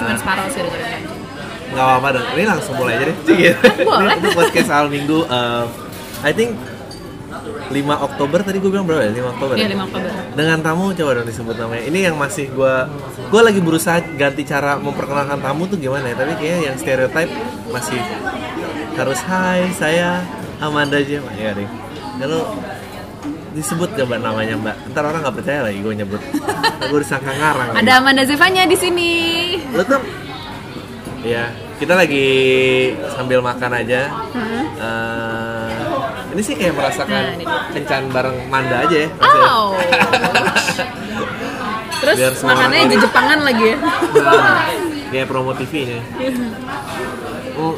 cuma 0.00 0.16
separuh 0.16 0.46
sih 0.48 0.60
dengerin 0.64 0.88
kancing 0.88 1.20
nggak 1.70 1.84
apa-apa 1.86 2.08
dong 2.18 2.26
ini 2.34 2.44
langsung 2.50 2.74
mulai 2.74 2.98
aja 2.98 3.04
deh. 3.06 3.16
Boleh. 3.86 4.10
ini, 4.10 4.18
itu 4.18 4.28
podcast 4.34 4.70
awal 4.74 4.88
minggu 4.90 5.18
uh, 5.30 5.64
I 6.26 6.34
think 6.34 6.58
5 7.70 7.70
Oktober 7.78 8.42
tadi 8.42 8.58
gue 8.58 8.70
bilang 8.74 8.82
berapa 8.82 9.06
ya? 9.06 9.14
5 9.14 9.32
Oktober 9.38 9.54
iya 9.54 9.70
ya? 9.70 9.78
5 9.78 9.86
Oktober. 9.86 10.10
Dengan 10.34 10.58
tamu 10.66 10.90
coba 10.90 11.10
dong 11.14 11.26
disebut 11.30 11.54
namanya. 11.54 11.82
Ini 11.86 11.98
yang 12.10 12.16
masih 12.18 12.50
gue 12.50 12.74
gue 13.30 13.40
lagi 13.40 13.60
berusaha 13.62 14.02
ganti 14.18 14.42
cara 14.42 14.82
memperkenalkan 14.82 15.38
tamu 15.38 15.70
tuh 15.70 15.78
gimana 15.78 16.10
ya? 16.10 16.18
Tapi 16.18 16.34
kayaknya 16.42 16.74
yang 16.74 16.76
stereotype 16.82 17.30
masih 17.70 18.02
harus 18.98 19.20
hai 19.30 19.70
saya 19.78 20.26
Amanda 20.60 21.00
aja 21.00 21.24
ya 21.40 21.50
deh 21.56 21.68
lalu 22.20 22.40
disebut 23.54 23.90
coba 23.98 24.14
namanya 24.18 24.54
mbak. 24.56 24.76
Ntar 24.94 25.02
orang 25.06 25.20
nggak 25.26 25.36
percaya 25.42 25.60
lagi 25.66 25.78
gue 25.82 25.94
nyebut. 25.94 26.20
Gue 26.90 27.00
disangka 27.02 27.32
ngarang. 27.34 27.68
Ada 27.74 27.92
Amanda 27.98 28.22
Zevanya 28.26 28.66
di 28.66 28.76
sini. 28.78 29.10
Lo 29.74 29.82
tuh 29.82 30.00
ya 31.20 31.52
kita 31.76 31.92
lagi 31.96 32.28
sambil 33.16 33.42
makan 33.42 33.72
aja. 33.84 34.00
Eh, 34.80 35.70
ini 36.32 36.42
sih 36.46 36.54
kayak 36.56 36.74
merasakan 36.78 37.42
Nah, 37.42 37.68
kencan 37.74 38.02
bareng 38.14 38.36
Manda 38.48 38.86
aja 38.86 38.96
ya. 39.06 39.08
Oh. 39.20 39.74
Terus 42.00 42.16
Biar 42.16 42.32
makannya 42.32 42.88
di. 42.88 42.96
Jepangan 42.96 43.38
lagi 43.44 43.64
ya. 43.74 43.76
Nah, 43.76 44.64
kayak 45.10 45.26
promo 45.28 45.52
TV 45.52 45.72
nya 45.90 46.00
oh 47.60 47.76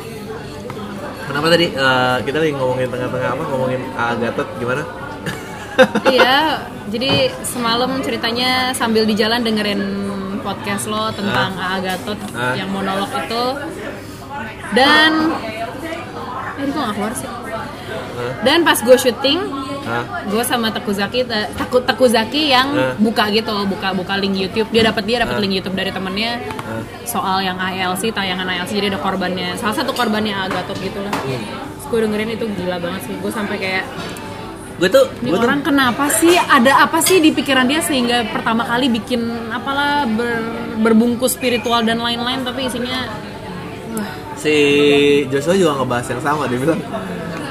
kenapa 1.26 1.46
tadi? 1.50 1.66
Eh, 1.74 2.16
kita 2.22 2.36
lagi 2.38 2.54
ngomongin 2.54 2.86
tengah-tengah 2.92 3.30
apa? 3.34 3.42
Ngomongin 3.50 3.82
A 3.98 4.14
Gatot 4.14 4.46
gimana 4.62 4.84
iya, 6.08 6.60
jadi 6.86 7.10
semalam 7.42 8.00
ceritanya 8.00 8.72
sambil 8.72 9.02
di 9.02 9.14
jalan 9.14 9.40
dengerin 9.40 9.80
podcast 10.40 10.86
lo 10.86 11.08
tentang 11.10 11.54
A. 11.54 11.78
Gatot 11.78 12.18
Ah. 12.34 12.52
yang 12.52 12.68
monolog 12.68 13.08
itu. 13.08 13.44
Dan 14.72 15.12
eh 16.58 16.66
kok 16.66 16.78
gak 16.78 16.94
keluar 16.94 17.12
sih? 17.14 17.30
Dan 18.42 18.62
pas 18.62 18.78
gue 18.78 18.96
syuting, 18.96 19.38
Hah? 19.82 20.04
gue 20.26 20.42
sama 20.42 20.68
Teku 20.70 20.92
Zaki, 20.92 21.24
eh, 21.24 21.48
Teku, 21.58 22.06
Zaki 22.06 22.50
yang 22.50 22.68
Ah. 22.72 22.94
buka 22.98 23.30
gitu, 23.30 23.52
buka 23.66 23.92
buka 23.92 24.14
link 24.16 24.34
YouTube. 24.34 24.68
Dia 24.70 24.82
dapat 24.84 25.06
dia 25.06 25.22
dapat 25.22 25.38
Ah. 25.38 25.42
link 25.42 25.54
YouTube 25.54 25.74
dari 25.74 25.90
temennya 25.90 26.42
Ah. 26.66 26.82
soal 27.04 27.40
yang 27.40 27.56
ALC, 27.56 28.10
tayangan 28.10 28.46
ALC. 28.46 28.74
Jadi 28.74 28.90
ada 28.90 29.00
korbannya, 29.00 29.54
salah 29.56 29.74
satu 29.74 29.92
korbannya 29.92 30.34
A. 30.34 30.46
Gatot 30.48 30.76
gitu 30.78 30.98
lah. 30.98 31.12
Hmm. 31.12 31.42
Gue 31.86 31.98
dengerin 32.02 32.30
itu 32.32 32.44
gila 32.56 32.80
banget 32.80 33.04
sih. 33.04 33.14
Gue 33.20 33.28
sampai 33.28 33.56
kayak 33.60 33.84
gue 34.82 34.90
tuh 34.90 35.06
ini 35.22 35.30
tuh 35.30 35.46
orang 35.46 35.62
kenapa 35.62 36.10
sih? 36.10 36.34
Ada 36.34 36.82
apa 36.82 36.98
sih 36.98 37.22
di 37.22 37.30
pikiran 37.30 37.70
dia 37.70 37.78
sehingga 37.78 38.26
pertama 38.26 38.66
kali 38.66 38.90
bikin 38.90 39.22
apalah 39.46 40.02
ber- 40.10 40.42
berbungkus 40.82 41.38
spiritual 41.38 41.86
dan 41.86 42.02
lain-lain 42.02 42.42
tapi 42.42 42.66
isinya 42.66 43.06
wah, 43.94 44.10
si 44.34 44.54
Joshua 45.30 45.54
juga 45.54 45.78
ngebahas 45.78 46.06
yang 46.10 46.22
sama 46.26 46.50
dia 46.50 46.58
bilang 46.58 46.82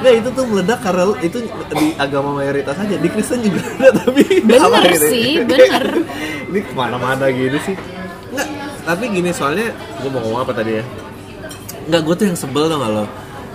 Nggak 0.02 0.14
itu 0.18 0.30
tuh 0.34 0.44
meledak 0.44 0.80
karena 0.82 1.04
itu 1.22 1.38
di 1.72 1.88
agama 1.96 2.30
mayoritas 2.36 2.74
aja 2.76 2.96
di 2.98 3.08
Kristen 3.08 3.40
juga 3.40 3.64
ada 3.80 3.90
tapi 3.96 4.24
Bener 4.44 4.84
gitu. 4.92 5.08
sih, 5.08 5.30
bener. 5.48 5.84
ini 6.52 6.60
ke 6.68 6.74
mana-mana 6.74 7.32
gini 7.32 7.56
sih. 7.64 7.78
Nggak 8.34 8.48
tapi 8.82 9.04
gini 9.08 9.30
soalnya 9.32 9.72
gue 10.02 10.10
mau 10.12 10.20
ngomong 10.20 10.42
apa 10.44 10.52
tadi 10.52 10.82
ya? 10.82 10.84
Nggak 11.88 12.02
gue 12.02 12.16
tuh 12.18 12.26
yang 12.28 12.36
sebel 12.36 12.66
tau 12.68 12.76
gak 12.76 12.92
lo 12.92 13.06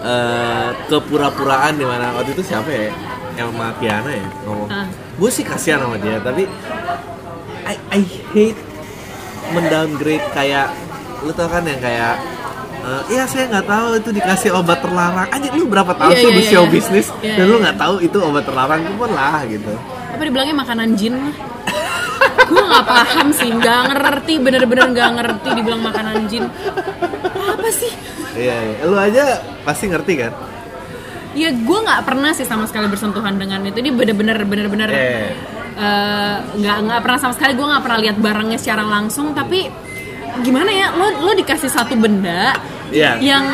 Eh, 0.07 0.69
kepura-puraan 0.87 1.75
di 1.75 1.83
mana 1.83 2.15
waktu 2.15 2.31
itu 2.31 2.47
siapa 2.47 2.71
ya 2.71 2.95
Elma 3.37 3.75
Piana 3.75 4.07
ya 4.07 4.23
ngomong 4.47 4.69
Ah. 4.71 4.87
gue 4.87 5.31
sih 5.31 5.43
kasihan 5.43 5.83
sama 5.83 5.99
dia 5.99 6.23
tapi 6.23 6.47
I, 7.67 7.75
I 7.91 8.01
hate 8.31 8.61
mendowngrade 9.51 10.23
kayak 10.31 10.71
lu 11.21 11.34
tau 11.34 11.51
kan 11.51 11.67
yang 11.67 11.83
kayak 11.83 12.23
eh, 12.79 13.03
Iya 13.11 13.27
saya 13.27 13.51
nggak 13.51 13.67
tahu 13.67 13.87
itu 13.99 14.11
dikasih 14.12 14.51
obat 14.55 14.79
terlarang. 14.79 15.27
Aja 15.27 15.49
lu 15.51 15.67
berapa 15.67 15.91
tahun 15.91 16.15
Iya, 16.15 16.23
sih 16.23 16.31
iya, 16.31 16.39
di 16.39 16.45
show 16.45 16.62
iya. 16.62 16.71
bisnis 16.71 17.07
Iya, 17.19 17.34
dan 17.34 17.43
iya, 17.43 17.51
lu 17.51 17.57
iya. 17.57 17.62
nggak 17.67 17.77
tahu 17.77 17.95
itu 17.99 18.19
obat 18.21 18.44
terlarang 18.47 18.81
itu 18.81 18.94
pun 18.94 19.11
lah 19.11 19.43
gitu. 19.44 19.75
apa 20.06 20.23
dibilangnya 20.23 20.56
makanan 20.56 20.88
jin 20.94 21.15
lah 21.19 21.34
gue 22.47 22.62
nggak 22.62 22.87
paham 22.87 23.28
sih 23.34 23.50
nggak 23.50 23.81
ngerti 23.91 24.34
bener-bener 24.38 24.87
nggak 24.88 25.11
ngerti 25.12 25.49
dibilang 25.53 25.83
makanan 25.83 26.31
jin 26.31 26.47
apa 27.66 27.75
sih 27.75 27.91
Iya, 28.37 28.54
iya. 28.54 28.84
Lu 28.84 28.94
aja 28.94 29.22
pasti 29.62 29.84
ngerti 29.87 30.15
kan? 30.16 30.32
ya 31.34 31.53
gue 31.53 31.78
nggak 31.82 32.00
pernah 32.00 32.32
sih 32.32 32.44
sama 32.44 32.65
sekali 32.65 32.87
bersentuhan 32.87 33.37
dengan 33.37 33.60
itu 33.60 33.77
ini 33.77 33.91
bener-bener 33.91 34.41
bener-bener 34.41 34.88
Iya. 34.88 35.37
eh, 35.76 36.37
nggak 36.56 36.76
nggak 36.81 37.00
pernah 37.03 37.19
sama 37.19 37.34
sekali 37.34 37.53
gue 37.53 37.66
nggak 37.66 37.82
pernah 37.82 37.99
lihat 38.00 38.16
barangnya 38.16 38.56
secara 38.56 38.81
langsung 38.81 39.34
tapi 39.34 39.69
gimana 40.38 40.71
ya 40.71 40.87
lo 40.93 41.10
lo 41.21 41.32
dikasih 41.34 41.69
satu 41.69 41.93
benda 41.93 42.56
Iya. 42.88 43.21
yang 43.21 43.44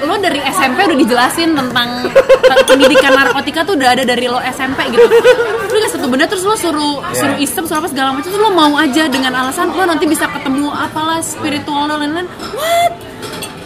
lo 0.00 0.14
dari 0.16 0.38
SMP 0.40 0.78
udah 0.80 0.98
dijelasin 0.98 1.54
tentang 1.54 2.10
te- 2.42 2.64
pendidikan 2.64 3.10
narkotika 3.12 3.62
tuh 3.62 3.74
udah 3.74 3.90
ada 3.92 4.02
dari 4.02 4.26
lo 4.26 4.38
SMP 4.40 4.90
gitu 4.90 5.06
lo 5.06 5.72
dikasih 5.72 5.94
satu 5.94 6.06
benda 6.06 6.26
terus 6.26 6.42
lo 6.42 6.54
suruh 6.54 6.98
Iya. 7.04 7.14
suruh 7.14 7.36
isep 7.38 7.64
suruh 7.66 7.78
apa 7.78 7.88
segala 7.88 8.08
macam 8.12 8.26
terus 8.26 8.40
lo 8.40 8.50
mau 8.50 8.74
aja 8.74 9.06
dengan 9.06 9.30
alasan 9.36 9.70
lo 9.70 9.86
nanti 9.86 10.06
bisa 10.06 10.26
ketemu 10.26 10.70
apalah 10.70 11.22
spiritual 11.22 11.86
dan 11.86 12.02
lain-lain 12.02 12.26
what 12.50 12.98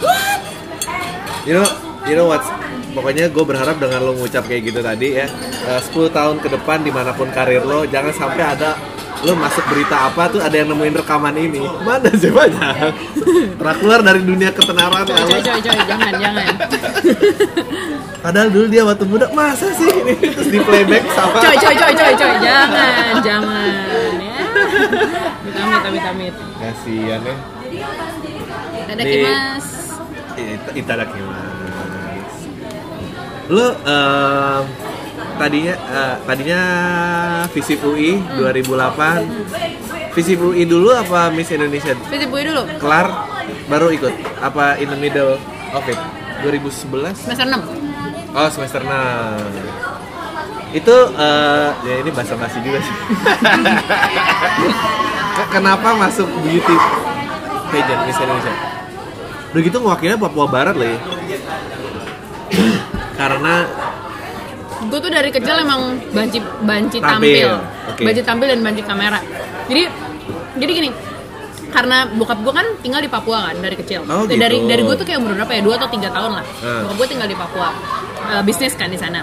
what 0.03 0.39
You 1.43 1.59
know, 1.59 1.67
you 2.07 2.15
know 2.15 2.27
what? 2.31 2.39
Pokoknya 2.95 3.27
gue 3.27 3.43
berharap 3.43 3.75
dengan 3.81 3.99
lo 4.05 4.15
ngucap 4.15 4.47
kayak 4.47 4.69
gitu 4.69 4.79
tadi 4.79 5.17
ya, 5.19 5.27
eh, 5.67 5.81
10 5.81 6.07
tahun 6.13 6.39
ke 6.39 6.47
depan 6.55 6.85
di 6.85 6.91
mana 6.93 7.11
pun 7.11 7.27
karir 7.33 7.65
lo, 7.65 7.83
jangan 7.89 8.13
sampai 8.15 8.43
ada 8.47 8.79
lo 9.23 9.33
masuk 9.35 9.65
berita 9.67 10.07
apa 10.07 10.31
tuh 10.31 10.39
ada 10.39 10.55
yang 10.55 10.71
nemuin 10.71 11.03
rekaman 11.03 11.35
ini. 11.35 11.63
Mana 11.83 12.11
sih 12.15 12.31
banyak? 12.31 12.95
Pernah 13.59 13.75
keluar 13.79 13.99
dari 14.03 14.23
dunia 14.23 14.55
ketenaran 14.55 15.03
coy 15.03 15.15
Allah. 15.15 15.27
coy 15.35 15.41
coy 15.41 15.59
coy 15.63 15.79
jangan 15.83 16.11
jangan 16.15 16.53
Padahal 18.23 18.47
dulu 18.55 18.65
dia 18.71 18.83
waktu 18.87 19.03
muda 19.03 19.27
masa 19.35 19.67
sih 19.75 19.91
ini 19.99 20.15
terus 20.15 20.47
di 20.47 20.59
playback 20.63 21.03
sama 21.11 21.43
coy 21.43 21.55
coy 21.59 21.75
coy 21.75 21.91
coy 21.91 22.13
coy 22.15 22.33
jangan 22.39 23.19
jangan 23.19 23.71
ya 24.23 24.35
amit 25.59 25.83
amit 25.91 26.03
amit 26.07 26.33
Kasian 26.55 27.19
ya. 27.19 27.35
ada 28.87 29.03
kimas 29.03 29.82
Itadakimasu. 30.73 31.51
Lu 33.51 33.65
eh, 33.75 34.59
tadinya 35.35 35.73
eh, 35.75 36.15
tadinya 36.23 36.61
Visip 37.51 37.79
UI 37.81 38.17
2008. 38.39 40.13
Visip 40.13 40.39
UI 40.39 40.63
dulu 40.63 40.93
apa 40.93 41.29
Miss 41.29 41.49
Indonesia? 41.49 41.93
Visip 42.07 42.29
Bui 42.29 42.41
dulu. 42.41 42.61
Kelar 42.77 43.07
baru 43.67 43.89
ikut. 43.91 44.13
Apa 44.39 44.77
in 44.77 44.89
the 44.89 44.97
middle 44.97 45.37
of 45.71 45.85
it? 45.85 45.97
2011 46.43 47.15
semester 47.15 47.47
6 47.47 48.35
oh 48.35 48.49
semester 48.51 48.83
6 48.83 48.91
itu 50.75 50.95
eh, 51.15 51.69
ya 51.87 51.95
ini 52.03 52.09
bahasa 52.11 52.35
basi 52.35 52.59
juga 52.59 52.83
sih. 52.83 52.91
Ke- 55.33 55.49
kenapa 55.49 55.95
masuk 55.95 56.27
beauty 56.43 56.75
pageant 57.71 58.01
Miss 58.03 58.19
Indonesia 58.19 58.51
udah 59.53 59.61
gitu 59.61 59.77
mewakilnya 59.77 60.17
Papua 60.17 60.45
Barat 60.47 60.73
loh 60.73 60.87
ya 60.87 60.97
karena 63.13 63.53
gue 64.83 64.99
tuh 64.99 65.09
dari 65.09 65.29
kecil 65.29 65.55
emang 65.55 65.81
banci 66.11 66.37
banci 66.61 66.97
Tampil. 66.99 67.45
tampil, 67.47 67.49
Oke. 67.87 68.01
banci 68.03 68.21
tampil 68.21 68.47
dan 68.49 68.59
banci 68.59 68.81
kamera 68.81 69.19
jadi 69.65 69.87
jadi 70.55 70.71
gini 70.73 70.89
karena 71.69 72.05
bokap 72.07 72.37
gue 72.39 72.53
kan 72.53 72.67
tinggal 72.81 72.99
di 72.99 73.07
Papua 73.07 73.49
kan 73.49 73.55
dari 73.57 73.73
kecil 73.73 74.05
Oh, 74.05 74.25
Eh, 74.27 74.35
dari 74.35 74.57
gitu. 74.57 74.67
dari 74.67 74.81
gue 74.83 74.95
tuh 74.95 75.05
kayak 75.05 75.17
umur 75.17 75.33
berapa 75.35 75.51
ya 75.51 75.61
dua 75.61 75.75
atau 75.75 75.89
tiga 75.89 76.09
tahun 76.09 76.31
lah 76.35 76.45
Hmm. 76.59 76.81
bokap 76.83 76.95
gue 76.97 77.07
tinggal 77.07 77.27
di 77.27 77.37
Papua 77.37 77.69
Eh, 78.25 78.41
bisnis 78.41 78.73
kan 78.73 78.87
di 78.87 78.95
sana 78.95 79.21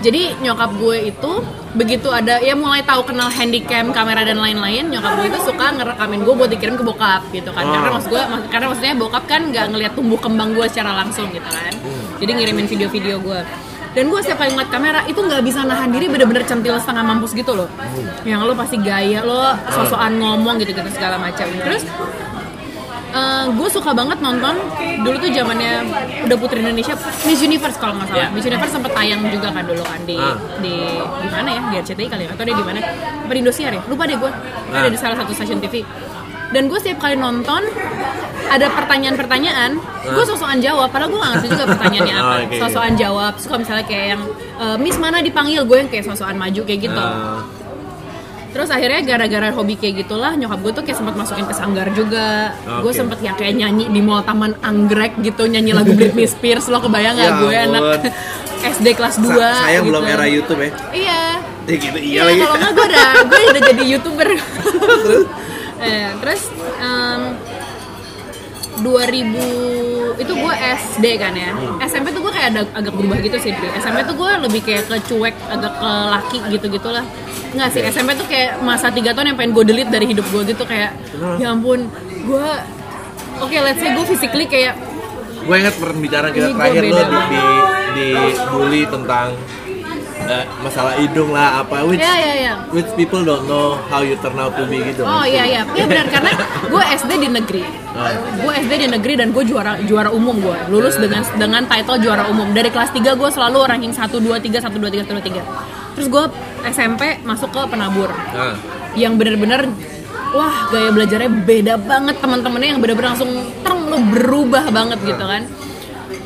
jadi 0.00 0.32
nyokap 0.38 0.70
gue 0.74 0.96
itu 1.06 1.32
begitu 1.70 2.08
ada 2.10 2.40
ya 2.40 2.52
mulai 2.52 2.82
tahu 2.82 3.04
kenal 3.04 3.28
handycam 3.28 3.88
kamera 3.90 4.22
dan 4.22 4.36
lain-lain 4.36 4.88
nyokap 4.88 5.12
gue 5.14 5.26
itu 5.28 5.40
suka 5.44 5.70
ngerekamin 5.70 6.20
gue 6.20 6.34
buat 6.34 6.50
dikirim 6.50 6.74
ke 6.74 6.82
bokap 6.82 7.22
gitu 7.30 7.50
kan. 7.50 7.62
Karena 7.62 7.86
Oh. 7.86 7.94
maksud 7.94 8.08
gue 8.08 8.22
mak- 8.22 8.48
karena 8.48 8.66
maksudnya 8.66 8.94
bokap 8.96 9.24
kan 9.26 9.40
nggak 9.46 9.66
ngelihat 9.68 9.92
tumbuh 9.92 10.16
kembang 10.16 10.50
gue 10.50 10.66
secara 10.66 10.96
langsung 10.96 11.28
gitu 11.28 11.46
kan. 11.46 11.72
Jadi 12.16 12.30
ngirimin 12.32 12.66
video-video 12.66 13.16
gue. 13.18 13.40
Dan 13.90 14.06
gue 14.06 14.20
setiap 14.20 14.38
kali 14.38 14.50
ngeliat 14.50 14.70
kamera 14.70 15.00
itu 15.04 15.18
nggak 15.18 15.42
bisa 15.42 15.62
nahan 15.62 15.90
diri 15.90 16.06
bener-bener 16.06 16.42
centil 16.44 16.78
setengah 16.78 17.02
mampus 17.02 17.32
gitu 17.32 17.52
loh. 17.52 17.66
Yang 18.22 18.40
lo 18.44 18.54
pasti 18.54 18.76
gaya 18.78 19.20
lo 19.20 19.42
sosokan 19.68 20.14
ngomong 20.16 20.58
gitu-gitu 20.58 20.90
segala 20.90 21.18
macam. 21.18 21.44
Terus 21.44 21.82
gue 23.50 23.68
suka 23.68 23.90
banget 23.90 24.18
nonton 24.18 24.54
dulu 25.00 25.16
tuh 25.18 25.30
zamannya 25.30 25.72
udah 26.24 26.36
putri 26.36 26.60
Indonesia 26.60 26.94
Miss 27.24 27.40
Universe 27.40 27.76
kalau 27.76 27.96
nggak 27.96 28.08
salah. 28.08 28.20
Yeah. 28.20 28.30
Miss 28.30 28.44
Universe 28.44 28.72
sempat 28.72 28.92
tayang 28.92 29.20
juga 29.26 29.48
kan 29.50 29.64
dulu 29.64 29.82
kan 29.82 30.00
di 30.04 30.14
Ah. 30.14 30.36
di 30.58 30.74
di 30.96 31.28
mana 31.28 31.48
ya 31.48 31.62
di 31.66 31.76
RCTI 31.80 32.06
kali 32.06 32.22
ya 32.24 32.30
atau 32.30 32.44
dia 32.44 32.54
di 32.54 32.62
mana? 32.62 32.78
Apa 33.20 33.32
di 33.32 33.40
Indosiar 33.40 33.72
ya? 33.72 33.82
Lupa 33.84 34.04
deh 34.04 34.14
gue 34.14 34.30
Ah. 34.70 34.78
ada 34.78 34.88
di 34.88 34.96
salah 34.96 35.16
satu 35.16 35.30
stasiun 35.32 35.58
TV 35.58 35.82
dan 36.50 36.66
gue 36.66 36.78
setiap 36.78 36.98
kali 37.00 37.14
nonton 37.16 37.62
ada 38.50 38.66
pertanyaan-pertanyaan. 38.68 39.78
Gue 40.02 40.24
sosokan 40.24 40.58
jawab 40.58 40.90
padahal 40.90 41.06
gue 41.08 41.20
gak 41.20 41.30
ngerti 41.32 41.48
juga 41.48 41.64
pertanyaannya 41.70 42.14
apa. 42.18 42.26
Oh, 42.26 42.38
oke. 42.42 42.56
sosokan 42.58 42.94
jawab 42.96 43.32
suka 43.38 43.54
misalnya 43.56 43.84
kayak 43.86 44.06
yang 44.10 44.22
e, 44.58 44.64
Miss 44.76 44.98
mana 44.98 45.18
dipanggil? 45.18 45.62
Gue 45.62 45.78
yang 45.78 45.88
kayak 45.88 46.02
sosokan 46.04 46.34
maju 46.34 46.60
kayak 46.64 46.80
gitu. 46.82 46.98
Eh, 46.98 47.38
terus 48.50 48.68
akhirnya 48.68 49.00
gara-gara 49.04 49.48
hobi 49.50 49.74
kayak 49.74 49.94
gitulah 50.00 50.32
nyokap 50.32 50.58
gue 50.58 50.72
tuh 50.72 50.82
kayak 50.82 50.98
sempat 50.98 51.14
masukin 51.14 51.44
ke 51.44 51.54
sanggar 51.54 51.86
juga. 51.90 52.50
Gue 52.80 52.90
Oke. 52.90 52.98
sempet 52.98 53.18
yang 53.20 53.34
kayak 53.34 53.54
nyanyi 53.54 53.86
di 53.86 54.00
mall 54.00 54.20
taman 54.20 54.52
anggrek 54.60 55.18
gitu 55.20 55.44
nyanyi 55.44 55.70
lagu 55.70 55.92
Britney 55.92 56.26
Spears. 56.26 56.66
Lo 56.66 56.78
kebayang 56.78 57.14
nggak 57.14 57.26
Ya 57.26 57.38
gue 57.38 57.54
anak 57.56 57.82
ampun. 57.82 58.10
SD 58.60 58.86
kelas 58.92 59.16
2 59.16 59.30
Sa- 59.30 59.64
sayang 59.64 59.84
belum 59.84 60.04
era 60.04 60.26
YouTube 60.26 60.60
ya? 60.60 60.70
Iya. 60.90 61.22
Ya 61.64 61.76
gitu 61.76 61.98
iya 61.98 62.20
Iya, 62.20 62.22
lagi. 62.26 62.40
kalau 62.40 62.56
nggak 62.56 62.72
gue 62.72 62.86
udah 62.86 63.08
gue 63.24 63.40
udah 63.46 63.62
jadi 63.68 63.84
youtuber. 63.88 64.28
eh, 65.86 66.08
terus 66.18 66.42
em, 66.76 67.20
2000 68.80 69.89
itu 70.18 70.32
gue 70.32 70.54
SD 70.56 71.04
kan 71.20 71.32
ya. 71.36 71.50
SMP 71.84 72.10
tuh 72.10 72.22
gue 72.24 72.32
kayak 72.32 72.48
ada 72.56 72.62
agak 72.74 72.92
berubah 72.96 73.18
gitu 73.22 73.36
sih. 73.38 73.52
Dri. 73.54 73.68
SMP 73.78 74.02
tuh 74.08 74.16
gue 74.16 74.30
lebih 74.48 74.60
kayak 74.64 74.88
ke 74.88 74.96
cuek, 75.10 75.34
agak 75.52 75.72
ke 75.76 75.90
laki 76.10 76.38
gitu 76.56 76.66
gitulah. 76.72 77.04
Nggak 77.54 77.68
sih, 77.74 77.80
SMP 77.90 78.14
tuh 78.14 78.26
kayak 78.30 78.62
masa 78.62 78.90
3 78.90 79.10
tahun 79.10 79.34
yang 79.34 79.38
pengen 79.38 79.52
gue 79.54 79.64
delete 79.66 79.90
dari 79.90 80.06
hidup 80.10 80.26
gue 80.30 80.42
gitu 80.54 80.62
kayak 80.66 80.94
ya 81.38 81.50
ampun, 81.50 81.90
gue 82.26 82.48
Oke, 83.40 83.56
let's 83.56 83.80
say 83.80 83.96
gue 83.96 84.04
physically 84.04 84.44
kayak 84.44 84.76
gue 85.40 85.56
ingat 85.56 85.74
pembicaraan 85.80 86.30
kita 86.36 86.52
Ini 86.52 86.54
gua 86.54 86.60
terakhir 86.68 86.84
lo 86.84 87.00
di, 87.00 87.16
di, 87.16 87.44
di 87.96 88.06
bully 88.52 88.82
tentang 88.84 89.32
eh, 90.28 90.44
masalah 90.60 90.92
hidung 90.98 91.30
lah 91.32 91.64
apa 91.64 91.86
which 91.88 92.02
ya 92.02 92.14
ya 92.16 92.34
ya. 92.36 92.54
which 92.74 92.88
people 92.94 93.22
don't 93.22 93.46
know 93.48 93.78
how 93.88 94.04
you 94.04 94.18
turn 94.20 94.36
out 94.36 94.52
to 94.52 94.64
be 94.68 94.82
gitu. 94.84 95.06
Oh 95.06 95.24
iya 95.24 95.46
iya, 95.46 95.62
iya 95.72 95.84
benar 95.86 96.06
karena 96.14 96.32
gue 96.66 96.82
SD 96.98 97.10
di 97.16 97.28
negeri, 97.30 97.62
Ah. 97.90 98.14
gue 98.16 98.52
SD 98.64 98.72
di 98.76 98.88
negeri 98.90 99.14
dan 99.18 99.34
gue 99.34 99.44
juara 99.46 99.80
juara 99.82 100.10
umum 100.12 100.36
gue, 100.38 100.58
lulus 100.68 101.00
dengan 101.00 101.24
dengan 101.36 101.62
title 101.66 101.98
juara 102.02 102.28
umum. 102.28 102.50
Dari 102.52 102.68
kelas 102.68 102.92
3 102.92 103.16
gue 103.16 103.28
selalu 103.30 103.58
ranking 103.66 103.94
1 103.94 104.08
2 104.10 104.20
3 104.20 104.60
1 104.60 104.76
2 104.76 104.90
3 104.90 105.06
1 105.06 105.16
2 105.16 105.40
3 105.40 105.94
terus 105.98 106.06
gue 106.06 106.24
SMP 106.70 107.18
masuk 107.26 107.50
ke 107.50 107.60
penabur. 107.66 108.08
Nah, 108.08 108.54
yang 108.94 109.18
bener-bener 109.18 109.68
wah 110.30 110.70
gaya 110.70 110.90
belajarnya 110.94 111.30
beda 111.42 111.74
banget. 111.76 112.16
Teman-temannya 112.22 112.68
yang 112.76 112.80
bener-bener 112.80 113.12
langsung 113.14 113.30
terang 113.66 113.90
lo 113.90 113.98
berubah 114.14 114.70
banget 114.70 114.98
gitu 115.02 115.24
kan 115.26 115.42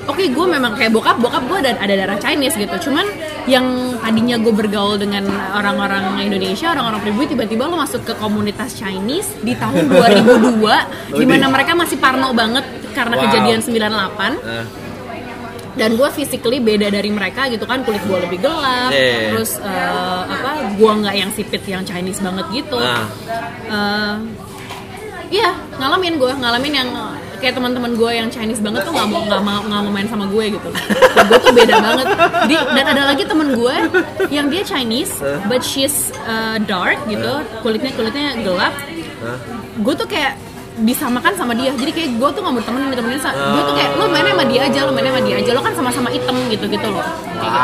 oke 0.05 0.21
gue 0.21 0.47
memang 0.47 0.73
kayak 0.75 0.91
bokap 0.91 1.17
bokap 1.17 1.43
gue 1.45 1.59
ada 1.61 1.73
ada 1.79 1.95
darah 1.95 2.19
Chinese 2.19 2.55
gitu 2.55 2.77
cuman 2.85 3.06
yang 3.45 3.65
tadinya 3.99 4.37
gue 4.37 4.53
bergaul 4.53 4.97
dengan 4.97 5.25
orang-orang 5.51 6.21
Indonesia 6.21 6.71
orang-orang 6.71 7.01
pribumi 7.01 7.27
tiba-tiba 7.27 7.65
lo 7.65 7.77
masuk 7.77 8.03
ke 8.03 8.15
komunitas 8.17 8.73
Chinese 8.75 9.33
di 9.41 9.53
tahun 9.55 9.89
2002 9.93 11.17
di 11.17 11.25
mana 11.25 11.49
mereka 11.49 11.73
masih 11.73 11.97
parno 11.97 12.33
banget 12.33 12.65
karena 12.93 13.15
Wow. 13.15 13.23
kejadian 13.27 13.61
98 13.61 13.91
nah, 13.91 14.65
dan 15.75 15.91
gue 15.93 16.09
physically 16.09 16.62
beda 16.62 16.87
dari 16.87 17.11
mereka 17.11 17.49
gitu 17.49 17.65
kan 17.65 17.83
kulit 17.83 17.99
gue 18.00 18.19
lebih 18.21 18.39
gelap 18.39 18.91
Iya. 18.91 19.33
terus 19.33 19.59
eh, 19.59 20.23
apa 20.25 20.50
gue 20.71 20.93
nggak 20.95 21.15
yang 21.15 21.31
sipit 21.31 21.62
yang 21.65 21.83
Chinese 21.83 22.21
banget 22.21 22.47
gitu 22.55 22.79
Nah. 22.79 23.09
Eh, 23.67 24.15
iya 25.33 25.50
ngalamin 25.75 26.15
gue 26.15 26.31
ngalamin 26.31 26.73
yang 26.77 26.91
kayak 27.41 27.55
teman-teman 27.59 27.93
gue 27.99 28.11
yang 28.15 28.29
Chinese 28.31 28.61
banget 28.63 28.87
tuh 28.87 28.93
nggak 28.95 29.09
mau 29.11 29.23
nggak 29.27 29.43
mau 29.43 29.61
nggak 29.65 29.81
mau 29.87 29.93
main 29.93 30.09
sama 30.09 30.25
gue 30.31 30.45
gitu. 30.57 30.69
Gue 31.25 31.39
tuh 31.41 31.53
beda 31.55 31.75
banget. 31.81 32.07
Di, 32.51 32.57
dan 32.77 32.85
ada 32.91 33.03
lagi 33.15 33.25
temen 33.27 33.49
gue 33.57 33.77
yang 34.29 34.47
dia 34.53 34.63
Chinese 34.63 35.19
but 35.51 35.61
she's 35.65 36.13
uh, 36.27 36.57
dark 36.65 36.99
gitu. 37.07 37.43
Kulitnya 37.65 37.93
kulitnya 37.95 38.39
gelap. 38.43 38.75
Nah. 39.25 39.39
gue 39.81 39.95
tuh 39.97 40.05
kayak 40.05 40.37
disamakan 40.75 41.32
sama 41.38 41.53
dia. 41.55 41.71
Jadi 41.71 41.93
kayak 41.94 42.11
gue 42.19 42.29
tuh 42.35 42.41
nggak 42.43 42.55
mau 42.55 42.65
temenin 42.67 42.91
temenin 42.99 43.21
gue 43.23 43.62
tuh 43.62 43.75
kayak 43.79 43.91
lo 43.94 44.05
mainnya 44.11 44.35
sama 44.35 44.44
dia 44.50 44.61
aja 44.67 44.79
lo 44.82 44.91
mainnya 44.91 45.12
sama 45.15 45.23
dia 45.23 45.37
aja. 45.38 45.50
Lo 45.55 45.61
kan 45.62 45.73
sama-sama 45.79 46.09
item 46.11 46.37
gitu 46.50 46.65
gitu 46.67 46.88
loh 46.91 47.06
gitu. 47.35 47.59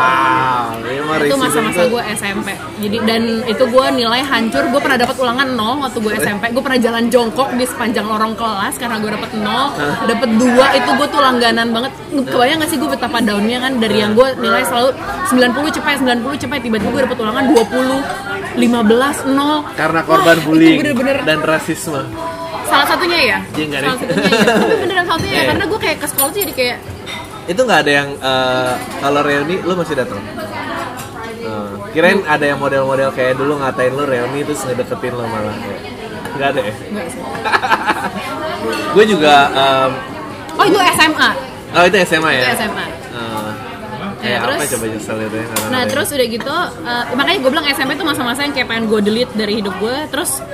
Wow, 1.10 1.18
itu 1.18 1.36
masa-masa 1.40 1.80
gue 1.88 2.02
SMP 2.14 2.48
jadi 2.78 2.96
dan 3.06 3.22
itu 3.50 3.64
gue 3.66 3.86
nilai 3.96 4.22
hancur. 4.22 4.62
Gue 4.70 4.80
pernah 4.82 4.98
dapat 5.00 5.16
ulangan 5.18 5.48
nol 5.58 5.74
waktu 5.82 5.98
gue 5.98 6.12
SMP 6.22 6.44
gue 6.54 6.62
pernah 6.62 6.80
jalan 6.80 7.04
jongkok 7.10 7.48
di 7.58 7.64
sepanjang 7.66 8.06
lorong 8.06 8.34
kelas 8.38 8.74
karena 8.78 8.96
gue 9.02 9.10
dapet 9.10 9.30
nol. 9.42 9.74
Dapet 10.06 10.30
dua 10.38 10.66
itu 10.78 10.90
gue 10.94 11.08
tuh 11.10 11.20
langganan 11.20 11.68
banget. 11.74 11.92
Kebayang 12.10 12.62
gak 12.62 12.70
sih 12.70 12.78
gue 12.78 12.90
betapa 12.90 13.18
daunnya 13.22 13.58
kan? 13.58 13.72
Dari 13.82 13.96
yang 13.98 14.12
gue 14.14 14.28
nilai 14.38 14.62
selalu 14.66 14.94
90 15.34 15.76
cepat 15.80 16.02
90 16.02 16.42
cepat 16.46 16.58
tiba-tiba 16.62 16.90
gue 16.94 17.02
dapet 17.10 17.18
ulangan 17.18 17.44
20 17.50 18.30
15 18.50 19.34
nol. 19.34 19.58
Karena 19.78 20.00
korban 20.02 20.36
Wah, 20.38 20.44
bullying 20.44 20.78
itu 20.78 20.90
bener-bener 20.90 21.16
dan 21.22 21.38
rasisme 21.42 22.02
salah 22.70 22.86
satunya 22.86 23.18
ya? 23.20 23.38
Iya, 23.50 23.64
nggak 23.66 23.80
salah 23.80 23.96
deh. 23.96 24.06
satunya 24.06 24.30
ya 24.30 24.44
tapi 24.60 24.74
beneran 24.78 25.04
salah 25.04 25.18
satunya 25.18 25.30
ya 25.30 25.36
Iya. 25.36 25.48
karena 25.50 25.64
gue 25.66 25.78
kayak 25.80 25.96
ke 25.96 26.06
sekolah 26.06 26.28
tuh 26.28 26.40
jadi 26.40 26.54
kayak 26.54 26.78
itu 27.46 27.60
nggak 27.60 27.80
ada 27.80 27.92
yang 27.92 28.08
eh, 28.14 28.72
kalau 28.98 29.20
reuni 29.20 29.56
lu 29.58 29.72
masih 29.74 29.94
datang? 29.96 30.20
Eh, 31.40 31.68
kirain 31.90 32.20
ada 32.24 32.44
yang 32.44 32.58
model-model 32.58 33.10
kayak 33.10 33.34
dulu 33.34 33.58
ngatain 33.58 33.90
lu 33.90 34.04
reuni 34.04 34.40
terus 34.40 34.62
ngedeketin 34.62 35.12
lo 35.12 35.24
malah 35.24 35.54
nggak 36.32 36.48
ada 36.48 36.60
ya? 36.60 36.74
Enggak 36.80 37.06
gue 38.94 39.04
juga 39.06 39.34
em, 39.48 39.90
oh 40.52 40.64
itu 40.64 40.78
SMA 40.92 41.30
oh 41.72 41.84
itu 41.84 41.96
SMA 42.04 42.30
ya? 42.32 42.42
Itu 42.44 42.54
SMA 42.60 42.86
Eh, 44.20 44.28
Ya, 44.28 44.36
kayak 44.36 44.40
apa 44.44 44.52
terus- 44.52 44.70
coba 44.70 44.84
nyesel 44.86 45.16
itu 45.18 45.32
ya 45.34 45.44
Nah 45.48 45.80
tahu 45.80 45.88
terus 45.88 46.08
udah 46.12 46.26
gitu, 46.28 46.56
eh, 46.84 47.04
makanya 47.10 47.38
gue 47.40 47.50
bilang 47.50 47.66
SMP 47.66 47.90
tuh 47.94 48.04
masa-masa 48.04 48.40
yang 48.42 48.52
kayak 48.52 48.68
pengen 48.68 48.84
gue 48.86 49.00
delete 49.00 49.32
dari 49.32 49.52
hidup 49.56 49.72
gue. 49.74 49.96
Terus 50.12 50.44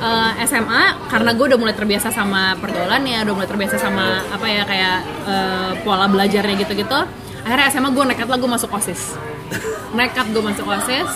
eh, 0.00 0.32
SMA 0.46 1.08
karena 1.08 1.30
gue 1.32 1.44
udah 1.54 1.58
mulai 1.58 1.74
terbiasa 1.76 2.08
sama 2.12 2.56
pergaulannya, 2.60 3.24
udah 3.24 3.34
mulai 3.34 3.48
terbiasa 3.48 3.76
sama 3.80 4.22
apa 4.28 4.46
ya 4.46 4.62
kayak 4.64 4.98
eh, 5.28 5.70
pola 5.82 6.06
belajarnya 6.06 6.54
gitu-gitu. 6.60 7.00
Akhirnya 7.46 7.66
SMA 7.70 7.90
gue 7.94 8.04
nekat 8.10 8.26
lah 8.26 8.38
gue 8.38 8.50
masuk 8.50 8.70
osis, 8.74 9.14
nekat 9.98 10.26
gue 10.34 10.42
masuk 10.42 10.66
osis. 10.66 11.10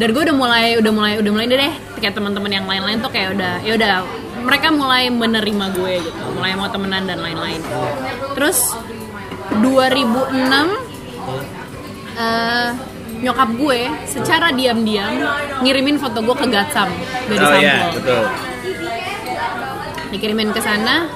Dan 0.00 0.16
gue 0.16 0.22
udah 0.24 0.32
mulai, 0.32 0.80
udah 0.80 0.92
mulai, 0.96 1.12
udah 1.20 1.28
mulai 1.28 1.44
deh 1.44 1.74
kayak 2.00 2.16
teman-teman 2.16 2.48
yang 2.48 2.64
lain-lain 2.64 3.04
tuh 3.04 3.12
kayak 3.12 3.36
udah, 3.36 3.60
ya 3.60 3.76
udah 3.76 4.00
mereka 4.40 4.72
mulai 4.72 5.12
menerima 5.12 5.76
gue 5.76 5.92
gitu, 6.00 6.24
mulai 6.32 6.56
mau 6.56 6.72
temenan 6.72 7.04
dan 7.04 7.20
lain-lain. 7.20 7.60
Terus 8.32 8.72
2006 9.60 10.40
eh, 12.16 12.70
nyokap 13.20 13.48
gue 13.52 13.80
secara 14.06 14.48
diam-diam 14.50 15.12
ngirimin 15.60 15.96
foto 15.96 16.20
gue 16.20 16.34
ke 16.34 16.46
Gatsam 16.46 16.88
dari 17.26 17.38
oh 17.38 17.46
sampel. 17.46 17.60
iya 17.60 17.76
betul. 17.92 18.24
Dikirimin 20.10 20.50
ke 20.50 20.58
sana 20.58 21.06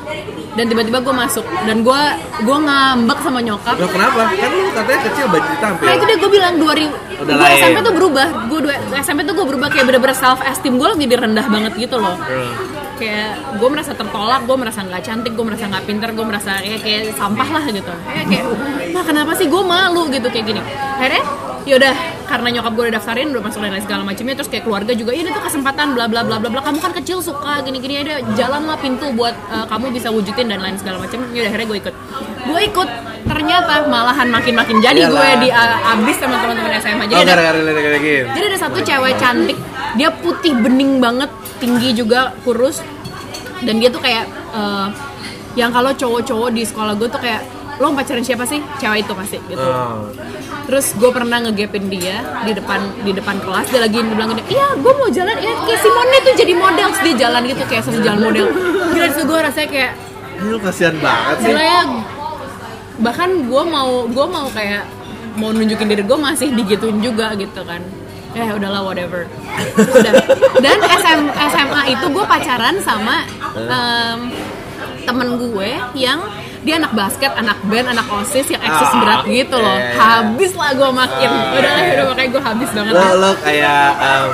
dan 0.54 0.64
tiba-tiba 0.64 1.02
gue 1.02 1.10
masuk. 1.12 1.42
Dan 1.64 1.82
gue 1.82 2.00
gue 2.40 2.56
ngambek 2.60 3.18
sama 3.20 3.40
nyokap. 3.40 3.74
Loh, 3.74 3.90
kenapa? 3.90 4.30
Kan 4.30 4.50
lu 4.52 4.70
katanya 4.70 5.00
kecil 5.02 5.26
baju 5.26 5.52
tampil. 5.58 5.82
Nah 5.82 5.92
itu 5.92 6.04
dia 6.04 6.16
gue 6.16 6.30
bilang 6.30 6.54
2000 6.56 6.94
Udah 7.16 7.34
gue. 7.34 7.48
SMP 7.58 7.78
tuh 7.80 7.90
berubah. 7.92 8.26
Gue 8.46 8.58
dua- 8.62 8.80
SMP 8.96 9.20
tuh 9.22 9.34
gue 9.34 9.46
berubah. 9.48 9.68
Kayak 9.68 9.86
bener-bener 9.88 10.14
self 10.14 10.38
esteem 10.40 10.78
gue 10.78 10.88
lebih 10.94 11.18
rendah 11.18 11.46
banget 11.48 11.72
gitu 11.76 11.96
loh. 11.96 12.14
Hmm. 12.14 12.52
Kayak 12.96 13.58
gue 13.58 13.68
merasa 13.68 13.92
tertolak 13.92 14.42
gue 14.46 14.56
merasa 14.56 14.80
nggak 14.82 15.02
cantik 15.04 15.32
gue 15.34 15.46
merasa 15.46 15.64
nggak 15.70 15.84
pinter 15.84 16.08
gue 16.14 16.26
merasa 16.26 16.52
ya 16.62 16.76
kayak 16.78 17.14
sampah 17.14 17.48
lah 17.48 17.64
gitu. 17.68 17.92
Kayak 18.06 18.26
kayak 18.30 18.44
mah 18.94 19.04
kenapa 19.04 19.32
sih 19.36 19.46
gue 19.46 19.62
malu? 19.62 20.02
gitu 20.12 20.28
kayak 20.30 20.46
gini. 20.46 20.60
Akhirnya 21.00 21.24
yaudah 21.64 21.94
karena 22.28 22.48
nyokap 22.60 22.72
gue 22.76 22.82
udah 22.88 22.94
daftarin 23.00 23.28
udah 23.32 23.40
masuk 23.40 23.60
lain 23.64 23.80
segala 23.80 24.02
macamnya 24.04 24.34
terus 24.36 24.52
kayak 24.52 24.68
keluarga 24.68 24.92
juga 24.92 25.16
ini 25.16 25.32
tuh 25.32 25.40
kesempatan 25.40 25.96
bla 25.96 26.04
bla 26.12 26.20
bla 26.20 26.36
bla 26.36 26.52
bla 26.52 26.60
kamu 26.60 26.76
kan 26.76 26.92
kecil 26.92 27.24
suka 27.24 27.64
gini 27.64 27.80
gini 27.80 28.04
ada 28.04 28.20
jalan 28.36 28.68
lah 28.68 28.76
pintu 28.76 29.08
buat 29.16 29.32
uh, 29.48 29.64
kamu 29.72 29.96
bisa 29.96 30.12
wujudin 30.12 30.52
dan 30.52 30.60
lain 30.60 30.76
segala 30.76 31.00
macam. 31.00 31.24
Yaudah 31.32 31.50
akhirnya 31.50 31.66
gue 31.68 31.78
ikut. 31.88 31.94
Gue 32.44 32.60
ikut 32.68 32.88
ternyata 33.24 33.88
malahan 33.88 34.28
makin 34.28 34.54
makin 34.54 34.76
jadi 34.84 35.08
gue 35.08 35.28
di 35.40 35.48
uh, 35.48 35.92
abis 35.96 36.16
sama 36.20 36.36
teman-teman 36.44 36.76
SMA 36.76 37.04
jadi 37.08 37.16
oh 37.16 37.24
ada 37.24 37.56
lihat 37.56 37.76
kayak 37.80 38.02
gini 38.04 38.22
jadi 38.36 38.44
ada 38.52 38.58
satu 38.60 38.78
cewek 38.84 39.14
cantik, 39.16 39.58
dia 39.96 40.08
putih 40.12 40.52
bening 40.52 41.00
banget, 41.00 41.30
tinggi 41.56 41.96
juga, 41.96 42.36
kurus, 42.44 42.84
dan 43.64 43.74
dia 43.80 43.88
tuh 43.90 44.00
kayak 44.00 44.24
eh, 44.54 44.86
yang 45.54 45.70
kalau 45.70 45.90
cowok-cowok 45.94 46.50
di 46.52 46.62
sekolah 46.66 46.94
gue 46.98 47.08
tuh 47.10 47.20
kayak 47.22 47.42
lo 47.82 47.90
pacaran 47.90 48.22
siapa 48.22 48.46
sih? 48.46 48.62
Cewek 48.78 49.02
itu 49.02 49.12
pasti 49.18 49.38
gitu. 49.50 49.58
Oh. 49.58 50.06
Terus 50.70 50.94
gue 50.94 51.10
pernah 51.10 51.42
ngegapin 51.42 51.90
dia 51.90 52.22
di 52.46 52.54
depan 52.54 52.80
di 53.02 53.10
depan 53.10 53.42
kelas 53.42 53.66
dia 53.68 53.82
lagi 53.82 53.98
bilang 54.00 54.30
gini, 54.30 54.42
iya 54.48 54.78
gue 54.78 54.92
mau 54.94 55.10
jalan 55.10 55.36
ya 55.42 55.52
kayak 55.66 55.80
Simone 55.82 56.18
tuh 56.22 56.34
jadi 56.38 56.52
model 56.54 56.88
Terus 56.94 57.02
dia 57.02 57.14
jalan 57.26 57.40
gitu 57.50 57.62
kayak 57.66 57.82
satu 57.82 57.98
jalan 58.00 58.20
model. 58.22 58.46
Gila 58.94 59.06
itu 59.10 59.22
gue 59.26 59.38
rasanya 59.42 59.68
kayak 59.68 59.92
lu 60.42 60.58
kasihan 60.58 60.96
banget 60.98 61.36
sih 61.40 61.52
gila 61.54 61.62
ya 61.62 61.82
bahkan 63.02 63.30
gue 63.46 63.62
mau 63.66 64.06
gue 64.06 64.26
mau 64.26 64.46
kayak 64.50 64.84
mau 65.34 65.50
nunjukin 65.50 65.86
diri 65.90 66.02
gue 66.06 66.18
masih 66.18 66.54
digituin 66.54 66.98
juga 67.02 67.34
gitu 67.34 67.62
kan 67.66 67.82
ya 68.34 68.52
udahlah 68.52 68.82
whatever 68.82 69.24
udah 69.78 70.12
dan 70.58 70.78
SM, 70.82 71.20
SMA 71.48 71.82
itu 71.94 72.06
gue 72.10 72.24
pacaran 72.24 72.74
sama 72.82 73.22
em, 73.56 74.18
temen 75.04 75.28
gue 75.38 75.70
yang 75.94 76.18
dia 76.64 76.80
anak 76.80 76.96
basket, 76.96 77.28
anak 77.36 77.60
band, 77.68 77.92
anak 77.92 78.08
osis 78.08 78.48
yang 78.48 78.56
eksis 78.58 78.88
Ah, 78.88 78.96
berat 78.96 79.22
gitu 79.28 79.52
loh. 79.52 79.76
iya, 79.76 79.92
iya. 79.92 80.00
Habis 80.00 80.52
lah 80.56 80.72
gue 80.72 80.90
makin. 80.96 81.28
Ah, 81.28 81.52
udah 81.52 81.70
lah, 81.70 81.82
iya. 81.84 81.92
udah 81.92 82.04
makanya 82.08 82.30
gue 82.32 82.42
habis 82.42 82.68
banget. 82.72 82.92
lo 82.96 83.06
lo 83.20 83.30
kayak 83.44 83.84
em, 84.00 84.26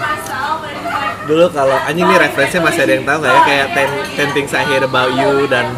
dulu 1.26 1.47
kalau 1.50 1.76
anjing 1.85 2.07
nih 2.07 2.19
referensinya 2.23 2.62
masih 2.71 2.80
ada 2.87 2.92
yang 2.95 3.02
tahu 3.02 3.16
nggak 3.19 3.35
ya 3.35 3.42
kayak 3.42 3.66
ten, 3.75 3.88
ten 4.14 4.28
things 4.30 4.52
I 4.54 4.62
hear 4.62 4.83
about 4.83 5.11
you 5.12 5.47
dan 5.47 5.75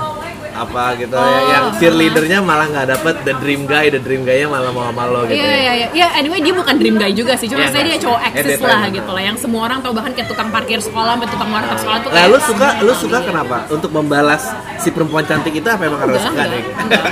apa 0.63 0.85
gitu 0.97 1.13
Oh, 1.13 1.23
ya. 1.23 1.41
yang 1.51 1.65
ah. 1.67 1.77
cheerleadernya 1.77 2.39
malah 2.41 2.67
nggak 2.67 2.87
dapet 2.91 3.15
the 3.23 3.35
dream 3.37 3.63
guy 3.65 3.87
the 3.87 3.99
dream 3.99 4.23
guy-nya 4.23 4.47
malah 4.47 4.71
mau 4.71 4.87
sama 4.87 5.05
lo 5.05 5.21
gitu 5.25 5.35
Iya 5.35 5.45
ya. 5.45 5.57
iya 5.57 5.73
iya. 5.75 5.87
Ya 5.93 6.07
anyway 6.15 6.39
dia 6.39 6.53
bukan 6.53 6.75
dream 6.75 6.97
guy 6.97 7.13
juga 7.13 7.35
sih. 7.35 7.47
Cuma 7.47 7.61
Iya, 7.61 7.71
saya 7.71 7.83
dia 7.83 7.91
nggak. 7.91 8.03
cowok 8.03 8.21
eksis 8.25 8.47
Edit 8.49 8.61
lah 8.63 8.83
gitu 8.89 9.11
lah. 9.11 9.23
Yang 9.23 9.37
semua 9.39 9.61
orang 9.63 9.79
tahu 9.81 9.93
bahkan 9.93 10.13
kayak 10.13 10.29
tukang 10.29 10.49
parkir 10.49 10.79
sekolah, 10.79 11.13
sampai 11.13 11.29
tukang 11.29 11.51
warteg 11.51 11.79
sekolah 11.79 11.99
tuh. 11.99 12.09
Nah, 12.09 12.17
kayak- 12.17 12.31
lu 12.31 12.39
suka 12.41 12.69
lu 12.81 12.93
suka 12.95 13.19
kenapa? 13.21 13.57
Untuk 13.69 13.91
membalas 13.91 14.43
si 14.77 14.89
perempuan 14.89 15.23
cantik 15.23 15.53
itu 15.53 15.67
apa 15.67 15.83
emang 15.83 16.01
karena 16.01 16.19
suka 16.19 16.31
enggak, 16.33 16.47
deh? 16.49 16.63
enggak. 16.63 17.05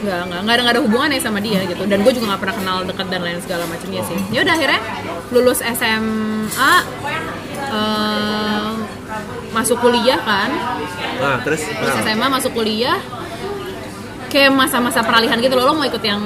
Enggak, 0.00 0.18
enggak, 0.22 0.40
enggak 0.40 0.54
ada, 0.54 0.60
enggak 0.60 0.74
ada 0.74 0.82
hubungannya 0.82 1.18
sama 1.18 1.38
dia 1.38 1.60
gitu 1.62 1.84
Dan 1.84 2.00
gue 2.00 2.08
juga 2.10 2.32
gak 2.32 2.40
pernah 2.40 2.56
kenal 2.56 2.76
deket 2.82 3.06
dan 3.06 3.20
lain 3.20 3.36
segala 3.38 3.64
macamnya 3.66 4.00
sih 4.02 4.16
Ya 4.30 4.40
udah 4.40 4.54
akhirnya 4.54 4.80
lulus 5.28 5.60
SMA 5.60 6.72
eh, 7.70 8.69
Masuk 9.50 9.76
kuliah 9.78 10.20
kan 10.20 10.50
Nah, 11.18 11.36
terus 11.40 11.60
nah, 11.68 12.00
SMA 12.00 12.26
masuk 12.28 12.52
kuliah 12.52 12.98
Kayak 14.26 14.54
masa-masa 14.54 15.02
peralihan 15.02 15.36
gitu 15.36 15.52
loh 15.52 15.66
Lo 15.66 15.74
mau 15.74 15.84
ikut 15.84 16.00
yang 16.00 16.22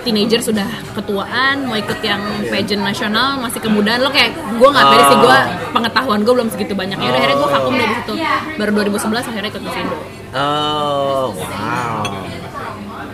teenager 0.00 0.40
sudah 0.40 0.66
ketuaan 0.92 1.64
Mau 1.64 1.74
ikut 1.74 2.00
yang 2.00 2.18
pageant 2.46 2.82
nasional 2.82 3.38
masih 3.38 3.60
kemudaan 3.60 4.00
Lo 4.00 4.10
kayak 4.10 4.30
gue 4.34 4.68
gak 4.68 4.86
pede 4.88 5.04
sih 5.06 5.18
gue 5.18 5.38
pengetahuan 5.70 6.20
gue 6.20 6.34
belum 6.34 6.48
segitu 6.48 6.74
banyak 6.74 6.96
Ya 6.96 7.06
udah 7.06 7.18
akhirnya 7.18 7.36
gue 7.36 7.48
vakum 7.50 7.72
dari 7.72 7.94
situ 7.94 8.14
Baru 8.56 8.70
2011 8.74 9.30
akhirnya 9.30 9.50
ikut 9.50 9.62
Musindo 9.62 9.96
Oh, 10.30 11.34
wow. 11.34 12.06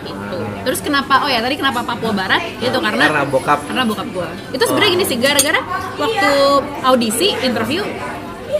gitu. 0.05 0.37
Terus 0.61 0.79
kenapa? 0.79 1.25
Oh 1.25 1.29
ya 1.29 1.41
tadi 1.41 1.57
kenapa 1.57 1.81
Papua 1.81 2.13
Barat? 2.13 2.45
Itu 2.59 2.77
karena 2.77 3.09
Karena 3.09 3.25
bokap. 3.25 3.65
karena 3.65 3.83
bokap 3.83 4.05
gue. 4.13 4.27
Itu 4.53 4.63
sebenarnya 4.63 4.91
gini 4.93 5.05
sih 5.07 5.17
gara-gara 5.17 5.57
waktu 5.97 6.29
audisi 6.85 7.33
interview 7.41 7.81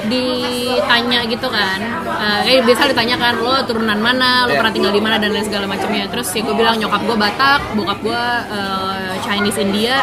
ditanya 0.08 1.20
gitu 1.26 1.48
kan 1.48 1.80
Eh, 2.18 2.40
kayak 2.44 2.62
biasa 2.66 2.90
ditanyakan 2.90 3.34
lo 3.40 3.62
turunan 3.64 4.00
mana 4.02 4.50
lo 4.50 4.52
Iya. 4.52 4.58
pernah 4.58 4.74
tinggal 4.74 4.90
di 4.90 4.98
mana 4.98 5.22
dan 5.22 5.30
lain 5.30 5.46
segala 5.46 5.70
macamnya 5.70 6.10
terus 6.10 6.34
ya 6.34 6.42
gue 6.42 6.56
bilang 6.56 6.76
nyokap 6.76 7.06
gue 7.06 7.14
Batak 7.14 7.62
bokap 7.78 8.00
gue 8.02 8.24
eh, 8.50 9.14
Chinese 9.22 9.60
India 9.60 10.02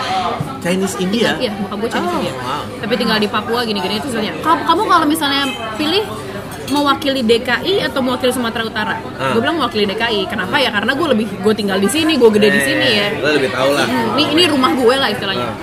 Chinese 0.60 0.94
India. 0.96 1.34
Iya, 1.36 1.52
bokap 1.58 1.76
gue 1.76 1.90
Chinese 1.90 2.08
Oh, 2.08 2.16
India. 2.16 2.32
wow. 2.34 2.62
Tapi 2.78 2.94
tinggal 2.94 3.18
di 3.18 3.26
Papua 3.26 3.60
gini-gini 3.62 3.98
itu 3.98 4.08
soalnya. 4.08 4.32
Kamu, 4.38 4.64
kamu 4.64 4.82
kalau 4.86 5.04
misalnya 5.04 5.42
pilih 5.74 6.00
mewakili 6.66 7.20
DKI 7.20 7.84
atau 7.84 8.00
mewakili 8.00 8.32
Sumatera 8.32 8.64
Utara? 8.64 8.94
Ah. 9.12 9.36
Gue 9.36 9.44
bilang 9.44 9.58
mewakili 9.58 9.84
DKI. 9.84 10.24
Kenapa 10.24 10.56
ya? 10.56 10.70
Karena 10.70 10.94
gue 10.94 11.06
lebih 11.10 11.26
gue 11.36 11.52
tinggal 11.52 11.76
di 11.76 11.88
sini, 11.90 12.16
gue 12.16 12.30
gede 12.30 12.48
di 12.48 12.60
sini 12.62 12.88
ya. 12.94 13.08
Lo 13.18 13.28
lebih 13.28 13.50
tahu 13.50 13.70
lah. 13.74 13.84
Hmm, 13.84 14.14
ini 14.14 14.24
ini 14.32 14.42
rumah 14.48 14.72
gue 14.72 14.94
lah 14.94 15.08
istilahnya. 15.10 15.50
Ah. 15.50 15.56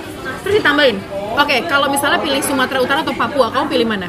Terus 0.44 0.54
ditambahin. 0.60 0.96
Oke, 1.32 1.56
kalau 1.64 1.86
misalnya 1.88 2.18
pilih 2.18 2.40
Sumatera 2.40 2.78
Utara 2.78 3.00
atau 3.00 3.12
Papua, 3.12 3.48
kamu 3.48 3.66
pilih 3.66 3.86
mana? 3.86 4.08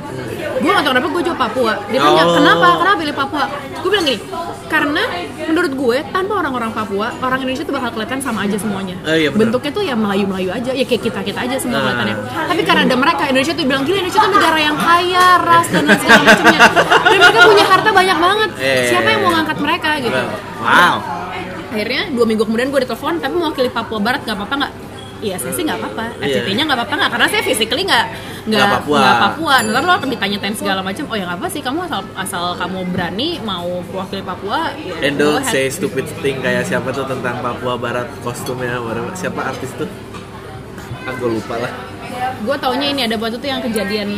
Gue 0.54 0.70
gak 0.70 0.84
tau 0.84 0.92
kenapa 0.92 1.08
gue 1.10 1.22
jawab 1.24 1.40
Papua. 1.40 1.74
Dia 1.88 2.00
tanya, 2.00 2.24
Oh. 2.24 2.36
kenapa? 2.36 2.68
Kenapa 2.78 2.98
pilih 2.98 3.16
Papua? 3.16 3.44
Gue 3.80 3.90
bilang 3.90 4.06
gini, 4.06 4.20
karena 4.66 5.04
menurut 5.44 5.72
gue 5.74 5.98
tanpa 6.10 6.34
orang-orang 6.40 6.72
Papua, 6.72 7.08
orang 7.20 7.40
Indonesia 7.42 7.64
tuh 7.64 7.76
bakal 7.76 7.90
kelihatan 7.92 8.20
sama 8.20 8.44
aja 8.44 8.56
semuanya. 8.56 8.96
Oh, 9.04 9.12
iya, 9.12 9.28
bener. 9.28 9.40
Bentuknya 9.52 9.72
tuh 9.72 9.84
ya 9.84 9.96
Melayu-Melayu 9.96 10.50
aja, 10.52 10.72
ya 10.72 10.86
kayak 10.86 11.02
kita-kita 11.04 11.40
aja 11.42 11.56
semua 11.58 11.78
Ah. 11.78 11.84
kelihatannya. 11.84 12.16
Tapi 12.48 12.62
karena 12.64 12.82
ada 12.86 12.96
mereka, 12.96 13.22
Indonesia 13.28 13.54
tuh 13.54 13.66
bilang, 13.66 13.84
gila 13.84 13.98
Indonesia 13.98 14.20
tuh 14.20 14.32
negara 14.32 14.58
yang 14.60 14.78
kaya, 14.78 15.26
ras, 15.42 15.68
dan 15.68 15.84
lain 15.84 16.00
segala 16.00 16.22
macamnya. 16.24 16.60
Dan 17.04 17.18
mereka 17.20 17.40
punya 17.44 17.66
harta 17.66 17.90
banyak 17.92 18.18
banget. 18.18 18.50
Eh. 18.58 18.86
Siapa 18.88 19.08
yang 19.10 19.22
mau 19.22 19.32
ngangkat 19.34 19.58
mereka 19.60 19.90
gitu? 20.00 20.22
Wow. 20.60 20.96
akhirnya 21.74 22.06
dua 22.14 22.30
minggu 22.30 22.46
kemudian 22.46 22.70
gue 22.70 22.86
ditelepon 22.86 23.18
tapi 23.18 23.34
mewakili 23.34 23.66
Papua 23.66 23.98
Barat 23.98 24.22
nggak 24.22 24.38
apa-apa 24.38 24.56
nggak 24.62 24.74
Iya, 25.24 25.36
saya 25.40 25.54
sih 25.56 25.64
nggak 25.64 25.80
apa-apa. 25.80 26.06
Iya. 26.20 26.44
RCT-nya 26.44 26.64
nggak 26.68 26.78
apa-apa 26.84 26.96
nggak 27.00 27.12
karena 27.16 27.28
saya 27.32 27.42
physically 27.48 27.84
nggak 27.88 28.06
nggak 28.44 28.68
Papua. 28.76 28.98
nggak 29.00 29.16
Papua. 29.24 29.56
Ntar 29.64 29.82
lo 29.88 29.94
akan 29.96 30.10
ditanya-tanya 30.12 30.56
segala 30.60 30.80
macam. 30.84 31.04
Oh 31.08 31.16
ya 31.16 31.24
nggak 31.24 31.40
apa 31.40 31.48
sih 31.48 31.62
kamu 31.64 31.80
asal 31.88 32.02
asal 32.20 32.44
kamu 32.60 32.80
berani 32.92 33.30
mau 33.48 33.80
mewakili 33.88 34.20
Papua. 34.20 34.76
Ya, 34.76 35.08
And 35.08 35.16
don't 35.16 35.48
say 35.48 35.72
stupid 35.72 36.12
thing 36.20 36.44
kayak 36.44 36.68
siapa 36.68 36.92
tuh 36.92 37.08
tentang 37.08 37.40
Papua 37.40 37.80
Barat 37.80 38.12
kostumnya 38.20 38.84
siapa 39.16 39.48
artis 39.48 39.72
tuh? 39.80 39.88
Ah, 41.08 41.14
gue 41.16 41.30
lupa 41.32 41.56
lah. 41.56 41.72
Gue 42.44 42.56
taunya 42.60 42.88
ini 42.92 43.02
ada 43.08 43.16
waktu 43.16 43.40
itu 43.40 43.48
yang 43.48 43.64
kejadian 43.64 44.10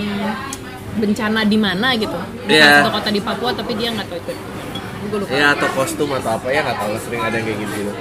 bencana 0.98 1.46
di 1.46 1.58
mana 1.62 1.94
gitu. 1.94 2.18
Di 2.50 2.58
Iya. 2.58 2.66
salah 2.66 2.78
satu 2.82 2.92
kota 2.98 3.10
di 3.14 3.22
Papua 3.22 3.50
tapi 3.54 3.78
dia 3.78 3.94
nggak 3.94 4.10
tahu 4.10 4.18
itu. 4.26 4.34
Gue 5.06 5.18
lupa. 5.22 5.32
Ya 5.38 5.54
atau 5.54 5.70
kostum 5.78 6.10
atau 6.18 6.34
apa 6.34 6.50
ya 6.50 6.66
nggak 6.66 6.78
tahu 6.82 6.94
sering 7.06 7.22
ada 7.22 7.38
yang 7.38 7.46
kayak 7.46 7.60
gitu. 7.62 7.74
gitu. 7.78 7.94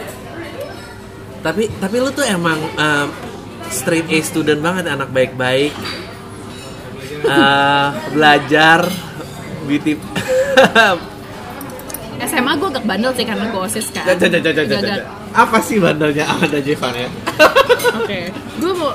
Tapi 1.44 1.68
tapi 1.76 1.96
lu 2.00 2.08
tuh 2.08 2.24
emang 2.24 2.56
um, 2.56 3.08
straight 3.68 4.08
A 4.08 4.18
student 4.24 4.64
banget 4.64 4.88
anak 4.88 5.12
baik-baik. 5.12 5.76
Eh, 7.24 7.88
belajar 8.12 8.84
beauty 9.64 9.96
SMA 12.24 12.52
gue 12.56 12.68
agak 12.68 12.84
bandel 12.84 13.12
sih 13.16 13.26
karena 13.26 13.48
gue 13.48 13.60
osis 13.64 13.86
kan. 13.90 14.04
Jajan, 14.06 14.38
jajan, 14.38 14.52
jajan, 14.54 14.80
jajan. 14.80 15.00
Apa 15.34 15.58
sih 15.60 15.82
bandelnya 15.82 16.24
Amanda 16.30 16.60
Jevan 16.62 16.94
ya? 16.94 17.08
Oke, 18.00 18.32
gue 18.32 18.72
mau 18.76 18.92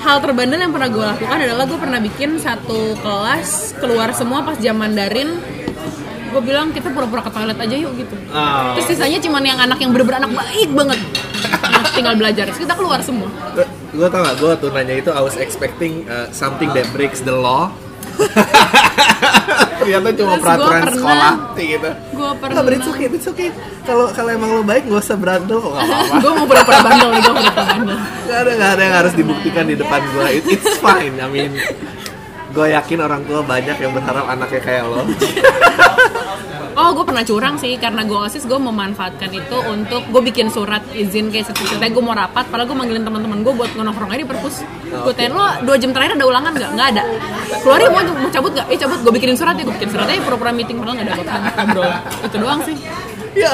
hal 0.00 0.16
terbandel 0.22 0.60
yang 0.64 0.72
pernah 0.72 0.88
gue 0.88 1.04
lakukan 1.04 1.38
adalah 1.44 1.64
gue 1.66 1.78
pernah 1.80 2.00
bikin 2.00 2.40
satu 2.40 2.96
kelas 3.00 3.74
keluar 3.80 4.12
semua 4.16 4.46
pas 4.46 4.56
jam 4.56 4.78
Mandarin. 4.78 5.36
Gue 6.30 6.42
bilang 6.46 6.70
kita 6.70 6.94
pura-pura 6.94 7.26
ke 7.26 7.30
toilet 7.34 7.58
aja 7.58 7.74
yuk 7.74 7.92
gitu. 7.98 8.16
Oh. 8.30 8.78
Terus 8.78 8.96
sisanya 8.96 9.18
cuman 9.18 9.42
yang 9.44 9.58
anak 9.60 9.78
yang 9.82 9.90
bener-bener 9.90 10.24
anak 10.24 10.32
baik 10.36 10.70
banget. 10.70 11.00
Tinggal 11.96 12.14
belajar. 12.16 12.44
Terus 12.50 12.60
kita 12.62 12.74
keluar 12.74 13.00
semua. 13.00 13.28
gue 13.90 14.06
tau 14.06 14.22
gak, 14.22 14.36
gue 14.38 14.52
tuh 14.62 14.68
nanya 14.70 14.94
itu 15.02 15.10
I 15.10 15.18
was 15.18 15.34
expecting 15.34 16.06
uh, 16.06 16.30
something 16.30 16.70
that 16.78 16.86
breaks 16.94 17.18
the 17.20 17.34
law 17.34 17.74
Ternyata 19.80 20.08
cuma 20.14 20.36
Terus 20.36 20.44
peraturan 20.44 20.60
gua 20.60 20.70
pernah- 20.70 20.94
sekolah 20.94 21.32
gitu 21.58 21.90
Gue 22.14 22.30
pernah. 22.38 22.52
Nggak, 22.54 22.62
but 22.62 22.72
it's 22.76 22.88
okay, 22.88 23.06
it's 23.10 23.28
okay 23.28 23.48
Kalau 23.82 24.06
kalau 24.14 24.30
emang 24.30 24.50
lo 24.54 24.62
baik 24.62 24.86
gak 24.86 25.02
usah 25.02 25.16
kok 25.18 25.72
gak 25.74 25.84
apa-apa 25.90 26.14
gue 26.20 26.30
mau 26.30 26.46
pura-pura 26.46 26.78
bandel 26.84 27.08
gue 27.10 27.22
pura-pura 27.24 27.64
bandel. 27.66 27.98
Gak 28.30 28.38
ada, 28.46 28.50
gak 28.54 28.70
ada 28.76 28.82
yang 28.82 28.96
harus 29.02 29.14
dibuktikan 29.18 29.64
di 29.66 29.74
depan 29.74 30.00
gue 30.06 30.26
It, 30.38 30.44
It's 30.54 30.78
fine, 30.78 31.14
I 31.18 31.26
mean 31.26 31.52
Gue 32.50 32.66
yakin 32.70 32.98
orang 32.98 33.22
tua 33.26 33.42
banyak 33.42 33.76
yang 33.78 33.90
berharap 33.90 34.26
anaknya 34.26 34.60
kayak 34.62 34.84
lo 34.86 35.02
Oh, 36.80 36.96
gue 36.96 37.04
pernah 37.04 37.20
curang 37.20 37.60
sih 37.60 37.76
karena 37.76 38.08
gue 38.08 38.16
osis 38.16 38.48
gue 38.48 38.56
memanfaatkan 38.56 39.28
itu 39.36 39.56
untuk 39.68 40.00
gue 40.08 40.22
bikin 40.32 40.48
surat 40.48 40.80
izin 40.96 41.28
kayak 41.28 41.52
ceritanya 41.52 41.92
gue 41.92 42.00
mau 42.00 42.16
rapat, 42.16 42.48
padahal 42.48 42.72
gue 42.72 42.78
manggilin 42.80 43.04
teman-teman 43.04 43.44
gue 43.44 43.52
buat 43.52 43.68
nongkrong 43.76 44.08
aja 44.08 44.24
di 44.24 44.24
perpus. 44.24 44.64
Gue 44.88 45.12
tanya 45.12 45.36
lo 45.36 45.44
dua 45.68 45.76
jam 45.76 45.92
terakhir 45.92 46.16
ada 46.16 46.24
ulangan 46.24 46.56
nggak? 46.56 46.70
Nggak 46.72 46.88
ada. 46.96 47.02
Keluar 47.60 47.84
ya 47.84 47.88
mau, 47.92 48.00
mau 48.00 48.30
cabut 48.32 48.56
nggak? 48.56 48.66
Eh 48.72 48.78
cabut. 48.80 48.98
Gue 49.04 49.12
bikinin 49.12 49.36
surat 49.36 49.60
ya, 49.60 49.62
gue 49.68 49.74
bikin 49.76 49.92
surat 49.92 50.08
aja 50.08 50.24
pura-pura 50.24 50.56
meeting 50.56 50.80
padahal 50.80 50.96
nggak 50.96 51.04
ada 51.04 51.14
apa-apa. 51.20 51.84
Itu 52.24 52.36
doang 52.40 52.60
sih. 52.64 52.76
Ya. 53.36 53.52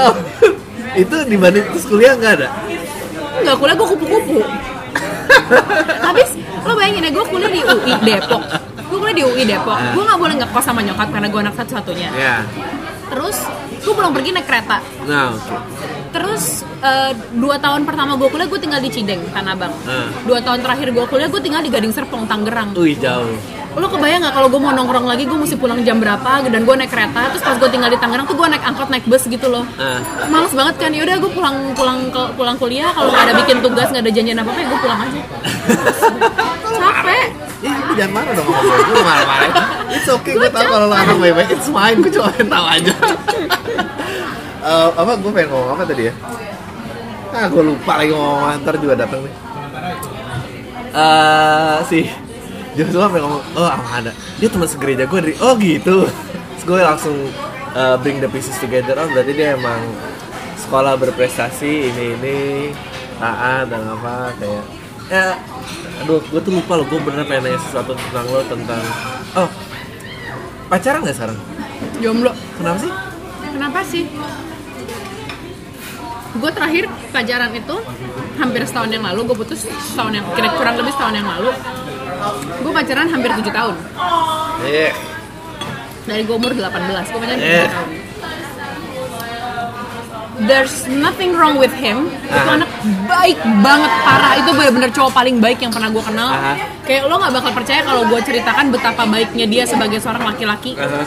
Itu 0.95 1.17
dibanding 1.27 1.67
terus 1.75 1.85
kuliah 1.91 2.15
gak 2.15 2.33
ada? 2.39 2.49
Nggak 3.43 3.57
kuliah 3.59 3.75
gue 3.75 3.87
kupu-kupu. 3.91 4.39
Habis 5.99 6.31
lo 6.63 6.73
bayangin 6.79 7.03
ya 7.05 7.11
gue 7.11 7.25
kuliah 7.27 7.51
di 7.51 7.61
UI 7.67 7.95
Depok. 8.07 8.43
Gue 8.87 8.99
kuliah 9.03 9.17
di 9.19 9.25
UI 9.27 9.43
Depok. 9.51 9.79
Gue 9.99 10.03
nggak 10.07 10.19
boleh 10.23 10.35
ngekos 10.39 10.63
sama 10.63 10.79
nyokap 10.87 11.11
karena 11.11 11.27
gue 11.27 11.41
anak 11.43 11.55
satu-satunya. 11.59 12.09
Ya 12.15 12.47
Terus 13.07 13.37
gue 13.83 13.95
pulang 13.95 14.13
pergi 14.13 14.31
naik 14.35 14.47
kereta. 14.47 14.83
Nah 15.07 15.35
oke 15.35 15.55
Terus 16.17 16.65
eh, 16.81 17.13
dua 17.37 17.61
tahun 17.61 17.85
pertama 17.85 18.17
gue 18.17 18.29
kuliah 18.33 18.49
gue 18.49 18.61
tinggal 18.61 18.81
di 18.81 18.89
Cideng, 18.89 19.21
Tanah 19.31 19.53
Abang. 19.53 19.75
Ah. 19.85 20.09
Dua 20.25 20.41
tahun 20.41 20.65
terakhir 20.65 20.89
gue 20.97 21.05
kuliah 21.07 21.29
gue 21.29 21.43
tinggal 21.45 21.61
di 21.61 21.69
Gading 21.69 21.93
Serpong, 21.93 22.25
Tangerang. 22.25 22.73
Wih 22.73 22.97
jauh 22.97 23.37
Lo 23.77 23.93
kebayang 23.93 24.25
nggak 24.25 24.33
kalau 24.33 24.49
gue 24.49 24.57
mau 24.57 24.73
nongkrong 24.73 25.05
lagi 25.05 25.29
gue 25.29 25.37
mesti 25.37 25.61
pulang 25.61 25.85
jam 25.85 26.01
berapa? 26.01 26.49
Dan 26.49 26.65
gue 26.65 26.75
naik 26.81 26.89
kereta. 26.89 27.29
Terus 27.37 27.45
pas 27.45 27.57
gue 27.61 27.69
tinggal 27.69 27.93
di 27.93 28.01
Tangerang 28.01 28.25
tuh 28.25 28.33
gue 28.33 28.49
naik 28.49 28.65
angkot 28.65 28.89
naik 28.89 29.05
bus 29.05 29.29
gitu 29.29 29.47
loh. 29.53 29.69
Ah. 29.77 30.01
Males 30.33 30.57
banget 30.57 30.75
kan? 30.81 30.91
Yaudah 30.97 31.21
gue 31.21 31.31
pulang 31.37 31.57
pulang 31.77 32.09
ke 32.09 32.23
pulang 32.33 32.57
kuliah. 32.57 32.89
Kalau 32.97 33.13
nggak 33.13 33.25
ada 33.29 33.35
bikin 33.45 33.59
tugas 33.61 33.93
nggak 33.93 34.05
ada 34.09 34.13
janjian 34.13 34.41
apa 34.41 34.49
apa 34.49 34.61
ya 34.65 34.67
gue 34.73 34.81
pulang 34.81 35.01
aja. 35.05 35.21
Ih, 37.67 37.75
lu 37.83 37.93
jangan 37.99 38.13
marah 38.15 38.33
dong 38.39 38.47
sama 38.47 38.63
gue, 38.63 38.79
gue 38.87 39.03
marah-marah 39.03 39.51
It's 39.91 40.07
okay, 40.07 40.39
gue 40.39 40.51
tau 40.55 40.65
kalau 40.71 40.87
lo 40.87 40.95
anak 40.95 41.19
baik-baik, 41.19 41.51
it's 41.51 41.67
fine, 41.67 41.99
gue 41.99 42.11
cuma 42.15 42.31
pengen 42.31 42.47
tau 42.47 42.67
aja. 42.67 42.95
Eh, 44.67 44.89
Apa, 44.95 45.13
gue 45.19 45.31
pengen 45.35 45.51
ngomong 45.51 45.71
apa 45.75 45.83
tadi 45.83 46.11
ya? 46.11 46.15
Ah, 47.35 47.47
gue 47.51 47.63
lupa 47.63 47.93
lagi 47.99 48.15
ngomong 48.15 48.63
ntar 48.63 48.75
juga 48.79 48.95
datang 48.95 49.27
nih. 49.27 49.35
Eh, 50.95 51.77
si 51.91 51.99
Joshua 52.79 53.11
pengen 53.11 53.27
ngomong, 53.27 53.43
oh 53.59 53.69
ada. 53.69 54.15
Dia 54.39 54.49
teman 54.49 54.69
segereja 54.71 55.05
gue 55.11 55.19
dari, 55.19 55.35
oh 55.43 55.59
gitu. 55.59 56.07
Terus 56.07 56.65
gue 56.67 56.81
langsung 56.83 57.17
eh, 57.75 57.97
bring 57.99 58.23
the 58.23 58.31
pieces 58.31 58.55
together, 58.63 58.95
oh 58.95 59.11
berarti 59.11 59.33
dia 59.35 59.59
emang 59.59 59.83
sekolah 60.67 60.99
berprestasi, 60.99 61.95
ini-ini 61.95 62.71
taat 63.17 63.71
dan 63.71 63.87
apa, 63.87 64.35
kayak 64.37 64.65
ya 65.07 65.39
aduh 65.97 66.21
gue 66.21 66.41
tuh 66.41 66.53
lupa 66.53 66.73
loh 66.75 66.85
gue 66.85 66.99
bener 66.99 67.23
pengen 67.25 67.43
nanya 67.47 67.61
sesuatu 67.61 67.95
tentang 67.95 68.27
lo 68.27 68.41
tentang 68.45 68.83
oh 69.35 69.49
pacaran 70.67 71.01
nggak 71.01 71.17
sekarang 71.17 71.39
Jomblo. 71.97 72.33
kenapa 72.57 72.79
sih 72.79 72.93
Kenapa 73.47 73.81
sih? 73.81 74.05
Gue 76.37 76.51
terakhir 76.53 76.85
pacaran 77.09 77.49
itu 77.51 77.77
hampir 78.37 78.69
setahun 78.69 78.93
yang 78.93 79.01
lalu, 79.01 79.25
gue 79.25 79.37
putus 79.39 79.65
setahun 79.65 80.13
yang 80.13 80.29
kira 80.37 80.53
kurang 80.53 80.77
lebih 80.77 80.93
setahun 80.93 81.17
yang 81.17 81.25
lalu. 81.25 81.51
Gue 82.61 82.73
pacaran 82.75 83.09
hampir 83.09 83.33
7 83.33 83.49
tahun. 83.49 83.75
iya 84.63 84.93
Dari 86.05 86.23
gue 86.23 86.37
umur 86.37 86.53
18, 86.53 86.69
gue 87.09 87.17
pacaran 87.17 87.41
7 87.41 87.49
Eh. 87.49 87.65
tahun. 87.65 87.89
There's 90.45 90.85
nothing 90.85 91.33
wrong 91.33 91.57
with 91.57 91.73
him. 91.73 92.13
Itu 92.29 92.37
Aha. 92.37 92.61
anak 92.61 92.71
baik 93.09 93.41
banget 93.65 93.93
parah. 94.05 94.33
Itu 94.37 94.51
benar-benar 94.53 94.91
cowok 94.93 95.13
paling 95.17 95.37
baik 95.41 95.59
yang 95.65 95.73
pernah 95.73 95.89
gue 95.89 96.05
kenal. 96.05 96.31
Aha. 96.33 96.55
kayak 96.87 97.11
lo 97.11 97.19
nggak 97.19 97.35
bakal 97.35 97.53
percaya 97.57 97.81
kalau 97.83 98.07
gue 98.07 98.21
ceritakan 98.23 98.71
betapa 98.71 99.03
baiknya 99.11 99.47
dia 99.49 99.65
sebagai 99.65 99.99
seorang 99.99 100.23
laki-laki. 100.29 100.77
Aha, 100.77 101.03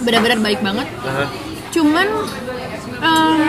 benar-benar 0.00 0.38
baik 0.40 0.60
banget. 0.64 0.88
Aha. 1.04 1.24
cuman 1.74 2.06
em, 3.02 3.40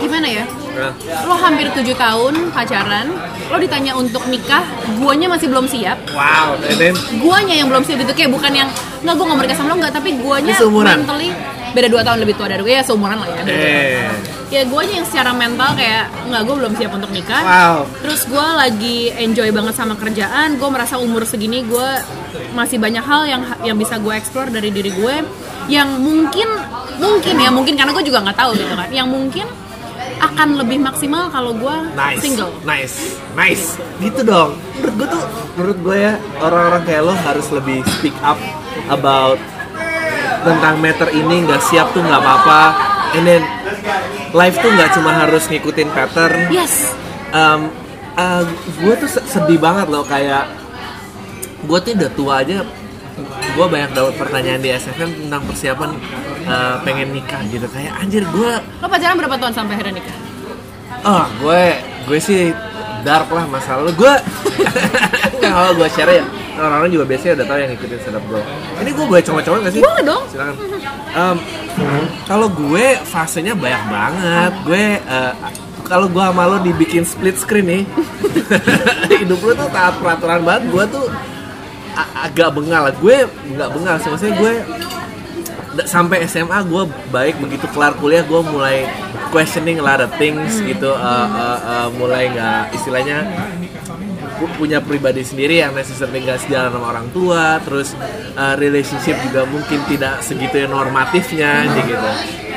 gimana 0.00 0.28
ya? 0.28 0.44
Nah, 0.74 0.90
lo 1.30 1.38
hampir 1.38 1.70
tujuh 1.70 1.94
tahun 1.94 2.50
pacaran 2.50 3.06
lo 3.46 3.56
ditanya 3.62 3.94
untuk 3.94 4.26
nikah 4.26 4.64
guanya 4.98 5.30
masih 5.30 5.46
belum 5.52 5.70
siap. 5.70 6.00
Wow 6.10 6.58
and 6.66 6.76
then 6.80 6.94
guanya 7.22 7.54
yang 7.54 7.68
belum 7.70 7.84
siap 7.86 8.02
itu 8.02 8.12
kayak 8.16 8.32
bukan 8.32 8.52
yang 8.52 8.68
nggak 9.06 9.14
gue 9.14 9.24
nggak 9.24 9.38
mau 9.38 9.44
nikah 9.44 9.58
sama 9.60 9.68
lo. 9.70 9.76
Nggak 9.78 9.94
tapi 9.94 10.10
guanya 10.18 10.54
mentally 10.58 11.30
beda 11.74 11.88
dua 11.90 12.02
tahun 12.06 12.18
lebih 12.22 12.34
tua 12.38 12.46
dari 12.48 12.62
gue 12.62 12.72
ya 12.72 12.82
seumuran 12.86 13.18
lah 13.18 13.28
ya 13.28 13.42
eh 13.50 14.08
ya 14.54 14.62
guanya 14.70 15.02
yang 15.02 15.06
secara 15.10 15.34
mental 15.34 15.74
kayak 15.74 16.06
nggak 16.30 16.42
gue 16.46 16.54
belum 16.54 16.72
siap 16.78 16.92
untuk 16.94 17.10
nikah 17.10 17.42
wow 17.42 17.78
Terus 18.04 18.20
gue 18.28 18.46
lagi 18.46 18.98
enjoy 19.16 19.48
banget 19.48 19.74
sama 19.74 19.96
kerjaan. 19.96 20.60
Gue 20.60 20.68
merasa 20.68 21.00
umur 21.00 21.24
segini 21.24 21.64
gue 21.64 21.88
masih 22.52 22.76
banyak 22.76 23.00
hal 23.00 23.24
yang 23.24 23.42
yang 23.64 23.76
bisa 23.80 23.96
gue 23.96 24.12
explore 24.12 24.52
dari 24.52 24.68
diri 24.68 24.92
gue. 24.92 25.16
Yang 25.72 25.88
mungkin 26.04 26.48
mungkin 27.00 27.34
ya 27.40 27.50
mungkin 27.50 27.74
karena 27.74 27.96
gue 27.96 28.04
juga 28.04 28.22
nggak 28.22 28.38
tahu 28.38 28.50
gitu 28.60 28.74
kan. 28.76 28.88
Yang 28.92 29.08
mungkin 29.08 29.46
akan 30.20 30.48
lebih 30.60 30.78
maksimal 30.84 31.32
kalau 31.32 31.56
gue 31.56 31.76
nice 31.96 32.20
single. 32.22 32.52
nice 32.62 33.18
nice 33.34 33.76
gitu 33.98 34.20
dong 34.22 34.56
menurut 34.78 34.94
gue 35.00 35.08
tuh 35.10 35.22
menurut 35.56 35.78
gue 35.80 35.96
ya 35.96 36.12
orang-orang 36.44 36.82
kayak 36.86 37.02
lo 37.08 37.14
harus 37.24 37.46
lebih 37.50 37.80
speak 37.98 38.14
up 38.20 38.38
about 38.92 39.40
tentang 40.44 40.76
matter 40.78 41.08
ini 41.10 41.42
nggak 41.42 41.62
siap 41.64 41.90
tuh 41.90 42.04
nggak 42.04 42.20
apa-apa. 42.20 42.62
And 43.16 43.24
then 43.24 43.42
life 44.30 44.60
tuh 44.60 44.68
nggak 44.68 44.92
cuma 44.92 45.16
harus 45.16 45.48
ngikutin 45.48 45.88
pattern. 45.90 46.52
Yes. 46.52 46.92
um, 47.32 47.66
gue 48.78 48.94
tuh 48.94 49.10
se- 49.10 49.26
sedih 49.26 49.58
banget 49.58 49.90
loh 49.90 50.06
kayak 50.06 50.46
gue 51.64 51.78
tuh 51.80 51.92
udah 51.96 52.10
tua 52.12 52.34
aja. 52.44 52.62
Gue 53.54 53.66
banyak 53.66 53.90
dapat 53.90 54.14
pertanyaan 54.14 54.60
di 54.60 54.70
SFM 54.70 55.26
tentang 55.26 55.42
persiapan 55.46 55.90
uh, 56.44 56.76
pengen 56.82 57.10
nikah 57.10 57.42
gitu. 57.48 57.66
Kayak 57.66 57.98
anjir 57.98 58.22
gue 58.26 58.52
Lo 58.78 58.86
pacaran 58.86 59.18
berapa 59.18 59.34
tahun 59.34 59.54
sampai 59.54 59.74
akhirnya 59.74 59.98
nikah? 59.98 60.18
oh 61.04 61.28
gue 61.36 61.64
gue 62.08 62.16
sih 62.16 62.48
dark 63.04 63.28
lah 63.28 63.44
masalah 63.44 63.92
gue 63.92 64.14
nggak 65.44 65.54
kalau 65.60 65.72
gue 65.76 65.88
share 65.92 66.12
ya. 66.12 66.24
Orang-orang 66.54 66.90
juga 66.94 67.04
biasanya 67.10 67.32
udah 67.42 67.46
tahu 67.50 67.58
yang 67.58 67.70
ngikutin 67.74 67.98
stand 67.98 68.16
up 68.16 68.24
gue 68.30 68.42
ini 68.84 68.90
gue 68.94 69.04
boleh 69.10 69.22
coba-coba 69.26 69.56
gak 69.66 69.72
sih? 69.74 69.82
Boleh 69.82 70.02
dong. 70.06 70.22
silakan. 70.30 70.56
Em, 71.14 71.38
kalau 72.26 72.46
gue 72.50 72.86
fasenya 73.06 73.54
banyak 73.54 73.84
banget. 73.86 74.52
Gue 74.66 74.84
eh, 74.98 75.32
kalau 75.86 76.06
gue 76.10 76.22
sama 76.22 76.44
lo 76.48 76.58
dibikin 76.58 77.06
split 77.06 77.38
screen 77.38 77.66
nih 77.70 77.82
hidup 79.22 79.38
lo 79.44 79.52
tuh 79.54 79.70
taat 79.70 79.94
peraturan 80.02 80.42
banget. 80.42 80.62
Gue 80.74 80.84
tuh 80.90 81.06
agak 82.18 82.50
bengal. 82.58 82.90
Lah 82.90 82.94
gue 82.98 83.16
nggak 83.30 83.70
bengal 83.70 83.94
sih. 84.02 84.08
Maksudnya 84.10 84.34
gue 84.42 84.52
sampai 85.86 86.26
SMA 86.26 86.58
gue 86.66 86.82
baik. 87.14 87.38
Begitu 87.38 87.66
kelar 87.70 87.94
kuliah 87.98 88.26
gue 88.26 88.40
mulai 88.50 88.90
questioning 89.30 89.78
a 89.78 89.84
lot 89.86 90.02
of 90.02 90.10
things 90.18 90.58
gitu. 90.62 90.90
Eh, 90.90 91.28
eh, 91.30 91.58
eh, 91.62 91.88
mulai 91.94 92.30
nggak 92.30 92.74
istilahnya 92.74 93.18
pu- 94.38 94.54
punya 94.58 94.78
pribadi 94.82 95.22
sendiri 95.22 95.62
yang 95.62 95.72
necessarily 95.74 96.22
nggak 96.22 96.42
sejalan 96.44 96.70
sama 96.74 96.86
orang 96.90 97.06
tua 97.10 97.58
terus 97.62 97.94
uh, 98.34 98.54
relationship 98.58 99.16
juga 99.30 99.46
mungkin 99.48 99.80
tidak 99.88 100.20
segitu 100.20 100.66
normatifnya 100.66 101.66
gitu. 101.84 102.10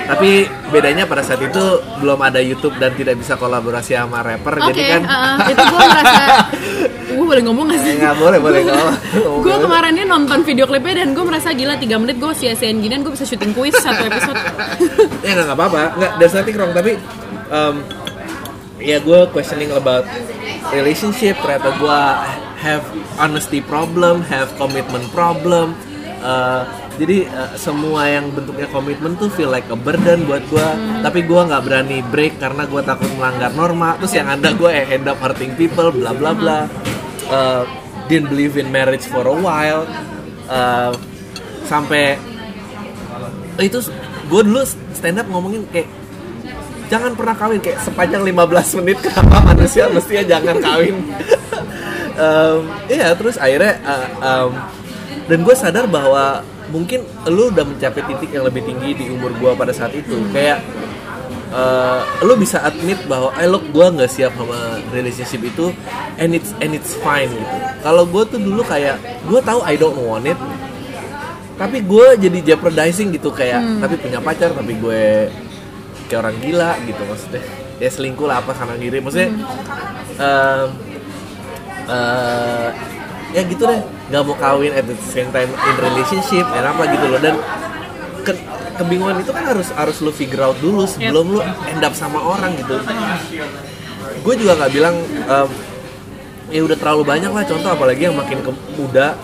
Tapi 0.08 0.48
bedanya 0.72 1.04
pada 1.04 1.20
saat 1.20 1.44
itu 1.44 1.64
belum 2.00 2.20
ada 2.24 2.40
YouTube 2.40 2.80
dan 2.80 2.96
tidak 2.96 3.20
bisa 3.20 3.36
kolaborasi 3.36 3.92
sama 3.92 4.24
rapper 4.24 4.56
Oke, 4.56 4.72
jadi 4.72 4.84
kan 4.96 5.02
uh, 5.12 5.38
itu 5.52 5.64
gue 5.68 5.80
merasa 5.84 6.26
gue 7.08 7.26
boleh 7.28 7.44
ngomong 7.44 7.66
gak 7.76 7.80
sih? 7.84 7.92
Eh, 7.92 8.00
nggak 8.00 8.16
boleh 8.16 8.40
boleh 8.40 8.62
kalau 8.64 8.94
gue 9.44 9.56
kemarin 9.68 9.92
ini 10.00 10.06
nonton 10.08 10.40
video 10.48 10.64
klipnya 10.64 11.04
dan 11.04 11.12
gue 11.12 11.24
merasa 11.28 11.52
gila 11.52 11.76
3 11.76 11.92
menit 12.00 12.16
gue 12.24 12.32
sia-siain 12.32 12.80
gini 12.80 12.94
dan 12.96 13.04
gue 13.04 13.12
bisa 13.12 13.26
syuting 13.28 13.52
kuis 13.52 13.76
satu 13.76 14.08
episode. 14.08 14.40
Ya 15.28 15.36
nggak 15.36 15.60
apa-apa. 15.60 15.82
Nggak 16.00 16.30
nothing 16.32 16.56
wrong 16.56 16.72
tapi 16.72 16.92
um, 17.52 17.76
ya 18.80 19.02
gue 19.02 19.20
questioning 19.34 19.74
about 19.74 20.06
relationship 20.74 21.40
ternyata 21.40 21.76
gue 21.78 22.02
have 22.62 22.84
honesty 23.22 23.64
problem 23.64 24.26
have 24.26 24.50
commitment 24.58 25.06
problem. 25.14 25.78
Uh, 26.18 26.66
jadi 26.98 27.30
uh, 27.30 27.54
semua 27.54 28.10
yang 28.10 28.34
bentuknya 28.34 28.66
komitmen 28.74 29.14
tuh 29.22 29.30
feel 29.30 29.54
like 29.54 29.70
a 29.70 29.78
burden 29.78 30.26
buat 30.26 30.42
gue 30.50 30.70
tapi 31.06 31.22
gue 31.30 31.42
nggak 31.46 31.62
berani 31.62 32.02
break 32.10 32.42
karena 32.42 32.66
gue 32.66 32.82
takut 32.82 33.10
melanggar 33.16 33.54
norma. 33.54 33.96
Terus 34.02 34.18
yang 34.18 34.28
ada 34.28 34.50
gue 34.52 34.72
end 34.74 35.06
up 35.06 35.22
hurting 35.22 35.54
people 35.54 35.94
bla 35.94 36.12
bla 36.18 36.32
bla. 36.34 36.60
Uh, 37.30 37.64
didn't 38.10 38.34
believe 38.34 38.58
in 38.58 38.74
marriage 38.74 39.06
for 39.06 39.28
a 39.30 39.36
while. 39.38 39.86
Uh, 40.50 40.96
sampai 41.68 42.18
itu 43.62 43.82
gue 44.28 44.42
dulu 44.42 44.62
stand 44.94 45.22
up 45.22 45.28
ngomongin 45.30 45.66
kayak 45.70 45.90
jangan 46.88 47.12
pernah 47.14 47.36
kawin 47.36 47.60
kayak 47.60 47.80
sepanjang 47.84 48.24
15 48.24 48.80
menit 48.84 48.98
kenapa 49.04 49.38
manusia 49.54 49.88
mestinya 49.92 50.24
jangan 50.26 50.56
kawin? 50.60 50.96
Em, 52.18 52.66
iya 52.90 53.14
terus 53.14 53.38
akhirnya 53.38 53.78
uh, 53.86 54.10
em, 54.26 54.50
dan 55.30 55.46
gue 55.46 55.54
sadar 55.54 55.86
bahwa 55.86 56.42
mungkin 56.74 57.06
lu 57.30 57.54
udah 57.54 57.62
mencapai 57.62 58.02
titik 58.10 58.34
yang 58.34 58.42
lebih 58.42 58.66
tinggi 58.66 58.98
di 58.98 59.06
umur 59.14 59.38
gue 59.38 59.54
pada 59.54 59.70
saat 59.70 59.94
itu. 59.94 60.18
Kayak 60.34 60.66
uh, 61.54 62.02
lu 62.26 62.34
bisa 62.42 62.66
admit 62.66 62.98
bahwa 63.06 63.30
eh 63.38 63.46
look 63.46 63.70
gue 63.70 63.86
nggak 63.86 64.10
siap 64.10 64.34
sama 64.34 64.82
relationship 64.90 65.46
itu 65.46 65.70
and 66.18 66.34
it's 66.34 66.58
and 66.58 66.74
it's 66.74 66.98
fine 67.06 67.30
gitu. 67.30 67.56
Kalau 67.86 68.10
gue 68.10 68.24
tuh 68.26 68.42
dulu 68.42 68.66
kayak 68.66 68.98
gue 69.30 69.40
tahu 69.46 69.62
I 69.62 69.78
don't 69.78 70.02
want 70.02 70.26
it 70.26 70.40
tapi 71.58 71.82
gue 71.82 72.08
jadi 72.22 72.54
jeopardizing 72.54 73.10
gitu 73.18 73.34
kayak 73.34 73.82
tapi 73.82 73.98
punya 73.98 74.22
pacar 74.22 74.54
tapi 74.54 74.78
gue 74.78 75.26
kayak 76.08 76.20
orang 76.24 76.38
gila 76.40 76.72
gitu 76.88 77.02
maksudnya. 77.04 77.44
Ya 77.78 77.90
selingkuh 77.94 78.26
lah 78.26 78.42
apa 78.42 78.58
kanan 78.58 78.82
kiri 78.82 78.98
maksudnya 79.04 79.30
em, 80.18 80.68
eh, 81.88 82.68
ya 83.38 83.42
gitu 83.46 83.64
deh. 83.68 83.82
Nggak 84.08 84.22
mau 84.24 84.36
kawin 84.40 84.72
at 84.72 84.88
the 84.88 84.96
same 85.04 85.30
time 85.36 85.52
in 85.52 85.76
relationship 85.78 86.48
dan 86.56 86.64
apa 86.74 86.88
gitu 86.90 87.06
loh. 87.12 87.20
Dan 87.20 87.36
ke- 88.24 88.46
kebingungan 88.80 89.20
itu 89.22 89.32
kan 89.36 89.44
harus 89.46 89.70
harus 89.76 89.98
lu 90.00 90.10
figure 90.10 90.42
out 90.42 90.58
dulu 90.64 90.88
sebelum 90.88 91.38
lu 91.38 91.40
end 91.68 91.84
up 91.84 91.94
sama 91.94 92.18
orang 92.18 92.56
gitu. 92.56 92.80
Gue 94.24 94.34
juga 94.40 94.58
nggak 94.58 94.72
bilang 94.74 94.96
em, 95.28 95.50
ya 96.48 96.64
udah 96.64 96.78
terlalu 96.80 97.04
banyak 97.04 97.32
lah 97.36 97.44
contoh 97.44 97.70
apalagi 97.70 98.08
yang 98.08 98.16
makin 98.16 98.40
ke 98.42 98.52
muda. 98.80 99.20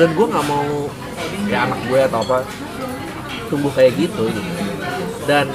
Dan 0.00 0.08
gue 0.16 0.26
nggak 0.26 0.46
mau 0.48 0.88
kayak 1.48 1.62
anak 1.68 1.80
gue 1.86 2.00
atau 2.08 2.18
apa 2.24 2.36
tumbuh 3.52 3.68
kayak 3.68 3.92
gitu 3.94 4.24
gitu. 4.26 4.50
Dan 5.28 5.52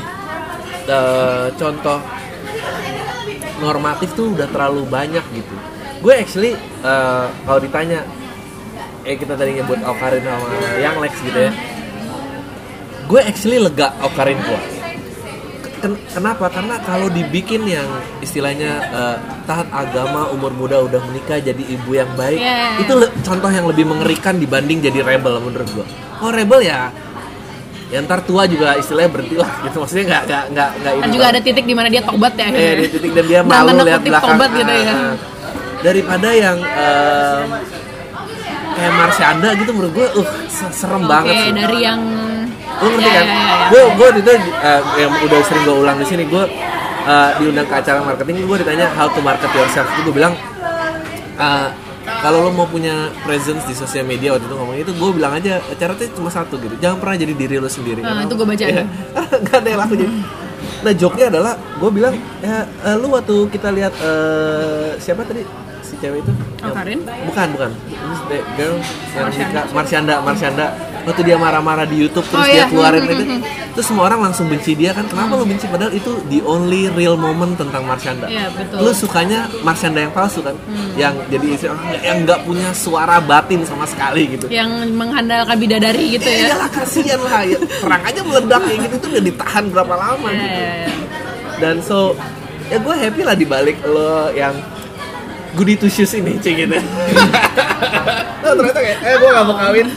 eh, 0.86 1.50
contoh 1.58 1.98
normatif 3.58 4.14
tuh 4.14 4.38
udah 4.38 4.46
terlalu 4.48 4.86
banyak 4.86 5.26
gitu. 5.34 5.56
Gue 6.00 6.14
actually 6.14 6.54
eh, 6.84 7.26
kalau 7.42 7.58
ditanya 7.58 8.06
eh 9.02 9.16
kita 9.16 9.34
tadi 9.34 9.58
nyebut 9.58 9.82
Okarin 9.82 10.22
sama 10.22 10.48
Yang 10.78 10.96
Lex 11.02 11.14
gitu 11.26 11.40
ya. 11.42 11.52
Gue 13.08 13.22
actually 13.24 13.58
lega 13.58 13.96
Okarin 14.00 14.38
gue 14.38 14.62
Ken- 15.78 16.02
kenapa? 16.10 16.50
Karena 16.50 16.82
kalau 16.82 17.06
dibikin 17.08 17.64
yang 17.64 17.86
istilahnya 18.20 18.72
eh, 18.84 19.18
taat 19.46 19.70
agama 19.72 20.28
umur 20.30 20.52
muda 20.52 20.84
udah 20.84 21.00
menikah 21.08 21.40
jadi 21.40 21.64
ibu 21.64 21.96
yang 21.96 22.10
baik 22.14 22.36
Yeah. 22.38 22.82
itu 22.84 22.94
contoh 23.24 23.48
yang 23.48 23.64
lebih 23.64 23.88
mengerikan 23.88 24.36
dibanding 24.38 24.84
jadi 24.84 25.02
rebel 25.02 25.40
menurut 25.40 25.70
gue 25.72 25.86
oh 26.20 26.34
rebel 26.34 26.60
ya 26.62 26.92
ya 27.88 28.04
ntar 28.04 28.20
tua 28.22 28.44
juga 28.44 28.76
istilahnya 28.76 29.10
berhenti 29.10 29.36
lah 29.36 29.52
gitu. 29.64 29.78
Maksudnya 29.80 30.06
nggak 30.06 30.22
nggak 30.26 30.44
nggak 30.52 30.70
nggak 30.76 30.92
ini 30.92 31.02
kan 31.02 31.10
juga 31.10 31.26
ada 31.28 31.40
titik 31.40 31.66
di 31.66 31.74
mana 31.74 31.88
dia 31.88 32.04
tobat 32.04 32.34
ya. 32.36 32.48
Eh 32.50 32.74
di 32.78 32.88
titik 32.90 33.12
dan 33.14 33.26
dia 33.26 33.40
malu 33.42 33.80
lihat 33.82 34.02
belakang. 34.02 34.36
tobat 34.36 34.50
gitu 34.54 34.74
ya. 34.74 34.84
Ah, 34.86 34.92
ah. 34.92 35.14
daripada 35.78 36.30
yang 36.30 36.58
em, 36.60 37.48
kayak 38.74 38.94
Marsyanda 38.94 39.50
gitu 39.56 39.72
menurut 39.72 39.94
gue 39.94 40.08
uh 40.16 40.28
se- 40.48 40.74
serem 40.76 41.02
oke 41.02 41.10
banget 41.10 41.34
sih. 41.34 41.52
dari 41.52 41.78
yang 41.80 42.00
lu 42.78 42.88
ngerti 42.92 43.08
Ya, 43.08 43.14
kan? 43.16 43.26
ya, 43.26 43.34
ya, 43.34 43.42
ya. 43.42 43.68
gue 43.70 43.82
gue 43.90 44.08
itu 44.20 44.32
yang 44.98 45.12
udah 45.18 45.40
sering 45.44 45.64
gue 45.64 45.76
ulang 45.78 45.98
di 45.98 46.06
sini 46.06 46.24
gue 46.26 46.44
eh, 47.08 47.30
diundang 47.40 47.66
ke 47.66 47.76
acara 47.76 48.00
marketing 48.02 48.44
gue 48.44 48.58
ditanya 48.60 48.86
how 48.94 49.08
to 49.08 49.20
market 49.20 49.50
yourself? 49.50 49.88
Itu 49.96 50.12
gue 50.12 50.16
bilang 50.18 50.34
eh, 51.38 51.68
kalau 52.08 52.40
lo 52.42 52.52
mau 52.52 52.64
punya 52.66 52.96
presence 53.22 53.64
di 53.64 53.74
sosial 53.74 54.04
media 54.04 54.32
waktu 54.32 54.46
itu 54.46 54.56
ngomong 54.56 54.76
itu 54.76 54.92
gue 54.92 55.10
bilang 55.12 55.34
aja 55.34 55.60
caranya 55.76 56.08
cuma 56.10 56.30
satu 56.30 56.56
gitu. 56.56 56.74
Jangan 56.78 56.98
pernah 56.98 57.16
jadi 57.18 57.34
diri 57.34 57.56
lo 57.58 57.68
sendiri. 57.68 58.00
Ah, 58.00 58.16
Karena- 58.16 58.24
itu 58.24 58.34
gua 58.34 58.48
baca 58.48 58.64
Iya. 58.64 58.84
nggak 59.44 59.58
ada 59.58 59.68
yang 59.68 59.80
laku 59.80 59.96
jadi 59.96 60.16
nah 60.78 60.94
joke 60.94 61.18
adalah 61.18 61.54
gue 61.58 61.90
bilang 61.90 62.14
ya 62.38 62.62
eh, 62.64 62.96
lu 62.96 63.10
waktu 63.10 63.36
kita 63.50 63.70
lihat 63.72 63.94
eh, 63.98 64.96
siapa 64.98 65.22
tadi? 65.22 65.42
Si 65.82 65.96
cewek 65.98 66.20
itu? 66.20 66.32
Oh, 66.62 66.72
Karin? 66.72 67.00
bukan 67.02 67.48
bukan. 67.56 67.72
Ini 67.88 68.16
girl 68.56 68.76
yang 68.76 69.24
Marsyanda. 69.24 69.62
Marsyanda 69.72 70.16
Marsyanda 70.22 70.66
waktu 71.08 71.22
dia 71.24 71.36
marah-marah 71.36 71.88
di 71.88 71.96
YouTube 71.98 72.28
terus 72.28 72.36
Oh, 72.38 72.46
dia 72.46 72.56
iya. 72.58 72.66
keluarin 72.68 73.00
Hmm, 73.00 73.14
itu 73.16 73.24
terus 73.72 73.88
semua 73.88 74.04
orang 74.06 74.28
langsung 74.28 74.46
benci 74.46 74.74
dia 74.74 74.92
kan. 74.92 75.06
Kenapa 75.06 75.34
lu 75.34 75.46
benci? 75.46 75.64
Padahal 75.66 75.94
itu 75.94 76.12
the 76.28 76.44
only 76.44 76.92
real 76.92 77.16
moment 77.16 77.56
tentang 77.56 77.82
Marshanda. 77.82 78.28
Iya, 78.28 78.52
betul. 78.52 78.84
lu 78.84 78.92
sukanya 78.92 79.40
Marshanda 79.62 80.02
yang 80.02 80.12
palsu 80.12 80.42
kan? 80.42 80.58
Yang 80.94 81.14
jadi 81.30 81.46
istri 81.48 81.68
orang 81.70 81.86
yang 82.02 82.18
nggak 82.22 82.40
punya 82.44 82.70
suara 82.74 83.18
batin 83.18 83.64
sama 83.64 83.86
sekali 83.86 84.36
gitu. 84.36 84.46
Yang 84.50 84.70
menghandalkan 84.92 85.56
bidadari 85.56 86.04
gitu 86.12 86.26
ya? 86.26 86.36
Ya 86.36 86.46
iyalah 86.52 86.70
kasihan 86.70 87.20
lah 87.20 87.42
ya, 87.42 87.58
perang 87.80 88.04
aja 88.04 88.20
meledak 88.22 88.62
kayak 88.62 88.80
gitu 88.84 88.96
tuh 88.98 89.10
udah 89.14 89.24
ditahan 89.24 89.64
berapa 89.70 89.94
lama 89.96 90.28
Iya, 90.28 90.36
gitu. 90.36 90.60
iya, 90.60 90.72
iya. 90.76 90.90
dan 91.58 91.76
so 91.80 91.98
ya 92.68 92.78
gue 92.78 92.96
happy 92.96 93.22
lah 93.24 93.34
dibalik 93.34 93.78
lo 93.82 94.28
yang 94.32 94.54
goody 95.54 95.74
two 95.74 95.88
shoes 95.88 96.12
ini 96.12 96.36
cing 96.38 96.60
gitu. 96.60 96.76
Oh, 98.48 98.56
ternyata 98.56 98.80
kayak 98.80 98.98
eh 99.02 99.16
gue 99.18 99.28
gak 99.30 99.44
mau 99.44 99.56
kawin 99.56 99.88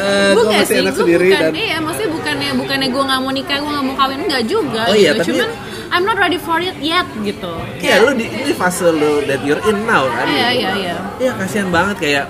eh, 0.00 0.30
gue 0.32 0.44
nggak 0.46 0.64
sih, 0.64 0.80
gue 0.80 1.04
bukan, 1.04 1.40
dan 1.40 1.52
iya 1.52 1.76
maksudnya 1.78 2.10
bukannya 2.10 2.50
bukannya 2.56 2.88
gue 2.88 3.02
nggak 3.04 3.20
mau 3.20 3.32
nikah, 3.32 3.56
gue 3.56 3.70
nggak 3.70 3.86
mau 3.86 3.96
kawin 3.96 4.18
enggak 4.24 4.42
juga 4.44 4.82
Oh 4.84 4.94
iya, 4.94 5.10
gitu. 5.12 5.20
tapi- 5.20 5.28
Cuman 5.30 5.50
I'm 5.90 6.04
not 6.04 6.16
ready 6.16 6.38
for 6.38 6.58
it 6.58 6.78
yet 6.78 7.02
gitu. 7.20 7.50
Iya 7.78 7.94
lu 8.00 8.14
di 8.14 8.24
ini 8.24 8.52
fase 8.52 8.88
lu 8.88 9.26
that 9.26 9.42
you're 9.42 9.58
in 9.64 9.84
now 9.84 10.06
kan 10.06 10.24
Iya 10.24 10.48
gitu. 10.48 10.56
iya 10.56 10.70
iya. 10.76 10.96
Iya 11.18 11.32
kasihan 11.36 11.68
banget 11.68 11.96
kayak 11.98 12.24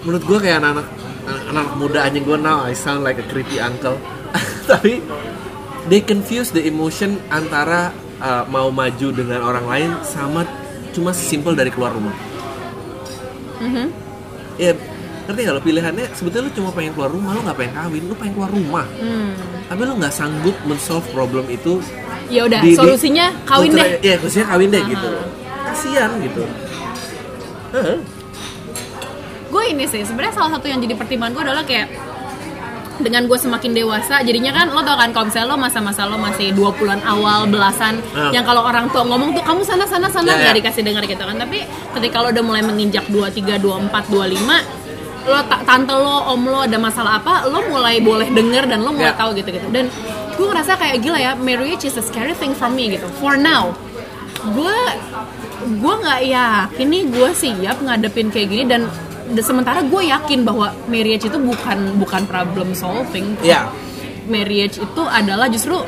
menurut 0.00 0.22
gue 0.22 0.38
kayak 0.38 0.58
anak-anak 0.58 0.86
anak 1.48 1.66
muda 1.74 1.98
aja 2.02 2.14
gue 2.16 2.38
now 2.38 2.62
I 2.62 2.72
sound 2.72 3.02
like 3.02 3.16
a 3.16 3.24
creepy 3.24 3.58
uncle 3.58 3.98
tapi 4.70 5.02
they 5.84 5.98
confuse 5.98 6.48
the 6.48 6.62
emotion 6.62 7.18
antara 7.28 7.90
uh, 8.16 8.46
mau 8.46 8.70
maju 8.70 9.08
dengan 9.10 9.42
orang 9.42 9.64
lain 9.64 9.90
sama 10.02 10.46
cuma 10.90 11.10
simple 11.10 11.52
dari 11.52 11.68
keluar 11.68 11.90
rumah 11.90 12.14
Mhm. 13.56 13.86
ya 14.54 14.72
ngerti 15.24 15.40
nggak 15.40 15.54
lo 15.54 15.62
pilihannya 15.62 16.04
sebetulnya 16.12 16.44
lu 16.44 16.52
cuma 16.52 16.70
pengen 16.70 16.92
keluar 16.92 17.10
rumah 17.10 17.30
lu 17.32 17.40
nggak 17.42 17.56
pengen 17.56 17.74
kawin 17.74 18.02
lu 18.04 18.14
pengen 18.14 18.32
keluar 18.34 18.50
rumah 18.50 18.86
Hmm. 18.94 19.32
tapi 19.64 19.80
lu 19.82 19.94
nggak 19.94 20.12
sanggup 20.12 20.56
men-solve 20.62 21.06
problem 21.10 21.44
itu 21.48 21.80
Ya 22.26 22.40
udah, 22.42 22.60
di- 22.60 22.72
di- 22.72 22.76
solusinya 22.76 23.28
kawin 23.44 23.68
deh. 23.70 24.00
Iya, 24.00 24.16
solusinya 24.18 24.46
kawin 24.48 24.68
deh 24.70 24.80
Aha. 24.80 24.90
gitu. 24.90 25.08
Kasihan 25.62 26.10
gitu. 26.18 26.44
Heeh. 27.70 27.96
Gue 29.46 29.62
ini 29.68 29.84
sih 29.84 30.02
sebenarnya 30.02 30.34
salah 30.34 30.50
satu 30.52 30.66
yang 30.66 30.78
jadi 30.78 30.94
pertimbangan 30.94 31.32
gue 31.32 31.42
adalah 31.44 31.62
kayak 31.62 31.88
dengan 32.96 33.26
gue 33.26 33.34
semakin 33.34 33.74
dewasa 33.74 34.22
jadinya 34.22 34.52
kan 34.52 34.66
lo 34.68 34.80
tau 34.80 34.94
kan 34.94 35.10
kalau 35.10 35.26
misalnya 35.26 35.48
lo 35.48 35.58
masa-masa 35.58 36.06
lo 36.06 36.14
masih 36.16 36.54
20-an 36.54 37.02
awal 37.04 37.44
belasan 37.44 37.98
Ah. 38.12 38.30
yang 38.30 38.42
kalau 38.42 38.62
orang 38.62 38.86
tua 38.88 39.02
ngomong 39.02 39.34
tuh 39.34 39.42
kamu 39.42 39.60
sana 39.60 39.82
sana 39.82 40.06
sana 40.06 40.30
Ya, 40.30 40.38
nggak 40.40 40.52
ya. 40.52 40.58
dikasih 40.62 40.82
dengar 40.82 41.02
gitu 41.02 41.18
kan 41.18 41.34
tapi 41.34 41.66
ketika 41.92 42.16
lo 42.20 42.30
udah 42.30 42.40
mulai 42.40 42.62
menginjak 42.62 43.02
23, 43.08 43.58
24, 43.58 44.06
25 44.08 44.62
lo 45.24 45.40
ta- 45.42 45.62
tante 45.62 45.90
lo 45.90 46.28
om 46.28 46.44
lo 46.44 46.58
ada 46.60 46.76
masalah 46.76 47.16
apa 47.16 47.46
lo 47.46 47.64
mulai 47.66 47.96
boleh 47.98 48.28
denger 48.28 48.64
dan 48.66 48.80
lo 48.80 48.90
mulai 48.90 49.10
Ya. 49.10 49.16
tahu 49.16 49.32
gitu 49.34 49.48
gitu 49.50 49.68
dan 49.68 49.88
gue 50.30 50.46
ngerasa 50.46 50.74
kayak 50.74 50.96
gila 51.00 51.16
ya 51.16 51.32
marriage 51.34 51.82
is 51.82 51.94
a 51.94 52.02
scary 52.02 52.32
thing 52.32 52.52
for 52.52 52.68
me 52.68 52.90
gitu 52.90 53.08
for 53.16 53.34
now 53.34 53.72
gue 54.44 54.76
gue 55.74 55.94
nggak 55.96 56.20
yakin 56.26 56.86
nih 56.86 57.02
gue 57.06 57.28
siap 57.32 57.76
ngadepin 57.78 58.28
kayak 58.28 58.48
gini 58.48 58.64
dan 58.66 58.82
sementara 59.38 59.80
gue 59.80 60.02
yakin 60.04 60.44
bahwa 60.44 60.68
marriage 60.84 61.24
itu 61.24 61.38
bukan 61.38 61.96
bukan 61.96 62.22
problem 62.24 62.72
solving 62.72 63.32
Iya. 63.40 63.72
marriage 64.26 64.76
itu 64.76 65.02
adalah 65.02 65.48
justru 65.48 65.80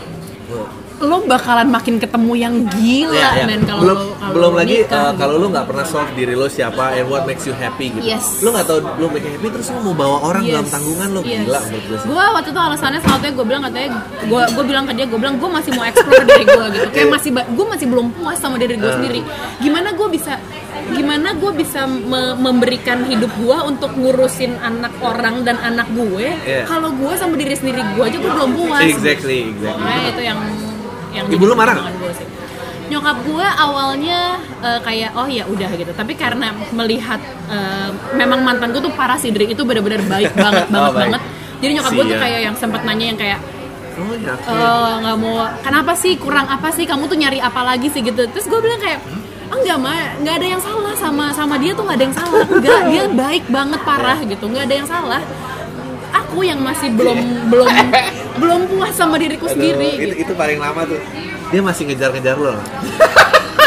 lo 0.98 1.20
bakalan 1.22 1.68
makin 1.68 1.96
ketemu 1.96 2.32
yang 2.34 2.54
gila 2.70 3.12
Iya, 3.12 3.28
iya. 3.34 3.44
men 3.44 3.60
kalau 3.62 3.80
belum 3.82 3.98
lo- 4.00 4.14
kalau 4.14 4.32
belum 4.32 4.48
lo 4.48 4.56
lagi 4.56 4.74
nikah, 4.78 4.88
uh, 4.88 5.04
gitu. 5.04 5.18
kalau 5.18 5.34
lu 5.36 5.46
nggak 5.48 5.66
pernah 5.66 5.84
solve 5.84 6.12
diri 6.12 6.32
lo 6.32 6.46
siapa 6.46 6.84
and 6.90 7.06
what 7.06 7.22
makes 7.22 7.44
you 7.44 7.52
happy 7.52 7.86
gitu. 7.90 8.00
Yes. 8.02 8.40
Lu 8.40 8.48
nggak 8.48 8.64
tahu 8.64 8.78
lu 8.96 9.06
make 9.06 9.22
happy 9.22 9.48
terus 9.50 9.68
lu 9.68 9.80
mau 9.82 9.94
bawa 9.94 10.16
orang 10.24 10.42
dalam 10.42 10.64
tanggungan 10.64 11.08
lo 11.10 11.20
Yes. 11.22 11.44
gila 11.44 11.60
menurut 11.62 11.84
gue. 11.86 11.98
Gue 12.06 12.24
waktu 12.30 12.48
itu 12.48 12.60
alasannya 12.62 12.76
salah 12.98 13.14
satunya 13.14 13.32
gue 13.34 13.44
bilang 13.44 13.62
katanya 13.62 13.88
gue 14.22 14.42
gue 14.50 14.64
bilang 14.64 14.84
ke 14.84 14.92
dia 14.92 15.06
gue 15.06 15.18
bilang 15.18 15.36
gue 15.36 15.50
masih 15.50 15.70
mau 15.70 15.84
explore 15.84 16.24
diri 16.24 16.44
gue 16.44 16.64
gitu 16.70 16.88
kayak 16.94 17.08
masih 17.10 17.30
gue 17.34 17.66
masih 17.68 17.86
belum 17.86 18.06
puas 18.12 18.38
sama 18.38 18.56
diri 18.56 18.74
gue 18.74 18.84
Uh. 18.86 18.94
sendiri 18.94 19.20
gimana 19.58 19.88
gue 19.90 20.08
bisa 20.08 20.32
gimana 20.88 21.28
gue 21.34 21.52
bisa 21.52 21.80
me- 21.84 22.36
memberikan 22.36 23.04
hidup 23.04 23.32
gue 23.34 23.58
untuk 23.64 23.90
ngurusin 23.92 24.54
anak 24.56 24.94
orang 25.00 25.42
dan 25.42 25.58
anak 25.58 25.84
gue 25.90 26.28
Yeah. 26.38 26.64
kalau 26.64 26.88
gue 26.90 27.12
sama 27.14 27.34
diri 27.34 27.52
sendiri 27.52 27.84
gue 27.90 28.02
aja 28.02 28.16
gue 28.16 28.30
belum 28.30 28.52
puas 28.54 28.80
Exactly, 28.82 29.50
exactly. 29.50 29.76
makanya 29.76 30.08
itu 30.08 30.22
yang 30.24 30.40
yang 31.16 31.26
Ibu 31.26 31.44
lu 31.44 31.54
marah 31.54 31.76
sih. 32.12 32.26
nyokap 32.86 33.16
gue 33.20 33.46
awalnya 33.58 34.18
eh, 34.60 34.78
kayak 34.78 35.10
oh 35.12 35.26
ya 35.26 35.42
udah 35.44 35.70
gitu. 35.72 35.90
Tapi 35.90 36.12
karena 36.14 36.48
melihat 36.70 37.18
eh, 37.48 37.88
memang 38.14 38.40
mantan 38.40 38.70
gue 38.70 38.78
tuh 38.80 38.92
parah 38.92 39.16
sih 39.16 39.30
Dri 39.30 39.48
itu 39.48 39.62
benar-benar 39.62 40.04
baik 40.04 40.30
banget 40.38 40.66
banget 40.68 40.78
Oh, 40.80 40.94
baik. 40.94 41.10
banget. 41.10 41.22
Jadi 41.56 41.70
nyokap 41.74 41.92
gue 41.92 42.04
tuh 42.06 42.18
kayak 42.20 42.40
yang 42.42 42.54
sempat 42.54 42.80
nanya 42.84 43.06
yang 43.06 43.18
kayak 43.18 43.40
Oh 43.96 44.12
ya. 44.14 44.36
"Eh, 44.36 44.92
nggak 45.00 45.16
mau 45.16 45.34
kenapa 45.62 45.92
sih 45.94 46.14
kurang 46.14 46.44
apa 46.46 46.68
sih 46.68 46.84
kamu 46.84 47.08
tuh 47.08 47.16
nyari 47.16 47.40
apa 47.40 47.64
lagi 47.64 47.88
sih 47.88 48.00
gitu. 48.00 48.28
Terus 48.28 48.44
gue 48.44 48.60
bilang 48.60 48.76
kayak 48.76 49.00
enggak 49.46 49.78
mah 49.78 49.96
nggak 50.20 50.34
ada 50.36 50.46
yang 50.48 50.60
salah 50.60 50.92
sama 50.94 51.32
sama 51.32 51.54
dia 51.56 51.72
tuh 51.72 51.82
nggak 51.82 51.96
ada 51.96 52.04
yang 52.04 52.14
salah. 52.14 52.44
Enggak 52.46 52.80
dia 52.86 53.04
baik 53.08 53.44
banget 53.48 53.80
parah 53.82 54.18
gitu. 54.22 54.44
Nggak 54.44 54.64
ada 54.64 54.74
yang 54.76 54.86
salah 54.86 55.22
aku 56.18 56.38
yang 56.42 56.58
masih 56.58 56.88
belum 56.90 57.18
belum 57.46 57.68
belum 58.40 58.60
puas 58.68 58.92
sama 58.92 59.16
diriku 59.16 59.44
Aduh, 59.44 59.54
sendiri 59.54 59.88
itu, 59.92 60.02
gitu. 60.14 60.14
itu 60.22 60.32
paling 60.34 60.56
lama 60.56 60.82
tuh. 60.84 61.00
Dia 61.46 61.60
masih 61.60 61.86
ngejar-ngejar 61.86 62.36
lo. 62.36 62.54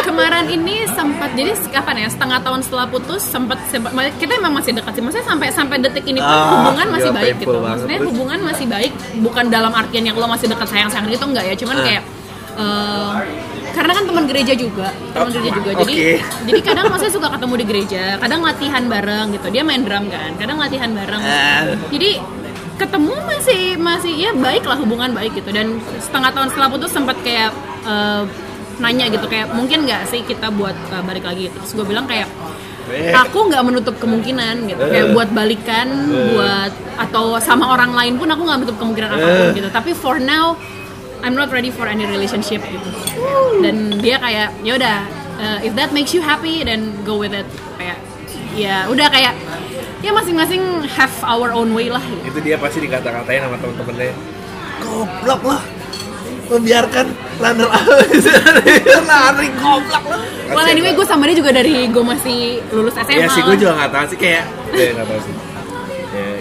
kemarin 0.01 0.49
ini 0.49 0.89
sempat 0.89 1.31
jadi 1.31 1.53
kapan 1.69 2.01
ya 2.01 2.09
setengah 2.09 2.39
tahun 2.41 2.59
setelah 2.59 2.85
putus 2.88 3.21
sempat 3.21 3.62
sempat 3.67 3.93
kita 4.17 4.35
emang 4.35 4.51
masih 4.51 4.73
dekat 4.73 4.91
sih 4.91 5.01
maksudnya 5.01 5.27
sampai 5.27 5.47
sampai 5.49 5.77
detik 5.77 6.01
ini 6.03 6.17
pun 6.17 6.27
Ah, 6.27 6.49
hubungan 6.65 6.88
masih 6.89 7.09
gila, 7.09 7.19
baik 7.19 7.35
gitu 7.35 7.49
banget. 7.51 7.63
maksudnya 7.69 7.97
Terus? 7.97 8.09
hubungan 8.09 8.39
masih 8.41 8.65
baik 8.67 8.91
bukan 9.21 9.45
dalam 9.47 9.71
artian 9.71 10.03
yang 10.03 10.17
lo 10.17 10.25
masih 10.25 10.47
dekat 10.49 10.67
sayang 10.67 10.89
sayang 10.89 11.07
gitu 11.07 11.23
enggak 11.23 11.45
ya 11.45 11.55
cuman 11.55 11.75
Ah. 11.75 11.83
kayak 11.85 12.03
eh, 12.57 13.12
karena 13.69 13.91
kan 13.93 14.03
teman 14.03 14.25
gereja 14.25 14.53
juga 14.55 14.88
teman 15.13 15.21
Oh, 15.21 15.31
gereja 15.31 15.49
juga 15.53 15.71
jadi 15.77 15.93
oke. 15.93 16.12
jadi 16.49 16.59
kadang 16.63 16.85
maksudnya 16.89 17.13
suka 17.13 17.27
ketemu 17.29 17.53
di 17.53 17.65
gereja 17.65 18.03
kadang 18.17 18.41
latihan 18.41 18.83
bareng 18.83 19.27
gitu 19.31 19.47
dia 19.47 19.63
main 19.63 19.81
drum 19.83 20.05
kan 20.09 20.31
kadang 20.35 20.57
latihan 20.57 20.89
bareng 20.89 21.21
Ah. 21.21 21.63
jadi 21.88 22.09
ketemu 22.79 23.13
masih 23.27 23.75
masih 23.75 24.13
ya 24.15 24.31
baik 24.31 24.63
lah 24.63 24.79
hubungan 24.79 25.11
baik 25.11 25.35
gitu. 25.35 25.51
Dan 25.51 25.83
setengah 25.99 26.31
tahun 26.31 26.47
setelah 26.55 26.69
putus 26.71 26.91
sempat 26.95 27.19
kayak 27.21 27.51
eh, 27.83 28.23
nanya 28.79 29.11
gitu 29.11 29.27
kayak 29.27 29.51
mungkin 29.51 29.83
nggak 29.83 30.07
sih 30.07 30.23
kita 30.23 30.47
buat 30.55 30.73
eh, 30.73 31.03
balik 31.03 31.27
lagi? 31.27 31.51
Terus 31.51 31.75
gue 31.75 31.85
bilang 31.85 32.07
kayak 32.07 32.31
Eh. 32.89 33.13
aku 33.13 33.53
nggak 33.53 33.61
menutup 33.61 33.95
kemungkinan 34.01 34.65
gitu. 34.65 34.81
Kayak 34.89 35.13
buat 35.13 35.29
balikan 35.29 36.09
buat 36.33 36.73
atau 36.97 37.37
sama 37.37 37.69
orang 37.69 37.93
lain 37.93 38.17
pun 38.17 38.25
aku 38.25 38.41
nggak 38.49 38.59
menutup 38.65 38.77
kemungkinan 38.81 39.09
apa 39.13 39.27
pun 39.29 39.47
gitu. 39.53 39.69
Tapi 39.69 39.91
for 39.93 40.17
now 40.17 40.57
I'm 41.21 41.37
not 41.37 41.53
ready 41.53 41.69
for 41.69 41.85
any 41.85 42.09
relationship 42.09 42.65
gitu. 42.65 42.89
Dan 43.61 43.99
dia 44.01 44.17
kayak 44.17 44.57
ya 44.65 44.73
udah 44.73 44.97
eh, 45.37 45.69
if 45.69 45.77
that 45.77 45.93
makes 45.93 46.17
you 46.17 46.25
happy 46.25 46.65
then 46.65 46.97
go 47.05 47.21
with 47.21 47.35
it. 47.35 47.45
Kayak 47.77 48.01
ya 48.57 48.89
udah 48.89 49.07
kayak 49.13 49.37
ya 49.99 50.12
masing-masing 50.15 50.62
have 50.88 51.12
our 51.27 51.51
own 51.51 51.75
way 51.75 51.91
lah. 51.91 52.01
Gitu. 52.01 52.31
itu 52.31 52.39
dia 52.43 52.55
pasti 52.55 52.79
dikata-katain 52.83 53.43
sama 53.43 53.57
temen-temennya. 53.59 54.13
Goblok 54.79 55.41
lah. 55.43 55.62
Membiarkan 56.49 57.05
runner 57.38 57.69
lari 59.09 59.47
goblok 59.59 60.05
lah. 60.09 60.21
Well 60.49 60.65
anyway 60.65 60.97
gue 60.97 61.05
sama 61.05 61.29
dia 61.29 61.38
juga 61.38 61.53
dari 61.53 61.85
gue 61.91 62.03
masih 62.03 62.63
lulus 62.73 62.97
SMA. 62.97 63.21
ya 63.21 63.27
sih 63.29 63.41
gue 63.45 63.55
juga 63.59 63.77
nggak 63.77 63.91
tahu 63.93 64.05
sih 64.09 64.17
kayak 64.17 64.43
ya 64.79 64.89
nggak 64.97 65.07
tahu 65.07 65.19
sih. 65.21 65.35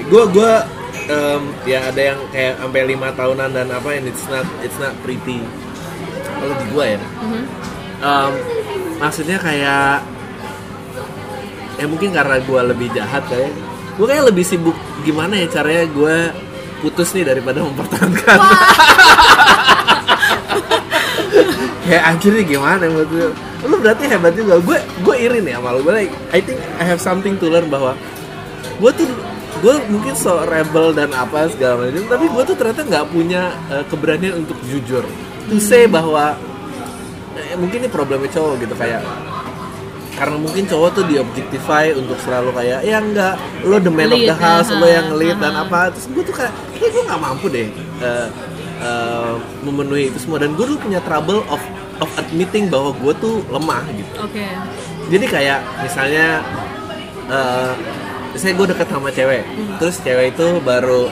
Gue 0.09 0.23
gue 0.33 0.53
ya 1.69 1.79
ada 1.93 2.01
yang 2.15 2.19
kayak 2.33 2.55
sampai 2.57 2.83
lima 2.89 3.09
tahunan 3.13 3.49
dan 3.53 3.69
apa 3.69 3.89
and 3.93 4.09
it's 4.09 4.25
not 4.33 4.47
it's 4.65 4.79
not 4.81 4.97
pretty. 5.05 5.45
Kalau 6.39 6.55
di 6.57 6.67
gue 6.73 6.85
ya. 6.97 7.01
Mhm. 7.21 7.43
Em, 7.99 8.33
maksudnya 9.03 9.37
kayak 9.43 10.07
ya 11.79 11.87
mungkin 11.87 12.11
karena 12.11 12.43
gue 12.43 12.61
lebih 12.75 12.89
jahat 12.91 13.23
kayak 13.31 13.55
gue 13.99 14.07
kayak 14.07 14.25
lebih 14.31 14.45
sibuk 14.47 14.75
gimana 15.03 15.39
ya 15.39 15.47
caranya 15.51 15.87
gue 15.91 16.17
putus 16.79 17.11
nih 17.15 17.27
daripada 17.27 17.63
mempertahankan. 17.63 18.39
Kayak 21.89 22.05
anjir 22.05 22.33
nih 22.37 22.47
gimana 22.53 22.85
menurut 22.85 23.09
lu? 23.09 23.33
Lu 23.65 23.77
berarti 23.81 24.05
hebat 24.07 24.37
juga. 24.37 24.61
Gue 24.61 24.77
gue 24.77 25.15
iri 25.17 25.41
nih 25.41 25.57
sama 25.57 25.73
lu. 25.73 25.81
Gue 25.81 26.05
like, 26.05 26.13
I 26.31 26.45
think 26.45 26.61
I 26.77 26.85
have 26.85 27.01
something 27.01 27.41
to 27.41 27.49
learn 27.49 27.73
bahwa 27.73 27.97
gue 28.79 28.91
tuh 28.93 29.09
gue 29.59 29.75
mungkin 29.91 30.15
so 30.15 30.39
rebel 30.47 30.95
dan 30.95 31.11
apa 31.11 31.51
segala 31.51 31.83
macam 31.83 32.07
tapi 32.07 32.31
gue 32.31 32.43
tuh 32.47 32.55
ternyata 32.55 32.87
nggak 32.87 33.07
punya 33.11 33.51
eh, 33.73 33.85
keberanian 33.89 34.45
untuk 34.45 34.61
jujur. 34.69 35.03
To 35.49 35.57
say 35.57 35.89
bahwa 35.89 36.37
eh, 37.35 37.57
mungkin 37.57 37.83
ini 37.83 37.91
problemnya 37.91 38.31
cowok 38.37 38.69
gitu 38.69 38.75
kayak 38.77 39.01
karena 40.19 40.37
mungkin 40.37 40.67
cowok 40.67 40.91
tuh 40.99 41.05
diobjectify 41.07 41.95
untuk 41.95 42.19
selalu 42.19 42.51
kayak 42.51 42.83
ya 42.83 42.99
enggak 42.99 43.39
lo 43.63 43.79
the 43.79 43.89
man 43.89 44.11
of 44.11 44.19
the 44.19 44.35
Lead, 44.35 44.43
house 44.43 44.71
lo 44.75 44.87
yang 44.91 45.15
lead 45.15 45.39
dan 45.39 45.55
apa. 45.55 45.95
Terus 45.95 46.07
gue 46.11 46.23
tuh 46.27 46.35
kayak 46.35 46.53
kayak 46.75 46.91
gue 46.91 47.03
nggak 47.07 47.21
mampu 47.23 47.47
deh 47.47 47.69
eh, 48.03 48.27
eh, 48.83 49.33
memenuhi 49.63 50.11
itu 50.11 50.19
semua. 50.19 50.43
Dan 50.43 50.59
gue 50.59 50.67
dulu 50.67 50.79
punya 50.83 50.99
trouble 51.07 51.47
of 51.47 51.63
of 52.03 52.11
admitting 52.19 52.67
bahwa 52.67 52.91
gue 52.99 53.13
tuh 53.23 53.47
lemah 53.51 53.83
gitu. 53.95 54.15
Oke. 54.23 54.47
jadi 55.09 55.25
kayak 55.25 55.61
misalnya 55.87 56.27
eh 57.33 57.73
saya 58.39 58.53
gue 58.55 58.67
deket 58.71 58.89
sama 58.93 59.09
cewek 59.11 59.43
terus 59.83 59.97
cewek 60.05 60.37
itu 60.37 60.47
baru 60.63 61.11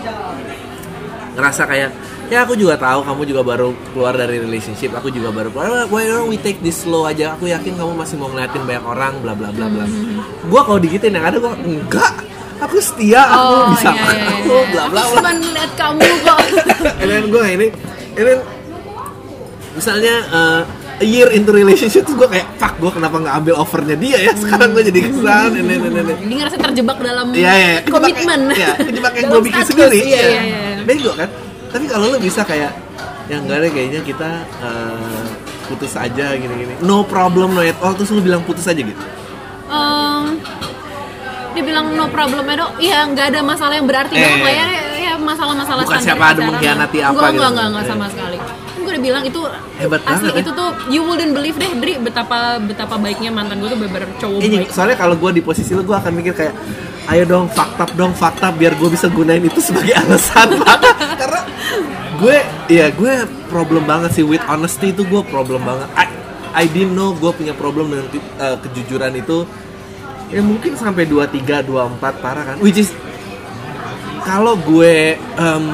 ngerasa 1.34 1.62
kayak 1.66 1.90
ya 2.26 2.42
aku 2.42 2.54
juga 2.54 2.74
tahu 2.74 3.00
kamu 3.02 3.22
juga 3.24 3.42
baru 3.42 3.68
keluar 3.90 4.12
dari 4.12 4.36
relationship 4.36 4.90
aku 4.92 5.08
juga 5.08 5.30
baru 5.30 5.48
keluar 5.48 5.86
why 5.86 6.04
don't 6.04 6.26
we 6.26 6.36
take 6.36 6.58
this 6.58 6.82
slow 6.82 7.04
aja 7.04 7.32
aku 7.32 7.46
yakin 7.46 7.72
kamu 7.72 7.92
masih 7.92 8.16
mau 8.16 8.26
ngeliatin 8.26 8.62
banyak 8.62 8.84
orang 8.84 9.12
bla 9.20 9.32
bla 9.32 9.48
bla 9.48 9.66
bla 9.66 9.84
gua 10.44 10.60
kalau 10.62 10.78
digituin 10.78 11.12
yang 11.12 11.24
ada 11.24 11.38
gua 11.38 11.54
enggak 11.54 12.12
aku 12.56 12.76
setia 12.78 13.22
aku 13.22 13.54
bisa 13.72 13.90
iya, 13.90 14.02
iya, 14.12 14.30
aku 14.34 14.50
iya. 14.52 14.64
bla 14.68 14.84
bla 14.88 15.02
bla 15.04 15.16
cuma 15.16 15.32
ngeliat 15.32 15.72
kamu 15.74 16.00
kok. 16.20 16.38
then 17.08 17.24
gue 17.26 17.44
ini 17.52 17.66
then 18.14 18.38
misalnya 19.72 20.14
uh, 20.30 20.60
a 20.96 21.04
year 21.04 21.28
into 21.28 21.52
relationship 21.52 22.02
tuh 22.02 22.16
gue 22.16 22.24
kayak 22.26 22.48
fuck 22.56 22.72
gue 22.80 22.88
kenapa 22.88 23.20
nggak 23.20 23.34
ambil 23.36 23.54
offernya 23.56 23.92
dia 23.94 24.16
ya 24.18 24.32
sekarang 24.32 24.72
gue 24.72 24.82
jadi 24.82 25.00
kesan 25.04 25.52
then, 25.52 25.68
and 25.68 25.92
then. 25.92 26.06
Jadi 26.16 26.34
ngerasa 26.34 26.56
terjebak 26.56 26.96
dalam 26.98 27.26
Iya 27.30 27.52
iya. 27.52 27.72
Kejebak- 27.84 27.92
komitmen. 28.08 28.40
Iya, 28.50 28.68
kejebak 28.80 29.12
yang 29.12 29.26
Dalam 29.28 29.36
gue 29.36 29.42
bikin 29.44 29.62
status. 29.62 29.76
sendiri. 29.76 29.98
Iya 30.00 30.22
iya 30.24 30.40
iya. 30.40 30.58
Bego 30.88 31.12
kan? 31.12 31.28
Tapi 31.76 31.84
kalau 31.86 32.08
lu 32.08 32.16
bisa 32.18 32.40
kayak 32.40 32.72
yang 33.26 33.44
enggak 33.44 33.58
ada 33.58 33.68
kayaknya 33.68 34.00
kita 34.00 34.30
eh, 34.64 35.24
putus 35.66 35.92
aja 35.92 36.32
gini-gini. 36.32 36.80
No 36.80 37.04
problem 37.04 37.52
no 37.52 37.60
at 37.60 37.76
all 37.78 37.92
terus 37.92 38.08
lu 38.08 38.18
bilang 38.18 38.40
putus 38.40 38.64
aja 38.64 38.78
gitu. 38.78 38.96
Em, 39.66 40.40
dia 41.52 41.62
bilang 41.62 41.92
no 41.92 42.08
problem 42.08 42.46
edo 42.46 42.70
iya 42.78 43.04
nggak 43.04 43.26
ada 43.28 43.40
masalah 43.42 43.74
yang 43.74 43.84
berarti 43.84 44.12
Eh. 44.12 44.22
banget 44.22 44.40
lah 44.40 44.54
ya 44.54 44.66
ya 44.96 45.14
masalah-masalah 45.18 45.82
Bukan 45.82 46.00
siapa 46.00 46.24
ada 46.30 46.40
mengkhianati 46.42 46.98
apa 46.98 47.12
enggak, 47.12 47.26
gitu. 47.26 47.36
enggak 47.36 47.50
enggak 47.50 47.66
enggak 47.66 47.82
Eh. 47.82 47.88
sama 47.88 48.06
sekali 48.08 48.36
kan 48.38 48.54
gue 48.76 48.92
udah 48.94 49.02
bilang 49.02 49.24
itu 49.26 49.40
Hebat 49.76 50.00
asli 50.06 50.14
banget, 50.22 50.30
ya. 50.30 50.40
itu 50.40 50.50
tuh 50.54 50.68
you 50.86 51.02
wouldn't 51.02 51.34
believe 51.34 51.56
deh 51.58 51.72
Dri 51.74 51.98
betapa 51.98 52.38
betapa 52.62 52.94
baiknya 52.96 53.34
mantan 53.34 53.58
gue 53.58 53.66
tuh 53.66 53.80
bener 53.82 54.06
cowok 54.16 54.38
Ini 54.38 54.56
baik 54.56 54.70
soalnya 54.70 54.96
kalau 54.96 55.18
gue 55.18 55.30
di 55.32 55.42
posisi 55.42 55.74
lu 55.74 55.82
gue 55.82 55.96
akan 55.96 56.12
mikir 56.14 56.32
kayak 56.32 56.54
ayo 57.06 57.22
dong 57.26 57.46
fakta 57.46 57.86
dong 57.94 58.12
fakta 58.14 58.50
biar 58.50 58.74
gue 58.74 58.88
bisa 58.90 59.06
gunain 59.06 59.42
itu 59.42 59.62
sebagai 59.62 59.94
alasan. 60.02 60.58
Karena 61.18 61.40
gue 62.18 62.36
ya 62.70 62.90
gue 62.90 63.14
problem 63.46 63.86
banget 63.86 64.20
sih 64.20 64.24
with 64.26 64.42
honesty 64.46 64.90
itu 64.90 65.06
gue 65.06 65.22
problem 65.26 65.62
banget. 65.62 65.88
I, 65.94 66.06
I 66.56 66.64
didn't 66.66 66.98
know 66.98 67.14
gue 67.14 67.30
punya 67.30 67.54
problem 67.54 67.94
dengan 67.94 68.06
uh, 68.42 68.56
kejujuran 68.62 69.14
itu. 69.18 69.46
Ya 70.26 70.42
mungkin 70.42 70.74
sampai 70.74 71.06
23, 71.06 71.62
24 71.70 72.02
parah 72.18 72.42
kan. 72.42 72.56
Which 72.58 72.82
is 72.82 72.90
kalau 74.26 74.58
gue 74.58 75.14
em, 75.14 75.64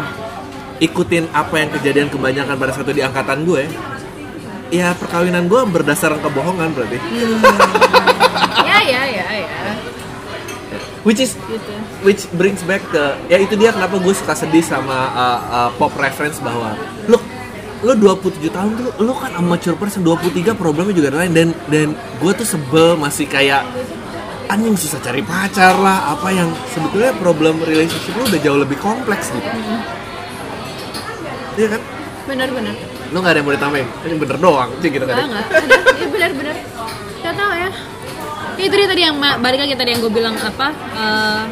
ikutin 0.76 1.32
apa 1.32 1.56
yang 1.56 1.72
kejadian 1.72 2.12
kebanyakan 2.12 2.60
pada 2.60 2.72
satu 2.76 2.92
di 2.92 3.00
angkatan 3.00 3.48
gue 3.48 3.64
ya 4.68 4.92
perkawinan 4.92 5.48
gue 5.48 5.60
berdasarkan 5.68 6.20
kebohongan 6.20 6.68
berarti. 6.76 6.98
Ya 8.62 8.78
ya 8.82 9.02
ya 9.04 9.26
ya 9.46 9.91
which 11.02 11.18
is 11.18 11.34
gitu. 11.50 11.72
which 12.06 12.22
brings 12.38 12.62
back 12.66 12.82
ke 12.90 13.04
ya 13.26 13.38
itu 13.42 13.54
dia 13.58 13.74
kenapa 13.74 13.98
gue 13.98 14.14
suka 14.14 14.34
sedih 14.38 14.62
sama 14.62 15.10
uh, 15.14 15.40
uh, 15.50 15.70
pop 15.78 15.94
reference 15.98 16.38
bahwa 16.38 16.78
lu 17.10 17.18
lu 17.82 17.92
27 17.98 18.46
tahun 18.46 18.70
tuh 18.78 18.94
lu 19.02 19.12
kan 19.18 19.34
amateur 19.34 19.74
person 19.74 20.06
23 20.06 20.54
problemnya 20.54 20.94
juga 20.94 21.10
lain. 21.10 21.34
Dan 21.34 21.48
dan 21.66 21.98
gue 22.22 22.32
tuh 22.38 22.46
sebel 22.46 22.94
masih 22.94 23.26
kayak 23.26 23.66
anjing 24.46 24.78
susah 24.78 25.02
cari 25.02 25.22
pacar 25.26 25.74
lah 25.82 26.14
apa 26.14 26.30
yang 26.30 26.46
sebetulnya 26.70 27.10
problem 27.18 27.58
relationship 27.66 28.14
lu 28.14 28.22
udah 28.22 28.40
jauh 28.40 28.58
lebih 28.62 28.78
kompleks 28.78 29.34
gitu. 29.34 29.50
Iya 31.58 31.68
kan? 31.76 31.80
Benar-benar 32.30 32.74
lu 33.12 33.20
gak 33.20 33.36
ada 33.36 33.38
yang 33.42 33.46
mau 33.50 33.52
ditambahin 33.52 33.88
ini 34.08 34.14
bener 34.16 34.36
doang 34.40 34.70
sih 34.80 34.88
gitu 34.88 35.04
kan 35.04 35.14
ya. 35.18 35.26
Benar-benar 36.14 36.54
nggak. 37.22 37.34
Tahu 37.34 37.52
ya 37.58 37.68
Ya, 37.68 37.91
itu 38.62 38.74
dia 38.78 38.88
tadi 38.88 39.02
yang 39.02 39.18
balik 39.18 39.66
lagi 39.66 39.74
tadi 39.74 39.90
yang 39.90 40.00
gue 40.00 40.12
bilang 40.14 40.38
apa 40.38 40.68
eh, 40.94 41.44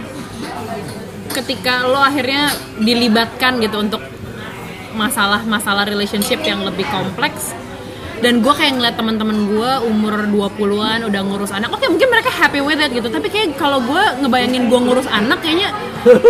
ketika 1.35 1.87
lo 1.91 1.99
akhirnya 1.99 2.51
dilibatkan 2.79 3.59
gitu 3.59 3.83
untuk 3.83 4.03
masalah-masalah 4.95 5.87
relationship 5.87 6.43
yang 6.43 6.63
lebih 6.63 6.87
kompleks 6.91 7.55
dan 8.21 8.45
gue 8.45 8.53
kayak 8.53 8.77
ngeliat 8.77 8.97
teman-teman 9.01 9.49
gue 9.49 9.71
umur 9.89 10.29
20-an 10.29 11.09
udah 11.09 11.21
ngurus 11.25 11.53
anak. 11.57 11.73
Oke 11.73 11.89
mungkin 11.89 12.09
mereka 12.13 12.29
happy 12.29 12.61
with 12.61 12.81
it 12.81 12.93
gitu. 12.93 13.09
Tapi 13.09 13.33
kayak 13.33 13.57
kalau 13.57 13.81
gue 13.81 14.03
ngebayangin 14.21 14.69
gue 14.69 14.81
ngurus 14.81 15.09
anak 15.09 15.41
kayaknya 15.41 15.73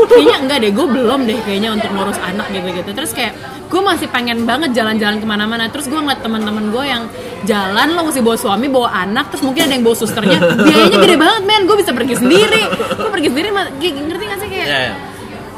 kayaknya 0.06 0.36
enggak 0.38 0.58
deh. 0.62 0.70
Gue 0.70 0.86
belum 0.86 1.26
deh 1.26 1.38
kayaknya 1.42 1.74
untuk 1.74 1.90
ngurus 1.90 2.18
anak 2.22 2.46
gitu 2.54 2.68
gitu 2.70 2.90
terus 2.94 3.10
kayak 3.10 3.34
gue 3.70 3.80
masih 3.82 4.06
pengen 4.10 4.46
banget 4.46 4.70
jalan-jalan 4.70 5.18
ke 5.18 5.26
mana-mana. 5.26 5.66
Terus 5.68 5.90
gue 5.90 5.98
ngeliat 5.98 6.22
teman-teman 6.22 6.70
gue 6.70 6.84
yang 6.86 7.02
jalan 7.44 7.88
lo 7.98 8.06
mesti 8.06 8.22
bawa 8.22 8.38
suami 8.38 8.66
bawa 8.70 8.94
anak 8.94 9.34
terus 9.34 9.42
mungkin 9.42 9.66
ada 9.66 9.74
yang 9.74 9.84
bawa 9.84 9.96
susternya. 9.98 10.38
Biayanya 10.38 10.98
gede 11.02 11.16
banget 11.18 11.42
men. 11.42 11.62
Gue 11.66 11.76
bisa 11.82 11.90
pergi 11.90 12.14
sendiri. 12.14 12.62
Gue 12.98 13.10
pergi 13.10 13.28
sendiri 13.34 13.48
ngerti 13.50 14.24
gak 14.30 14.38
sih? 14.38 14.48
Kayak 14.50 14.66
ya, 14.66 14.78
ya. 14.90 14.94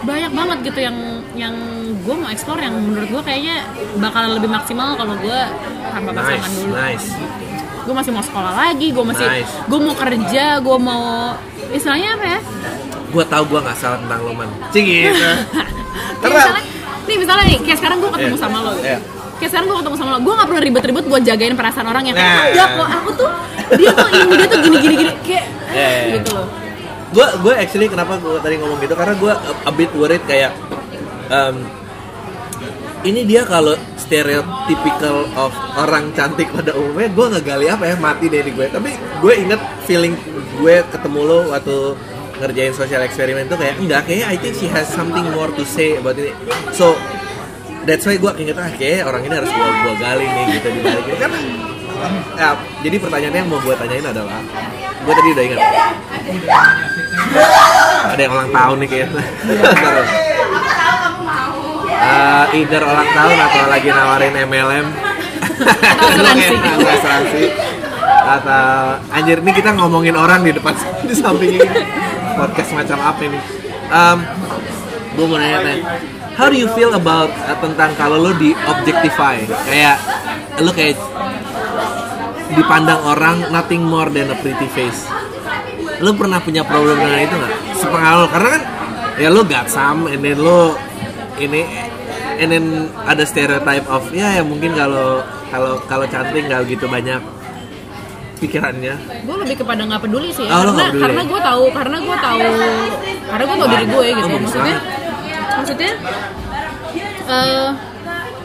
banyak 0.03 0.33
banget 0.33 0.59
gitu 0.73 0.81
yang 0.81 0.97
yang 1.37 1.55
gue 2.03 2.15
mau 2.15 2.29
explore 2.29 2.61
yang 2.61 2.75
menurut 2.75 3.09
gue 3.09 3.23
kayaknya 3.23 3.63
bakalan 3.97 4.35
lebih 4.35 4.49
maksimal 4.49 4.95
kalau 4.95 5.15
gue 5.17 5.41
tanpa 5.85 6.11
pasangan 6.13 6.35
nice 6.41 6.51
dulu 6.53 6.73
nice 6.75 7.07
gue 7.83 7.95
masih 7.95 8.11
mau 8.11 8.23
sekolah 8.23 8.53
lagi 8.53 8.89
gue 8.89 9.05
masih 9.05 9.23
Nice. 9.25 9.53
gue 9.65 9.79
mau 9.81 9.95
kerja 9.95 10.45
gue 10.59 10.79
mau 10.79 11.35
istilahnya 11.69 12.09
apa 12.13 12.27
ya 12.29 12.41
gue 13.09 13.25
tahu 13.25 13.43
gue 13.45 13.61
nggak 13.61 13.77
salah 13.77 13.99
tentang 13.99 14.21
lo 14.21 14.33
man 14.33 14.51
Cing 14.71 14.85
gitu 14.85 15.11
Kayak 15.13 15.39
Karena- 16.23 16.39
misalnya 16.39 16.63
nih 17.03 17.17
misalnya 17.19 17.45
nih 17.45 17.59
kayak 17.61 17.79
sekarang 17.79 17.99
gue 17.99 18.11
ketemu 18.13 18.31
Iya. 18.33 18.41
sama 18.41 18.59
lo 18.59 18.71
gitu. 18.73 18.83
Iya. 18.85 18.99
kayak 19.35 19.51
sekarang 19.51 19.67
gue 19.67 19.79
ketemu 19.79 19.97
sama 19.97 20.11
lo 20.11 20.19
gue 20.21 20.33
gak 20.33 20.49
perlu 20.49 20.61
ribet-ribet 20.63 21.05
buat 21.05 21.23
jagain 21.23 21.55
perasaan 21.55 21.87
orang 21.89 22.05
yang 22.05 22.17
Nah. 22.17 22.47
enggak 22.47 22.69
kok 22.73 22.89
aku 22.93 23.11
tuh 23.17 23.31
dia 23.73 23.91
tuh 23.93 24.07
ini 24.09 24.33
dia 24.33 24.47
tuh 24.49 24.59
gini 24.61 24.77
gini 24.81 24.95
gini 24.97 25.13
kayak 25.21 25.47
Iya, 25.69 25.87
iya, 25.89 25.89
iya. 26.01 26.15
gitu 26.17 26.31
loh 26.33 26.47
gue 27.13 27.27
gue 27.39 27.53
actually 27.55 27.87
kenapa 27.87 28.17
gue 28.17 28.35
tadi 28.39 28.55
ngomong 28.57 28.79
gitu 28.81 28.95
karena 28.95 29.15
gue 29.15 29.33
a, 29.33 29.53
a 29.63 29.73
bit 29.73 29.91
worried 29.93 30.23
kayak 30.25 30.55
em, 31.29 31.57
ini 33.03 33.27
dia 33.27 33.43
kalau 33.43 33.75
stereotypical 33.99 35.27
of 35.35 35.51
orang 35.79 36.15
cantik 36.15 36.51
pada 36.55 36.75
umumnya 36.75 37.11
gue 37.11 37.27
nggak 37.35 37.45
gali 37.45 37.67
apa 37.67 37.85
ya 37.91 37.97
mati 37.99 38.31
deh 38.31 38.43
di 38.43 38.53
gue. 38.55 38.67
Tapi 38.71 38.91
gue 38.95 39.33
inget 39.35 39.61
feeling 39.87 40.15
gue 40.59 40.77
ketemu 40.91 41.21
lo 41.27 41.39
waktu 41.51 41.97
ngerjain 42.43 42.75
social 42.75 43.03
eksperimen 43.07 43.47
tuh 43.47 43.55
kayak 43.55 43.79
enggak 43.79 44.03
kayaknya 44.03 44.27
I 44.35 44.37
think 44.39 44.59
she 44.59 44.67
has 44.71 44.91
something 44.91 45.23
more 45.31 45.51
to 45.55 45.63
say 45.63 45.95
about 45.95 46.19
ini 46.19 46.35
so 46.75 46.99
that's 47.87 48.03
why 48.03 48.19
gue 48.19 48.33
inget 48.43 48.59
ah 48.59 48.67
kayak 48.75 49.07
orang 49.07 49.23
ini 49.23 49.35
harus 49.39 49.47
gue 49.47 49.63
gue 49.63 49.95
gali 50.03 50.27
nih 50.27 50.45
gitu 50.59 50.69
di 50.75 50.81
balik 50.83 51.05
ini 51.07 51.19
karena 51.23 51.39
ya, 52.35 52.51
jadi 52.83 52.97
pertanyaannya 52.99 53.41
yang 53.47 53.51
mau 53.51 53.63
gue 53.63 53.75
tanyain 53.79 54.07
adalah 54.11 54.43
gue 55.03 55.15
tadi 55.15 55.29
udah 55.35 55.45
ingat. 55.47 55.61
Ada 58.11 58.21
yang 58.27 58.33
ulang 58.35 58.51
tahun 58.51 58.77
nih 58.83 58.89
kayaknya 58.91 59.23
Eh, 62.03 62.45
either 62.59 62.83
ulang 62.83 63.11
tahun 63.15 63.37
atau 63.39 63.63
lagi 63.71 63.89
nawarin 63.95 64.35
MLM 64.35 64.87
Atau 65.63 66.07
asuransi. 66.11 66.55
Atau 66.59 66.89
asuransi. 66.91 67.45
Atau 68.23 68.67
anjir 69.15 69.39
ini 69.39 69.53
kita 69.55 69.71
ngomongin 69.79 70.19
orang 70.19 70.43
di 70.43 70.51
depan 70.51 70.75
di 71.09 71.15
samping 71.15 71.63
ini. 71.63 71.71
Podcast 72.35 72.71
macam 72.75 72.99
apa 72.99 73.21
ini? 73.23 73.39
Um, 73.93 74.19
gue 75.13 75.27
mau 75.29 75.37
nanya 75.37 75.61
nih 75.69 75.81
how 76.33 76.49
do 76.49 76.57
you 76.57 76.65
feel 76.73 76.97
about 76.97 77.29
uh, 77.45 77.57
tentang 77.61 77.93
kalau 78.01 78.17
lo 78.17 78.33
di 78.33 78.57
objectify 78.65 79.37
kayak 79.69 80.01
lo 80.65 80.73
kayak 80.73 80.97
dipandang 82.57 83.01
orang 83.05 83.53
nothing 83.53 83.85
more 83.85 84.09
than 84.09 84.33
a 84.33 84.37
pretty 84.41 84.69
face. 84.73 85.05
Lo 86.01 86.17
pernah 86.17 86.41
punya 86.41 86.65
problem 86.65 86.97
dengan 86.97 87.21
itu 87.21 87.37
nggak? 87.37 87.55
Sepengaruh 87.79 88.29
karena 88.33 88.49
kan 88.49 88.63
ya 89.21 89.29
lo 89.29 89.45
some 89.69 90.09
and 90.09 90.25
then 90.25 90.41
lo 90.41 90.73
ini 91.37 91.92
and 92.35 92.49
then 92.49 92.65
ada 93.03 93.23
stereotype 93.23 93.85
of 93.87 94.05
ya 94.11 94.29
ya 94.33 94.43
mungkin 94.43 94.73
kalau 94.73 95.21
kalau 95.49 95.77
kalau 95.85 96.07
cantik 96.07 96.43
nggak 96.43 96.65
gitu 96.67 96.87
banyak 96.87 97.21
pikirannya 98.39 98.95
gue 98.99 99.37
lebih 99.39 99.57
kepada 99.57 99.83
nggak 99.85 100.03
peduli 100.03 100.31
sih 100.31 100.43
ya 100.43 100.51
Oh, 100.53 100.67
karena 100.67 100.83
peduli. 100.85 101.03
karena 101.03 101.23
gue 101.25 101.41
tahu 101.41 101.65
karena 101.71 101.97
gue 101.99 102.17
tahu 102.19 102.41
karena 103.25 103.45
gue 103.45 103.57
tahu 103.57 103.69
diri 103.71 103.87
gue 103.87 104.05
gitu 104.11 104.21
Oh, 104.21 104.31
bagus 104.31 104.43
maksudnya 104.45 104.77
maksudnya 105.53 105.93
eh 107.25 107.69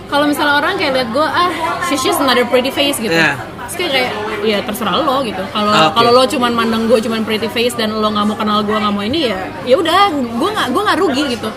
kalau 0.08 0.26
misalnya 0.26 0.56
orang 0.56 0.73
kayak 0.76 0.93
lihat 0.93 1.10
gue 1.10 1.26
ah 1.26 1.52
she's 1.84 2.00
just 2.00 2.19
another 2.19 2.45
pretty 2.45 2.69
face 2.69 2.97
gitu 2.97 3.12
Yeah. 3.12 3.36
Terus 3.67 3.84
kayak 3.84 3.91
kayak 3.91 4.12
ya 4.47 4.58
terserah 4.63 4.95
lo 4.97 5.19
gitu 5.21 5.43
kalau 5.52 5.67
Ah, 5.69 5.91
oke. 5.91 6.00
kalau 6.00 6.12
lo 6.13 6.23
cuman 6.26 6.52
mandang 6.56 6.88
gue 6.88 7.00
cuman 7.00 7.19
pretty 7.21 7.50
face 7.50 7.73
dan 7.73 7.91
lo 7.91 8.08
nggak 8.08 8.26
mau 8.26 8.38
kenal 8.38 8.63
gue 8.63 8.71
nggak 8.73 8.89
mau 8.89 9.04
ini 9.04 9.28
ya 9.28 9.36
ya 9.65 9.76
udah 9.76 10.08
gue 10.13 10.50
nggak 10.50 10.67
gue 10.71 10.82
nggak 10.84 10.97
rugi 10.97 11.23
gitu 11.30 11.50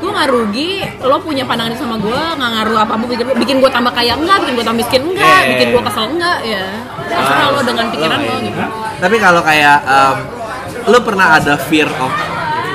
gue 0.00 0.10
nggak 0.10 0.28
rugi 0.30 0.70
lo 1.02 1.16
punya 1.22 1.44
pandangan 1.46 1.74
sama 1.78 1.96
gue 2.00 2.20
nggak 2.38 2.50
ngaruh 2.58 2.78
apa 2.82 2.92
apa 2.98 3.04
bikin, 3.08 3.26
bikin 3.38 3.56
gue 3.62 3.70
tambah 3.70 3.92
kaya 3.94 4.14
enggak 4.18 4.36
bikin 4.42 4.54
gue 4.54 4.64
tambah 4.64 4.80
miskin 4.82 5.02
enggak 5.02 5.22
Yeah. 5.44 5.50
bikin 5.54 5.66
gue 5.74 5.82
kesel 5.84 6.04
enggak 6.14 6.38
ya. 6.46 6.66
Terserah 7.04 7.48
lo 7.52 7.60
dengan 7.64 7.86
pikiran 7.90 8.18
lo 8.22 8.34
gitu. 8.42 8.60
Tapi 9.02 9.16
kalau 9.20 9.42
kayak 9.42 9.78
um, 9.84 10.16
lo 10.90 10.98
pernah 11.00 11.26
ada 11.38 11.54
fear 11.56 11.88
of 12.00 12.12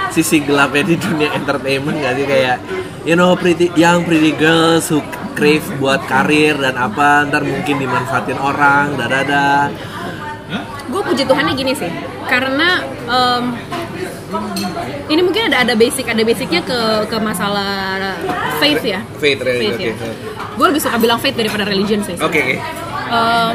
sisi 0.10 0.42
gelapnya 0.42 0.84
di 0.90 0.96
dunia 0.98 1.30
entertainment 1.38 1.98
gak 2.02 2.14
sih? 2.18 2.26
Kayak 2.26 2.58
you 3.06 3.16
know 3.16 3.34
pretty 3.38 3.70
young 3.78 4.04
pretty 4.04 4.34
girls 4.36 4.90
who 4.90 5.00
crave 5.38 5.64
buat 5.80 6.04
karir 6.10 6.60
dan 6.60 6.76
apa 6.76 7.24
ntar 7.32 7.48
mungkin 7.48 7.80
dimanfaatin 7.80 8.36
orang 8.42 9.00
dadada 9.00 9.72
gue 10.90 11.02
puji 11.04 11.24
Tuhannya 11.24 11.54
gini 11.54 11.74
sih 11.74 11.92
karena 12.26 12.82
em, 13.06 13.44
ini 15.10 15.22
mungkin 15.22 15.50
ada 15.50 15.66
ada 15.66 15.74
basic 15.74 16.06
ada 16.06 16.22
basicnya 16.22 16.62
ke 16.62 16.80
ke 17.06 17.18
masalah 17.18 18.14
faith 18.58 18.84
ya 18.84 19.02
Faith, 19.18 19.42
religion, 19.42 19.78
ya. 19.80 19.94
oke. 19.94 20.10
gue 20.56 20.66
lebih 20.70 20.82
suka 20.82 20.98
bilang 20.98 21.18
faith 21.18 21.34
daripada 21.34 21.64
religion 21.66 22.02
sih 22.02 22.16
Oke, 22.20 22.40
oke. 22.40 22.56
Em, 23.10 23.54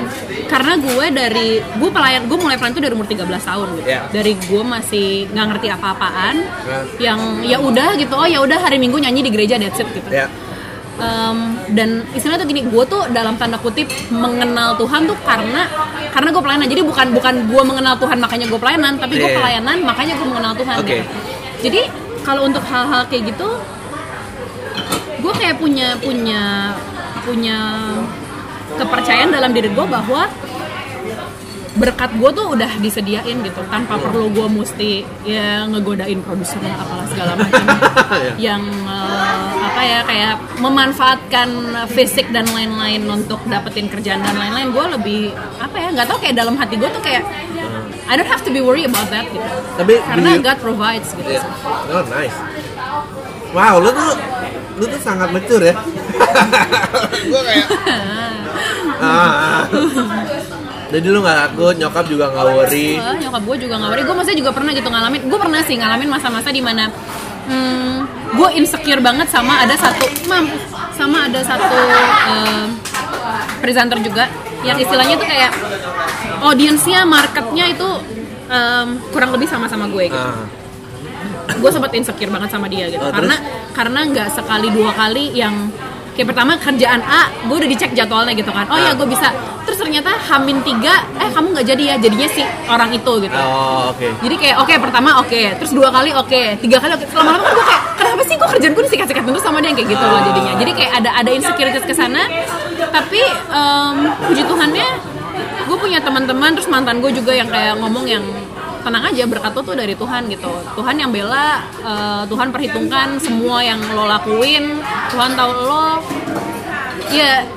karena 0.51 0.75
gue 0.75 1.07
dari 1.15 1.49
gue 1.63 1.91
pelayan 1.95 2.27
gue 2.27 2.35
mulai 2.35 2.59
pelayan 2.59 2.75
tuh 2.75 2.83
dari 2.83 2.91
umur 2.91 3.07
13 3.07 3.23
tahun 3.23 3.67
gitu. 3.79 3.87
Ya. 3.87 4.03
Dari 4.11 4.35
gue 4.35 4.63
masih 4.67 5.31
nggak 5.31 5.47
ngerti 5.47 5.69
apa-apaan, 5.71 6.37
Ya. 6.43 6.79
yang 6.99 7.21
ya 7.47 7.59
udah 7.63 7.95
gitu, 7.95 8.19
oh 8.19 8.27
ya 8.27 8.43
udah 8.43 8.59
hari 8.59 8.83
Minggu 8.83 8.99
nyanyi 8.99 9.23
di 9.23 9.31
gereja 9.31 9.55
that's 9.55 9.79
it 9.79 9.87
gitu. 9.95 10.11
Ya. 10.11 10.27
Em, 10.95 11.39
dan 11.75 12.07
istilahnya 12.15 12.47
tuh 12.47 12.49
gini, 12.49 12.63
gue 12.71 12.85
tuh 12.87 13.03
dalam 13.11 13.35
tanda 13.35 13.59
kutip 13.59 13.91
mengenal 14.15 14.79
Tuhan 14.79 15.11
tuh 15.11 15.19
karena 15.27 15.67
karena 16.15 16.29
gue 16.31 16.43
pelayanan. 16.43 16.69
Jadi 16.71 16.83
bukan 16.87 17.07
bukan 17.11 17.35
gue 17.51 17.63
mengenal 17.67 17.95
Tuhan 17.99 18.19
makanya 18.23 18.47
gue 18.47 18.61
pelayanan, 18.63 18.93
tapi 19.03 19.19
gue 19.19 19.27
Iya. 19.27 19.39
pelayanan 19.43 19.77
makanya 19.83 20.15
gue 20.15 20.27
mengenal 20.31 20.53
Tuhan. 20.55 20.75
Oke. 20.79 20.87
gitu. 20.87 21.05
Jadi 21.67 21.81
kalau 22.23 22.47
untuk 22.47 22.63
hal-hal 22.63 23.03
kayak 23.11 23.35
gitu, 23.35 23.49
gue 25.19 25.33
kayak 25.35 25.59
punya 25.59 25.99
punya 25.99 26.73
punya 27.27 27.59
kepercayaan 28.79 29.35
dalam 29.35 29.51
diri 29.51 29.71
gue 29.71 29.87
bahwa 29.87 30.31
berkat 31.75 32.15
gue 32.15 32.31
tuh 32.31 32.47
udah 32.51 32.71
disediain 32.79 33.35
gitu 33.41 33.61
tanpa 33.67 33.99
perlu 33.99 34.31
gue 34.31 34.47
mesti 34.49 34.91
ya 35.23 35.67
ngegodain 35.67 36.23
produser 36.23 36.59
lah 36.61 36.79
apalah 36.79 37.07
segala 37.09 37.33
macam 37.35 37.65
Ya. 38.15 38.33
yang 38.39 38.63
eh, 38.87 39.51
apa 39.61 39.81
ya 39.83 40.01
kayak 40.03 40.33
memanfaatkan 40.59 41.49
fisik 41.89 42.31
dan 42.31 42.47
lain-lain 42.47 43.03
untuk 43.05 43.43
dapetin 43.45 43.87
kerjaan 43.87 44.23
dan 44.23 44.35
lain-lain 44.35 44.71
gue 44.71 44.85
lebih 44.95 45.23
apa 45.59 45.75
ya 45.75 45.89
nggak 45.91 46.07
tau 46.07 46.19
kayak 46.19 46.37
dalam 46.37 46.55
hati 46.55 46.75
gue 46.77 46.87
tuh 46.89 47.03
kayak 47.03 47.27
I 48.05 48.15
don't 48.15 48.29
have 48.29 48.45
to 48.45 48.53
be 48.53 48.61
worried 48.61 48.85
about 48.85 49.09
that 49.09 49.27
gitu 49.27 49.43
Tapi 49.75 49.99
karena 50.01 50.31
you- 50.31 50.43
God 50.43 50.59
provides 50.61 51.11
gitu 51.13 51.27
Ya. 51.27 51.43
Oh, 51.91 52.07
nice. 52.07 52.37
Wow, 53.51 53.79
lu 53.79 53.91
tuh 53.91 54.15
lu 54.75 54.85
tuh 54.85 55.01
sangat 55.01 55.31
mature 55.31 55.63
ya. 55.65 55.75
Gua 57.31 57.41
kayak 57.41 57.67
ah. 59.01 59.63
Jadi 60.95 61.07
lu 61.11 61.19
nggak 61.21 61.39
takut, 61.45 61.75
nyokap 61.75 62.05
juga 62.07 62.31
nggak 62.31 62.47
worry. 62.49 62.89
Eh, 62.95 63.15
nyokap 63.19 63.43
gue 63.43 63.57
juga 63.61 63.75
nggak 63.77 63.91
worry 63.91 64.03
gue 64.03 64.15
maksudnya 64.15 64.39
juga 64.39 64.53
pernah 64.55 64.71
gitu 64.73 64.89
ngalamin 64.89 65.21
gue 65.27 65.39
pernah 65.41 65.61
sih 65.61 65.75
ngalamin 65.75 66.09
masa-masa 66.09 66.49
di 66.49 66.63
mana 66.63 66.85
hmm, 67.45 67.95
gue 68.33 68.49
insecure 68.55 69.03
banget 69.03 69.27
sama 69.27 69.59
ada 69.61 69.75
satu 69.75 70.07
mampus 70.25 70.63
sama 70.95 71.27
ada 71.27 71.41
satu 71.43 71.79
em, 72.31 72.69
presenter 73.59 73.99
juga 74.01 74.31
yang 74.63 74.79
istilahnya 74.79 75.19
tuh 75.19 75.27
kayak 75.27 75.51
audiensnya 76.41 77.03
marketnya 77.05 77.65
itu 77.69 77.89
em, 78.47 78.89
kurang 79.11 79.35
lebih 79.35 79.47
sama-sama 79.47 79.91
gue 79.91 80.07
gitu 80.07 80.31
Ah. 81.45 81.53
gue 81.55 81.71
sempat 81.71 81.93
insecure 81.93 82.31
banget 82.31 82.49
sama 82.49 82.67
dia 82.67 82.87
gitu 82.87 83.01
Oh, 83.01 83.11
karena 83.11 83.37
karena 83.73 84.01
nggak 84.07 84.29
sekali 84.33 84.71
dua 84.71 84.95
kali 84.95 85.35
yang 85.35 85.69
kayak 86.15 86.31
pertama 86.31 86.55
kerjaan 86.57 87.03
A 87.03 87.29
gue 87.45 87.57
udah 87.59 87.69
dicek 87.69 87.91
jadwalnya 87.93 88.33
gitu 88.39 88.51
kan. 88.55 88.67
Oh 88.71 88.79
ya 88.79 88.95
gue 88.95 89.07
bisa. 89.07 89.35
Terus 89.65 89.79
ternyata 89.81 90.15
hamin 90.31 90.63
tiga 90.63 91.03
eh 91.19 91.29
kamu 91.35 91.47
nggak 91.57 91.67
jadi 91.67 91.83
ya 91.83 91.95
jadinya 91.99 92.29
si 92.31 92.43
orang 92.71 92.91
itu 92.95 93.13
gitu. 93.23 93.35
Oh, 93.37 93.91
oke. 93.91 94.07
jadi 94.23 94.35
kayak 94.39 94.57
oke 94.63 94.75
pertama 94.79 95.11
oke 95.19 95.41
terus 95.59 95.73
dua 95.75 95.89
kali 95.91 96.11
oke 96.15 96.43
tiga 96.63 96.77
kali 96.79 96.93
oke. 96.95 97.05
Lama-lama 97.13 97.43
kan 97.43 97.53
gue 97.53 97.67
kayak 97.67 97.83
kenapa 97.99 98.23
sih 98.25 98.35
gue 98.39 98.49
kerjaan 98.55 98.73
gue 98.73 98.85
disikat-sikat 98.87 99.23
terus 99.27 99.43
sama 99.43 99.59
dia? 99.59 99.75
Yang 99.75 99.79
kayak 99.83 99.91
gitu 99.99 100.05
loh 100.05 100.21
jadinya. 100.23 100.53
Jadi 100.63 100.73
kayak 100.79 100.93
ada 101.03 101.11
ada 101.19 101.31
insecurities 101.35 101.87
ke 101.87 101.95
sana. 101.97 102.23
Tapi 102.95 103.21
em, 103.51 103.97
puji 104.31 104.43
Tuhannya 104.47 104.87
gue 105.65 105.77
punya 105.81 105.99
teman-teman 105.99 106.53
terus 106.55 106.69
mantan 106.69 107.01
gue 107.01 107.11
juga 107.11 107.33
yang 107.33 107.49
kayak 107.49 107.81
ngomong 107.81 108.05
yang 108.05 108.23
tenang 108.85 109.03
aja 109.03 109.25
berkat 109.25 109.51
lo 109.51 109.63
tuh 109.63 109.75
dari 109.75 109.95
Tuhan 109.95 110.29
gitu 110.29 110.47
Tuhan 110.75 110.95
yang 110.95 111.09
bela 111.09 111.49
eh, 111.81 112.23
Tuhan 112.25 112.49
perhitungkan 112.51 113.17
semua 113.19 113.61
yang 113.61 113.81
lo 113.91 114.05
lakuin 114.05 114.79
Tuhan 115.11 115.31
tahu 115.33 115.53
lo 115.59 115.89
ya 117.11 117.49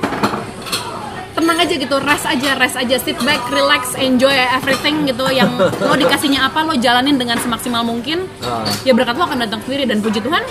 tenang 1.32 1.54
aja 1.56 1.70
gitu 1.70 1.96
rest 2.00 2.26
aja 2.26 2.50
rest 2.56 2.74
aja 2.74 2.96
sit 2.96 3.14
back 3.22 3.38
relax 3.48 3.94
enjoy 3.94 4.32
everything 4.50 5.06
gitu 5.06 5.22
yang 5.30 5.46
lo 5.54 5.94
dikasihnya 6.02 6.42
apa 6.42 6.64
lo 6.64 6.74
jalanin 6.74 7.14
dengan 7.14 7.36
semaksimal 7.36 7.80
mungkin 7.82 8.26
Ah. 8.42 8.66
ya 8.82 8.90
berkat 8.90 9.14
lo 9.14 9.24
akan 9.24 9.38
datang 9.38 9.60
sendiri 9.62 9.84
dan 9.84 10.00
puji 10.00 10.18
Tuhan 10.18 10.42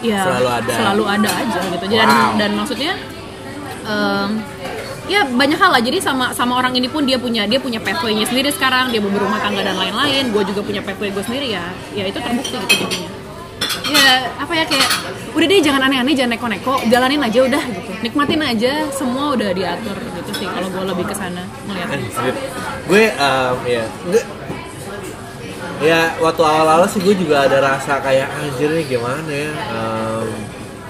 ya 0.00 0.20
Selalu 0.22 0.48
ada. 0.52 0.70
selalu 0.70 1.04
ada 1.08 1.30
aja 1.32 1.60
gitu 1.66 1.86
dan 1.88 2.06
Wow. 2.06 2.30
dan 2.36 2.50
maksudnya 2.54 2.92
em, 3.82 4.30
ya 5.08 5.24
banyak 5.28 5.58
hal 5.58 5.70
lah. 5.74 5.82
Jadi 5.82 5.98
sama 6.00 6.32
sama 6.32 6.56
orang 6.60 6.72
ini 6.76 6.88
pun 6.88 7.04
dia 7.04 7.20
punya 7.20 7.44
dia 7.44 7.60
punya 7.60 7.80
pathway-nya 7.80 8.24
sendiri 8.28 8.50
sekarang. 8.52 8.92
Dia 8.92 9.00
mau 9.00 9.12
berumah 9.12 9.40
tangga 9.40 9.62
dan 9.64 9.76
lain-lain. 9.76 10.30
Gue 10.32 10.42
juga 10.48 10.60
punya 10.64 10.80
pathway 10.80 11.12
gue 11.12 11.24
sendiri 11.24 11.52
ya. 11.52 11.64
Ya 11.92 12.04
itu 12.08 12.18
terbukti 12.20 12.56
gitu 12.56 12.74
jadinya. 12.80 13.10
Ya 13.84 14.32
apa 14.40 14.52
ya 14.56 14.64
kayak 14.64 14.88
udah 15.36 15.46
deh 15.50 15.60
jangan 15.60 15.82
aneh-aneh 15.88 16.14
jangan 16.16 16.40
neko-neko. 16.40 16.74
Jalanin 16.88 17.20
aja 17.20 17.38
udah 17.44 17.64
gitu. 17.68 17.90
Nikmatin 18.00 18.40
aja 18.40 18.72
semua 18.92 19.36
udah 19.36 19.50
diatur 19.52 19.96
gitu 19.96 20.30
sih 20.40 20.48
kalau 20.48 20.68
gue 20.72 20.84
lebih 20.88 21.04
ke 21.04 21.14
sana 21.16 21.42
melihatnya 21.68 22.08
Anjir. 22.08 22.34
Gue 22.88 23.02
um, 23.12 23.56
ya, 23.68 23.84
gue 24.08 24.22
ya 25.84 26.00
waktu 26.16 26.42
awal-awal 26.42 26.88
sih 26.88 27.00
gue 27.02 27.12
juga 27.12 27.44
ada 27.44 27.60
rasa 27.60 28.00
kayak 28.00 28.28
anjir 28.40 28.72
nih 28.72 28.86
gimana 28.88 29.28
ya. 29.28 29.50
Um, 29.68 30.28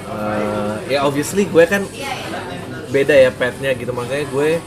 uh, 0.06 0.76
ya 0.86 0.98
obviously 1.02 1.50
gue 1.50 1.64
kan 1.66 1.82
beda 2.94 3.14
ya 3.18 3.34
petnya 3.34 3.74
gitu. 3.74 3.90
Makanya 3.90 4.30
gue 4.30 4.62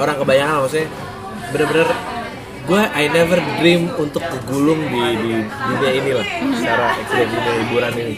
orang 0.00 0.16
kebayangan 0.16 0.52
lah, 0.56 0.60
maksudnya 0.64 0.88
bener-bener 1.52 1.88
gue 2.60 2.82
I 2.96 3.04
never 3.12 3.38
dream 3.60 3.92
untuk 4.00 4.24
kegulung 4.24 4.80
di, 4.88 5.02
di 5.20 5.32
dunia 5.44 5.90
ini 5.92 6.10
lah 6.16 6.26
secara 6.56 6.84
ekstra 7.04 7.24
dunia 7.28 7.52
hiburan 7.60 7.92
ini. 8.00 8.14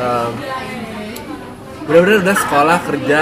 Um, 0.00 0.32
bener-bener 1.84 2.24
udah 2.24 2.36
sekolah 2.40 2.78
kerja 2.88 3.20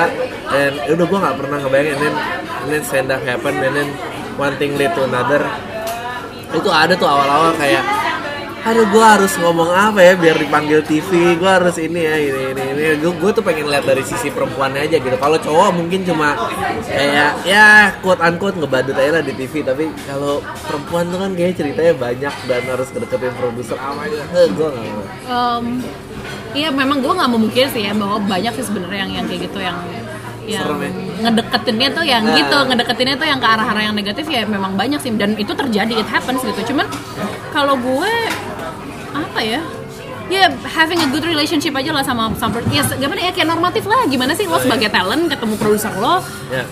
dan 0.49 0.71
ya 0.87 0.92
udah 0.94 1.07
gue 1.11 1.18
nggak 1.18 1.37
pernah 1.42 1.59
ngebayangin 1.66 1.90
and 1.90 2.01
then, 2.01 2.14
and 2.62 2.68
then 2.71 2.83
stand 2.87 3.09
up 3.11 3.23
happen 3.27 3.55
and 3.59 3.75
then 3.75 3.90
one 4.38 4.55
thing 4.62 4.79
lead 4.79 4.94
to 4.94 5.03
another. 5.03 5.42
Itu 6.55 6.71
ada 6.71 6.94
tuh 6.94 7.09
awal-awal 7.09 7.57
kayak 7.59 7.83
aduh 8.59 8.87
gue 8.90 9.05
harus 9.05 9.33
ngomong 9.38 9.71
apa 9.71 10.03
ya 10.03 10.12
biar 10.14 10.37
dipanggil 10.37 10.83
TV 10.83 11.37
gue 11.37 11.51
harus 11.51 11.79
ini 11.79 12.01
ya 12.01 12.14
ini 12.18 12.40
ini 12.53 12.62
ini. 12.75 12.83
Gue 12.99 13.12
gue 13.14 13.31
tuh 13.31 13.42
pengen 13.42 13.71
lihat 13.71 13.85
dari 13.85 14.03
sisi 14.03 14.29
perempuannya 14.29 14.85
aja 14.85 14.97
gitu. 14.99 15.16
Kalau 15.16 15.38
cowok 15.38 15.68
mungkin 15.73 16.03
cuma 16.03 16.35
kayak 16.85 17.31
ya 17.44 17.94
quote 18.01 18.18
unquote 18.18 18.57
ngebadut 18.57 18.92
aja 18.92 19.11
lah 19.18 19.23
di 19.23 19.33
TV 19.33 19.62
tapi 19.62 19.88
kalau 20.05 20.42
perempuan 20.66 21.09
tuh 21.09 21.18
kan 21.18 21.31
kayak 21.33 21.55
ceritanya 21.55 21.94
banyak 21.97 22.35
dan 22.44 22.62
harus 22.66 22.88
kedeketin 22.90 23.35
produser. 23.37 23.79
Apa 23.79 24.03
gitu 24.07 24.25
gue 24.53 24.68
nggak 24.68 24.87
Em, 25.29 25.64
iya 26.53 26.68
memang 26.73 26.99
gue 27.01 27.12
nggak 27.12 27.31
memungkiri 27.31 27.68
sih 27.71 27.83
ya 27.85 27.92
bahwa 27.92 28.21
banyak 28.21 28.53
sih 28.57 28.64
sebenarnya 28.64 28.99
yang 29.07 29.12
yang 29.23 29.27
kayak 29.29 29.40
gitu 29.49 29.59
yang 29.61 29.77
yang 30.49 30.64
Serem 30.64 30.81
ya? 30.81 30.90
ngedeketinnya 31.29 31.88
tuh 31.92 32.05
yang 32.09 32.25
Nah. 32.25 32.33
gitu 32.40 32.57
ngedeketinnya 32.57 33.16
tuh 33.21 33.29
yang 33.29 33.37
ke 33.37 33.44
arah-arah 33.44 33.83
yang 33.85 33.92
negatif 33.92 34.25
ya 34.33 34.49
memang 34.49 34.73
banyak 34.81 34.97
sih. 34.97 35.12
Dan 35.12 35.37
itu 35.37 35.53
terjadi 35.53 35.92
it 36.01 36.09
happens 36.09 36.40
gitu. 36.40 36.73
Cuman 36.73 36.88
kalau 37.53 37.77
gue 37.77 38.12
apa 39.24 39.40
ya 39.42 39.61
ya 40.28 40.44
having 40.68 41.00
a 41.00 41.09
good 41.09 41.24
relationship 41.24 41.72
aja 41.72 41.88
lah 41.88 42.04
sama 42.04 42.28
sama 42.37 42.61
ya 42.68 42.85
gimana 43.00 43.20
ya 43.24 43.33
kayak 43.33 43.48
normatif 43.48 43.88
lah 43.88 44.04
gimana 44.04 44.37
sih 44.37 44.44
lo 44.44 44.61
sebagai 44.61 44.92
talent 44.92 45.33
ketemu 45.33 45.54
produser 45.57 45.92
lo 45.96 46.20
ya 46.52 46.64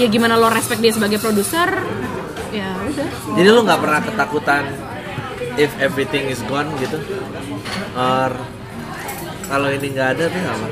ya 0.00 0.06
gimana 0.08 0.40
lo 0.40 0.48
respect 0.48 0.80
dia 0.80 0.92
sebagai 0.96 1.20
produser 1.20 1.68
ya 2.56 2.72
udah 2.72 3.08
Jadi 3.36 3.48
lu 3.52 3.60
nggak 3.68 3.80
pernah 3.84 4.00
ketakutan 4.00 4.64
if 5.60 5.68
everything 5.76 6.32
is 6.32 6.40
gone 6.48 6.72
gitu? 6.80 6.96
Or 7.92 8.32
kalau 9.46 9.68
ini 9.68 9.92
nggak 9.92 10.08
ada 10.16 10.24
tuh 10.32 10.40
apa? 10.40 10.66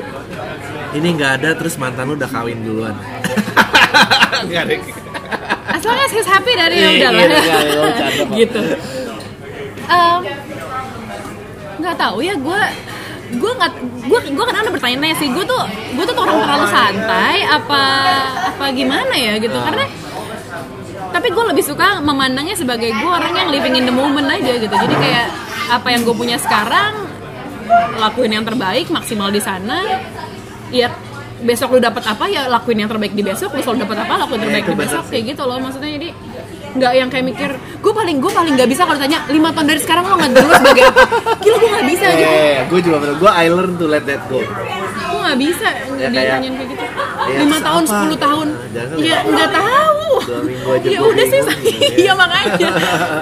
Ini 0.96 1.09
nggak 1.12 1.33
ada 1.40 1.50
terus 1.61 1.77
mantan 1.77 2.09
lu 2.09 2.16
udah 2.16 2.31
kawin 2.31 2.64
duluan. 2.64 2.96
Nggak 4.48 4.62
ada. 4.64 4.74
as 5.74 5.83
long 5.85 5.98
as 6.00 6.11
he's 6.12 6.29
happy 6.29 6.53
dari 6.57 6.77
ya 6.77 6.88
Iya, 6.88 6.90
udah 6.96 7.11
lah 7.11 7.22
iya, 7.24 7.38
iya, 7.40 7.59
iya, 7.64 8.24
gitu 8.37 8.62
Em, 9.85 10.20
nggak 11.80 11.96
tahu 11.98 12.22
ya 12.22 12.34
gue 12.38 12.62
gue 13.34 13.52
nggak 13.56 13.72
gue 14.06 14.20
gue 14.30 14.44
kadang 14.46 14.70
bertanya-tanya 14.70 15.16
sih 15.18 15.28
gue 15.32 15.44
tuh 15.48 15.62
gue 15.96 16.04
tuh 16.06 16.14
orang 16.14 16.38
terlalu 16.44 16.66
santai 16.70 17.42
apa 17.48 17.82
apa 18.54 18.64
gimana 18.70 19.14
ya 19.16 19.34
gitu. 19.42 19.56
Karena 19.58 19.84
tapi 21.14 21.30
gue 21.30 21.44
lebih 21.46 21.64
suka 21.64 22.02
memandangnya 22.02 22.58
sebagai 22.58 22.90
gue 22.90 23.10
orang 23.10 23.33
yang 23.35 23.48
living 23.50 23.75
in 23.79 23.85
the 23.87 23.94
moment 23.94 24.27
aja 24.31 24.54
gitu. 24.58 24.70
Jadi 24.70 24.94
kayak 24.94 25.27
apa 25.72 25.88
yang 25.90 26.02
gue 26.06 26.14
punya 26.14 26.37
sekarang 26.38 27.06
lakuin 27.98 28.35
yang 28.35 28.44
terbaik 28.46 28.90
maksimal 28.92 29.31
di 29.31 29.40
sana. 29.40 30.04
Ya 30.75 30.90
besok 31.44 31.77
lu 31.77 31.81
dapat 31.83 32.02
apa 32.06 32.25
ya 32.31 32.46
lakuin 32.46 32.83
yang 32.83 32.90
terbaik 32.90 33.14
di 33.14 33.22
besok. 33.25 33.54
Lu 33.56 33.62
dapat 33.62 34.04
apa 34.04 34.27
lakuin 34.27 34.46
yang 34.46 34.52
terbaik 34.52 34.68
di 34.68 34.79
besok 34.79 35.04
kayak 35.10 35.35
gitu 35.35 35.42
loh 35.46 35.58
maksudnya. 35.58 35.90
Jadi 35.96 36.08
nggak 36.75 36.92
yang 36.92 37.08
kayak 37.08 37.25
mikir 37.25 37.50
gue 37.54 37.92
paling 37.92 38.16
gue 38.18 38.29
paling 38.29 38.52
nggak 38.54 38.66
bisa 38.66 38.83
kalau 38.83 38.98
tanya 38.98 39.22
lima 39.29 39.50
tahun 39.50 39.66
dari 39.66 39.79
sekarang 39.79 40.04
lo 40.04 40.14
nggak 40.16 40.33
dulu 40.35 40.52
sebagai 40.52 40.85
apa 40.85 41.02
gila 41.38 41.56
gue 41.56 41.70
nggak 41.70 41.87
bisa 41.88 42.06
gitu 42.10 42.35
Eh, 42.35 42.56
gue 42.66 42.81
juga 42.81 42.96
pernah. 42.98 43.16
Gue 43.16 43.31
I 43.33 43.46
learn 43.46 43.72
to 43.77 43.87
let 43.87 44.04
that 44.04 44.22
go. 44.27 44.38
gue 44.38 44.50
nggak 45.14 45.22
nggak 45.25 45.38
bisa 45.40 45.68
Ya, 45.94 46.08
kayak- 46.10 46.12
ditanyain 46.12 46.52
kayak 46.52 46.68
gitu. 46.68 46.85
Ya, 46.85 47.37
Lima 47.38 47.56
terus 47.56 47.64
tahun? 47.64 47.83
10 47.87 48.16
tahun. 48.18 48.48
Jangan 48.70 48.96
Ya 48.98 49.06
ya. 49.06 49.18
nggak 49.25 49.50
tahu. 49.50 50.02
Ya 50.85 50.98
udah 51.00 51.27
sih, 51.27 51.40
gitu, 51.40 51.50
ya. 51.64 51.88
iya 51.96 52.12
makanya. 52.14 52.68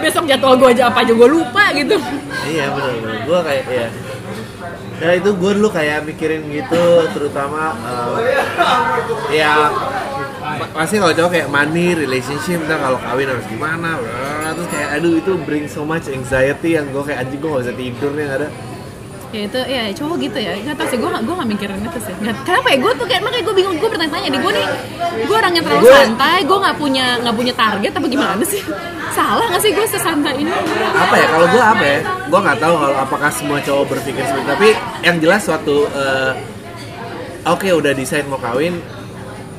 Besok 0.00 0.24
jadwal 0.26 0.54
gue 0.56 0.68
aja 0.70 0.82
apa 0.88 0.98
aja 1.00 1.12
gue 1.12 1.28
lupa 1.30 1.62
gitu. 1.72 1.96
iya 2.44 2.64
benar 2.68 2.90
benar 2.96 3.16
gue 3.22 3.38
kayak 3.42 3.64
ya 3.68 3.86
ya 4.98 5.10
itu 5.14 5.30
gue 5.32 5.50
dulu 5.52 5.68
kayak 5.68 6.02
mikirin 6.02 6.42
gitu 6.48 6.82
terutama 7.10 7.74
eh, 7.82 8.38
ya 9.32 9.70
pasti 10.74 10.96
kalau 11.00 11.14
cowok 11.14 11.30
kayak 11.32 11.48
money 11.48 11.94
relationship 11.94 12.58
ntar 12.66 12.78
kalau 12.80 12.98
kawin 13.00 13.28
harus 13.28 13.46
gimana 13.48 14.00
bla, 14.00 14.52
terus 14.56 14.68
kayak 14.68 14.88
aduh 15.00 15.14
itu 15.18 15.32
bring 15.46 15.66
so 15.70 15.82
much 15.86 16.06
anxiety 16.10 16.76
yang 16.76 16.86
gue 16.90 17.02
kayak 17.04 17.24
anjing 17.26 17.40
gue 17.40 17.50
gak 17.50 17.62
bisa 17.64 17.74
tidur 17.76 18.10
nih 18.16 18.26
ada. 18.28 18.48
Ya 19.32 19.48
itu 19.48 19.60
ya 19.64 19.82
cowok 19.96 20.16
gitu 20.20 20.38
ya. 20.44 20.52
Nggak 20.60 20.76
tahu 20.76 20.86
sih 20.92 20.98
gue 21.00 21.08
gue 21.08 21.34
nggak 21.40 21.50
mikirin 21.56 21.80
itu 21.80 22.00
sih. 22.04 22.14
Nggak, 22.20 22.36
kenapa 22.44 22.66
ya? 22.68 22.76
Gue 22.84 22.92
tuh 23.00 23.06
kayak 23.08 23.22
makanya 23.24 23.44
gue 23.48 23.54
bingung 23.56 23.76
gue 23.80 23.88
bertanya-tanya 23.88 24.28
di 24.28 24.38
gue 24.44 24.52
nih 24.52 24.66
gue 25.24 25.36
orang 25.40 25.52
yang 25.56 25.64
terlalu 25.64 25.84
santai 25.88 26.38
gue 26.44 26.58
nggak 26.60 26.76
punya 26.76 27.06
nggak 27.24 27.36
punya 27.40 27.54
target 27.56 27.92
apa 27.96 28.06
gimana 28.12 28.44
sih? 28.44 28.60
Salah 29.16 29.46
nggak 29.48 29.62
sih 29.64 29.70
gue 29.72 29.86
sesantai 29.88 30.34
ini? 30.36 30.52
Apa 30.92 31.14
ya? 31.16 31.26
Kalau 31.32 31.46
gue 31.48 31.62
apa 31.64 31.84
ya? 31.84 31.98
Gue 32.28 32.40
nggak 32.44 32.58
tahu 32.60 32.74
kalau 32.76 32.96
apakah 33.00 33.30
semua 33.32 33.58
cowok 33.64 33.84
berpikir 33.96 34.24
seperti 34.28 34.46
tapi 34.52 34.68
yang 35.00 35.16
jelas 35.16 35.40
suatu 35.48 35.88
eh, 35.88 36.32
oke 37.48 37.68
udah 37.72 37.92
decide 37.96 38.28
mau 38.28 38.36
kawin 38.36 38.76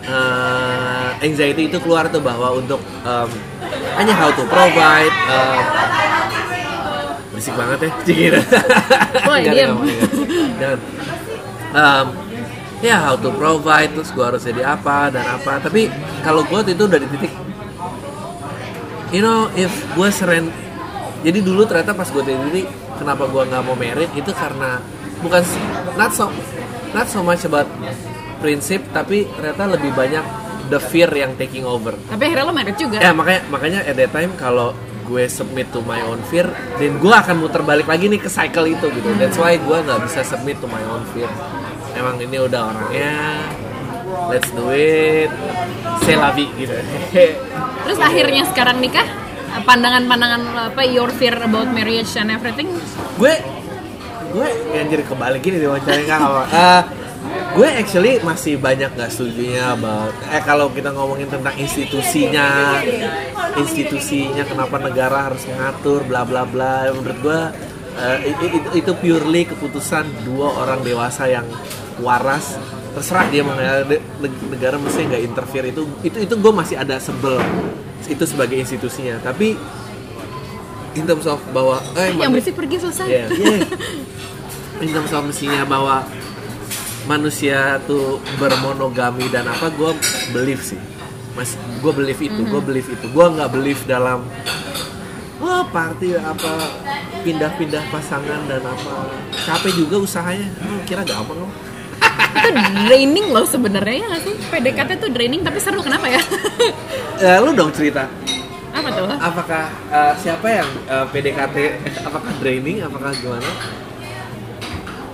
eh, 0.03 1.09
anxiety 1.23 1.71
itu 1.71 1.77
keluar 1.79 2.07
tuh 2.11 2.19
bahwa 2.19 2.55
untuk 2.55 2.79
em, 3.03 3.29
hanya 3.95 4.13
how 4.15 4.29
to 4.35 4.43
provide 4.47 5.13
em, 5.29 5.63
berisik 7.33 7.55
banget 7.57 7.77
ya 7.79 7.91
Cikir 8.05 8.33
Jangan, 8.39 9.39
diam. 9.55 9.75
jangan. 10.59 10.79
Em, 11.73 12.07
ya 12.83 12.99
how 12.99 13.15
to 13.15 13.31
provide 13.31 13.89
terus 13.95 14.11
gue 14.11 14.25
harus 14.27 14.43
jadi 14.43 14.75
apa 14.75 15.07
dan 15.07 15.23
apa 15.23 15.63
tapi 15.63 15.87
kalau 16.19 16.43
gue 16.43 16.59
itu 16.67 16.83
udah 16.83 16.99
di 16.99 17.07
titik 17.15 17.33
you 19.15 19.23
know 19.23 19.47
if 19.55 19.71
gue 19.95 20.09
seren 20.11 20.51
jadi 21.23 21.39
dulu 21.39 21.63
ternyata 21.63 21.95
pas 21.95 22.11
gue 22.11 22.23
titik 22.27 22.67
kenapa 22.99 23.23
gue 23.31 23.43
nggak 23.47 23.63
mau 23.63 23.79
merit 23.79 24.11
itu 24.19 24.35
karena 24.35 24.83
bukan 25.23 25.39
not 25.95 26.11
so 26.11 26.27
not 26.91 27.07
so 27.07 27.23
much 27.23 27.47
about 27.47 27.65
prinsip 28.43 28.83
tapi 28.91 29.23
ternyata 29.31 29.71
lebih 29.71 29.95
banyak 29.95 30.25
the 30.67 30.79
fear 30.83 31.07
yang 31.15 31.31
taking 31.39 31.63
over. 31.63 31.95
Tapi 31.95 32.21
akhirnya 32.27 32.43
lo 32.43 32.51
married 32.51 32.75
juga. 32.75 32.99
Ya 32.99 33.15
makanya 33.15 33.41
makanya 33.47 33.79
at 33.87 33.95
that 33.95 34.11
time 34.11 34.35
kalau 34.35 34.75
gue 35.03 35.27
submit 35.27 35.67
to 35.71 35.83
my 35.83 35.99
own 36.07 36.19
fear 36.27 36.47
dan 36.79 36.91
gue 36.99 37.13
akan 37.15 37.35
muter 37.43 37.63
balik 37.63 37.87
lagi 37.87 38.07
nih 38.11 38.19
ke 38.19 38.27
cycle 38.27 38.67
itu 38.67 38.91
gitu. 38.91 39.09
That's 39.15 39.39
why 39.39 39.55
gue 39.55 39.77
nggak 39.79 39.99
bisa 40.03 40.27
submit 40.27 40.59
to 40.59 40.67
my 40.67 40.83
own 40.91 41.07
fear. 41.15 41.31
Emang 41.95 42.19
ini 42.19 42.35
udah 42.35 42.61
orangnya 42.75 43.11
let's 44.27 44.49
do 44.51 44.71
it. 44.75 45.31
C'est 46.03 46.19
la 46.19 46.31
vie 46.35 46.51
gitu. 46.59 46.75
Terus 47.87 47.99
akhirnya 47.99 48.43
sekarang 48.51 48.79
nikah? 48.79 49.05
Pandangan-pandangan 49.53 50.73
apa 50.73 50.81
your 50.89 51.13
fear 51.13 51.37
about 51.37 51.69
marriage 51.69 52.09
and 52.17 52.33
everything? 52.33 52.65
Gue 53.21 53.37
gue 54.33 54.47
yang 54.73 54.89
jadi 54.89 55.03
kebalik 55.05 55.45
gini 55.45 55.61
diwawancarain 55.61 56.09
kak 56.09 56.17
apa 56.17 56.43
Eh, 56.57 56.81
gue 57.53 57.69
actually 57.69 58.17
masih 58.19 58.57
banyak 58.57 58.89
gak 58.91 59.09
setujunya 59.09 59.71
about 59.71 60.09
eh 60.27 60.41
kalau 60.41 60.69
kita 60.69 60.89
ngomongin 60.89 61.27
tentang 61.27 61.53
institusinya 61.55 62.81
institusinya 63.55 64.41
kenapa 64.43 64.77
negara 64.77 65.29
harus 65.29 65.45
mengatur 65.45 66.01
bla 66.03 66.23
bla 66.23 66.43
bla. 66.43 66.89
Menurut 66.89 67.19
gue 67.19 67.39
eh, 67.93 68.17
i- 68.25 68.37
i- 68.39 68.53
itu, 68.57 68.69
itu 68.75 68.91
purely 68.95 69.45
keputusan 69.45 70.01
dua 70.23 70.49
orang 70.57 70.81
dewasa 70.81 71.29
yang 71.29 71.45
waras. 71.99 72.57
Terserah 72.93 73.25
dia 73.29 73.41
mau 73.41 73.53
nggak- 73.53 74.01
negara 74.49 74.77
mesti 74.77 75.05
nggak 75.05 75.23
interfere. 75.23 75.69
Itu 75.69 75.85
itu 76.01 76.17
itu 76.19 76.33
gue 76.33 76.51
masih 76.51 76.75
ada 76.75 76.97
sebel 76.97 77.37
itu 78.03 78.23
sebagai 78.25 78.57
institusinya. 78.57 79.21
Tapi 79.21 79.53
in 80.93 81.05
terms 81.05 81.25
of 81.25 81.37
bahwa 81.49 81.77
eh, 81.93 82.13
yang 82.13 82.33
bersih 82.33 82.53
pergi 82.53 82.81
selesai. 82.81 83.05
Iya, 83.05 83.25
iya. 83.29 83.57
In 84.83 84.89
terms 84.89 85.13
of 85.13 85.23
mestinya 85.23 85.63
bahwa 85.63 86.01
manusia 87.03 87.79
tuh 87.83 88.19
bermonogami 88.37 89.27
dan 89.27 89.47
apa, 89.47 89.67
gue 89.73 89.91
believe 90.31 90.63
sih. 90.63 90.79
Mas, 91.33 91.57
gue 91.81 91.91
believe 91.91 92.21
itu, 92.21 92.41
gue 92.45 92.61
believe 92.61 92.89
itu. 92.89 93.05
Gue 93.09 93.25
nggak 93.25 93.49
believe 93.51 93.81
dalam 93.89 94.23
wah 95.43 95.65
party 95.67 96.15
apa 96.15 96.55
pindah-pindah 97.27 97.83
pasangan 97.91 98.47
dan 98.47 98.63
apa 98.63 99.11
capek 99.43 99.73
juga 99.75 99.95
usahanya. 99.99 100.47
Lu 100.63 100.79
kira 100.85 101.03
gampang 101.03 101.43
loh? 101.43 101.51
itu 102.43 102.49
draining 102.85 103.27
loh 103.31 103.45
sebenarnya 103.47 103.97
ya 104.05 104.17
sih 104.19 104.35
PDKT 104.51 104.91
tuh 104.99 105.09
draining 105.13 105.41
tapi 105.41 105.57
seru 105.61 105.79
kenapa 105.79 106.07
ya 106.09 106.21
Ya, 107.21 107.39
lu 107.43 107.55
dong 107.55 107.71
cerita. 107.71 108.07
apa 108.73 108.89
tuh 108.89 109.05
Apakah 109.05 109.63
eh, 109.93 110.13
siapa 110.17 110.47
yang 110.49 110.69
eh, 110.89 111.05
PDKT? 111.13 111.55
Apakah 112.03 112.31
draining? 112.41 112.81
Apakah 112.81 113.13
gimana? 113.15 113.45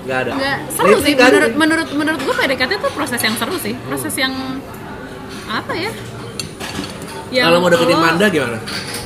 Gak 0.09 0.19
ada. 0.19 0.31
nggak 0.33 0.57
seru 0.71 0.97
sih 0.99 1.13
Nggak 1.13 1.27
ada. 1.27 1.37
menurut 1.37 1.53
menurut 1.55 1.89
menurut 1.93 2.19
gue 2.19 2.35
PDKT 2.35 2.71
tuh 2.77 2.91
proses 2.91 3.19
yang 3.19 3.35
seru 3.35 3.55
sih 3.55 3.77
proses 3.83 4.13
yang 4.15 4.33
apa 5.47 5.73
ya 5.75 5.91
Yang 7.29 7.45
Kalau 7.45 7.57
mau 7.59 7.69
deketin 7.69 7.97
Manda 7.99 8.25
gimana? 8.27 8.57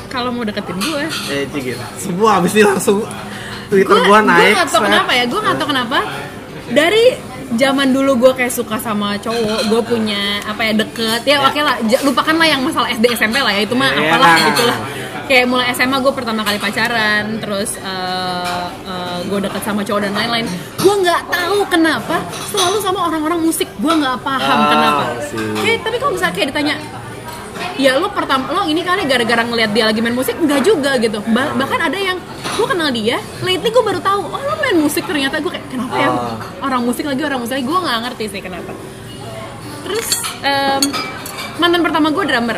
kalau 0.08 0.30
mau 0.30 0.44
deketin 0.44 0.78
gue 0.78 1.04
Eh, 1.28 1.44
cigit. 1.50 1.76
Semua 1.98 2.38
abis 2.38 2.54
ini 2.54 2.64
langsung 2.64 3.04
Twitter 3.66 3.90
gue 3.92 4.06
gua 4.06 4.20
naik. 4.22 4.54
nggak 4.54 4.70
tau 4.70 4.82
kenapa 4.82 5.12
ya 5.12 5.24
gue 5.26 5.40
nggak 5.40 5.56
tau 5.56 5.68
kenapa 5.68 5.98
dari 6.70 7.06
zaman 7.54 7.90
dulu 7.90 8.12
gue 8.20 8.32
kayak 8.36 8.50
suka 8.50 8.78
sama 8.78 9.18
cowok 9.18 9.60
gue 9.68 9.82
punya 9.84 10.22
apa 10.44 10.62
ya 10.64 10.74
deket 10.76 11.22
ya 11.24 11.38
oke 11.44 11.60
lah 11.60 11.76
j- 11.84 12.02
lupakan 12.02 12.34
lah 12.34 12.48
yang 12.48 12.62
masalah 12.62 12.90
SD 12.90 13.12
SMP 13.12 13.38
lah 13.38 13.52
ya 13.52 13.62
itu 13.62 13.74
mah 13.74 13.90
Iya. 13.90 14.08
apalah 14.08 14.30
itulah 14.48 14.78
kayak 15.24 15.46
mulai 15.46 15.66
SMA 15.72 15.98
gue 15.98 16.14
pertama 16.14 16.42
kali 16.42 16.58
pacaran 16.58 17.26
terus 17.40 17.76
gue 19.24 19.40
deket 19.42 19.62
sama 19.64 19.82
cowok 19.82 20.02
dan 20.02 20.14
lain-lain. 20.14 20.46
Gue 20.78 20.96
nggak 21.00 21.22
tahu 21.28 21.58
kenapa 21.68 22.16
selalu 22.50 22.78
sama 22.80 23.00
orang-orang 23.08 23.40
musik. 23.42 23.68
Gue 23.78 23.94
nggak 23.94 24.22
paham 24.22 24.60
Ah, 24.60 24.68
kenapa. 24.70 25.04
Kayak 25.58 25.80
tapi 25.82 25.96
kalau 25.98 26.12
misalnya 26.14 26.34
kayak 26.34 26.48
ditanya 26.52 26.76
ya 27.74 27.98
lo 27.98 28.10
pertama 28.14 28.54
lo 28.54 28.70
ini 28.70 28.86
kali 28.86 29.06
gara-gara 29.06 29.42
ngeliat 29.42 29.72
dia 29.74 29.86
lagi 29.86 30.00
main 30.02 30.14
musik? 30.14 30.36
Enggak 30.36 30.62
juga 30.62 30.98
gitu. 30.98 31.20
Ba- 31.30 31.54
bahkan 31.56 31.80
ada 31.82 31.98
yang 31.98 32.18
gue 32.54 32.68
kenal 32.70 32.90
dia 32.90 33.18
lately 33.42 33.70
gue 33.70 33.84
baru 33.84 34.00
tahu 34.00 34.22
oh 34.28 34.42
lo 34.42 34.56
main 34.60 34.78
musik. 34.78 35.04
Ternyata 35.04 35.40
gue 35.40 35.52
kayak 35.52 35.68
kenapa 35.68 35.96
ya? 35.96 36.10
Ah. 36.10 36.38
orang 36.62 36.82
musik 36.84 37.04
lagi 37.04 37.22
orang 37.22 37.40
musik 37.42 37.58
lagi. 37.58 37.66
Gue 37.66 37.80
nggak 37.80 38.00
ngerti 38.10 38.26
sih 38.30 38.42
kenapa. 38.42 38.72
Terus 39.84 40.08
em, 40.42 40.84
mantan 41.58 41.82
pertama 41.82 42.08
gue 42.10 42.24
drummer. 42.24 42.58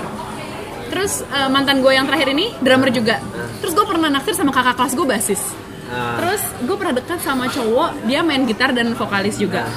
Terus 0.85 1.25
eh, 1.25 1.49
mantan 1.49 1.81
gue 1.81 1.91
yang 1.91 2.05
terakhir 2.05 2.29
ini 2.31 2.53
drummer 2.61 2.89
juga. 2.89 3.17
Terus 3.59 3.73
gue 3.73 3.85
pernah 3.87 4.09
naksir 4.11 4.35
sama 4.35 4.51
kakak 4.51 4.75
kelas 4.77 4.93
gue 4.93 5.07
basis 5.07 5.41
Ah. 5.87 6.17
terus 6.17 6.41
gue 6.59 6.75
pernah 6.75 6.93
dekat 6.93 7.19
sama 7.19 7.45
cowok 7.45 8.03
dia 8.03 8.19
main 8.19 8.41
gitar 8.43 8.71
dan 8.71 8.91
vokalis 8.91 9.37
juga 9.37 9.69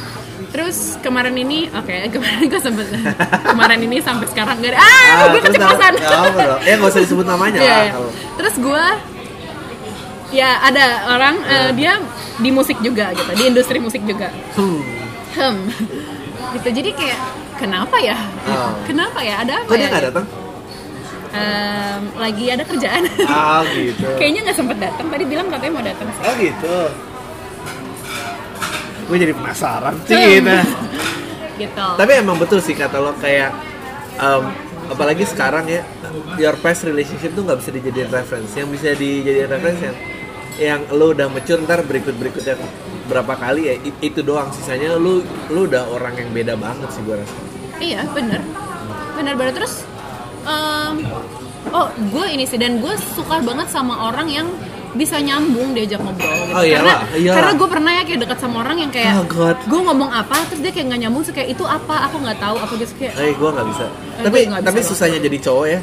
terus 0.49 0.97
kemarin 0.99 1.35
ini 1.35 1.69
oke 1.69 1.93
kemarin 2.15 2.45
gue 2.47 2.59
sempet 2.59 2.87
kemarin 3.51 3.81
ini 3.81 4.01
sampai 4.01 4.27
sekarang 4.27 4.57
gak 4.59 4.73
ada 4.73 4.79
ah, 4.79 5.29
gue 5.29 5.39
terus 5.39 5.45
keceplosan 5.53 5.93
Ya? 5.99 6.57
Ya 6.63 6.75
nggak 6.75 6.91
usah 6.91 7.03
disebut 7.03 7.27
namanya 7.27 7.59
Iya, 7.61 7.69
lah. 7.69 7.83
iya. 7.83 7.93
kalau- 7.93 8.13
terus 8.35 8.55
gue 8.57 8.85
ya 10.31 10.61
ada 10.61 10.85
orang 11.11 11.35
eh, 11.43 11.71
dia 11.73 11.93
di 12.37 12.51
musik 12.51 12.79
juga 12.81 13.13
gitu 13.13 13.31
di 13.35 13.45
industri 13.47 13.79
musik 13.79 14.01
juga 14.05 14.29
Hmm. 14.55 14.81
hmm 15.31 15.59
gitu 16.51 16.69
jadi 16.73 16.91
kayak 16.93 17.21
kenapa 17.57 17.97
ya 17.99 18.17
Oh. 18.47 18.73
kenapa 18.83 19.21
ya 19.21 19.45
ada 19.45 19.61
apa 19.61 19.69
Kok 19.69 19.77
dia 19.77 19.83
ya 19.83 19.91
nggak 19.91 20.05
datang? 20.09 20.27
Em, 21.39 22.03
lagi 22.19 22.45
ada 22.51 22.63
kerjaan 22.67 23.03
Ah 23.27 23.63
gitu. 23.75 24.07
kayaknya 24.21 24.41
nggak 24.51 24.59
sempet 24.59 24.77
datang 24.83 25.07
tadi 25.07 25.25
bilang 25.27 25.47
katanya 25.51 25.73
mau 25.75 25.85
datang 25.85 26.07
Oh 26.27 26.35
gitu. 26.39 26.77
Gue 29.09 29.17
jadi 29.17 29.33
penasaran 29.33 29.95
sih 30.05 30.15
gitu. 30.15 30.57
gitu 31.63 31.87
Tapi 31.99 32.13
emang 32.19 32.37
betul 32.39 32.59
sih 32.63 32.75
kata 32.75 32.99
lo 32.99 33.15
kayak 33.19 33.51
em, 34.19 34.43
apalagi 34.91 35.25
sekarang 35.27 35.67
ya 35.69 35.83
your 36.39 36.55
past 36.59 36.87
relationship 36.87 37.35
tuh 37.35 37.43
nggak 37.47 37.59
bisa 37.63 37.71
dijadiin 37.75 38.11
reference. 38.11 38.51
Yang 38.59 38.69
bisa 38.79 38.89
dijadiin 38.99 39.51
reference 39.51 39.81
yang 39.83 39.97
yang 40.59 40.81
lo 40.91 41.15
udah 41.15 41.31
mature 41.31 41.63
ntar 41.63 41.87
berikut 41.87 42.19
berikutnya 42.19 42.59
berapa 43.07 43.35
kali 43.39 43.63
ya 43.71 43.75
itu 44.03 44.21
doang 44.27 44.51
sisanya 44.51 44.99
lu 44.99 45.23
lu 45.55 45.71
udah 45.71 45.87
orang 45.89 46.19
yang 46.19 46.31
beda 46.35 46.55
banget 46.59 46.89
sih 46.91 47.03
gue 47.07 47.15
rasa. 47.15 47.37
Iya 47.79 48.03
bener 48.11 48.43
bener 49.15 49.35
bener 49.39 49.53
terus 49.55 49.87
em, 50.41 50.95
oh 51.71 51.87
gue 51.91 52.27
ini 52.29 52.45
sih 52.45 52.57
dan 52.57 52.79
gue 52.79 52.93
suka 53.13 53.41
banget 53.41 53.69
sama 53.69 54.09
orang 54.09 54.29
yang 54.29 54.49
bisa 54.91 55.21
nyambung 55.21 55.73
diajak 55.73 56.01
ngobrol 56.01 56.27
gitu. 56.27 56.57
Oh, 56.57 56.65
iyalah, 56.65 57.05
karena 57.05 57.19
iyalah. 57.21 57.37
karena 57.37 57.53
gue 57.55 57.69
pernah 57.69 57.93
ya 57.93 58.03
kayak 58.03 58.21
deket 58.25 58.39
sama 58.41 58.57
orang 58.63 58.77
yang 58.79 58.91
kayak 58.91 59.13
Oh, 59.15 59.27
God. 59.27 59.57
gue 59.63 59.81
ngomong 59.85 60.11
apa 60.11 60.37
terus 60.49 60.61
dia 60.61 60.73
kayak 60.73 60.87
nggak 60.89 61.01
nyambung 61.03 61.23
terus 61.23 61.37
kayak 61.37 61.51
itu 61.53 61.65
apa 61.65 61.95
aku 62.05 62.17
nggak 62.19 62.39
tahu 62.39 62.57
apa 62.57 62.73
gitu 62.75 62.93
kayak 62.97 63.13
Eh, 63.15 63.33
gue 63.33 63.49
nggak 63.53 63.67
bisa. 63.69 63.85
Eh, 63.85 64.25
tapi 64.25 64.39
nggak 64.49 64.63
tapi 64.65 64.79
bisa 64.81 64.89
susahnya 64.89 65.19
jadi 65.21 65.39
cowok 65.39 65.67
ya. 65.69 65.81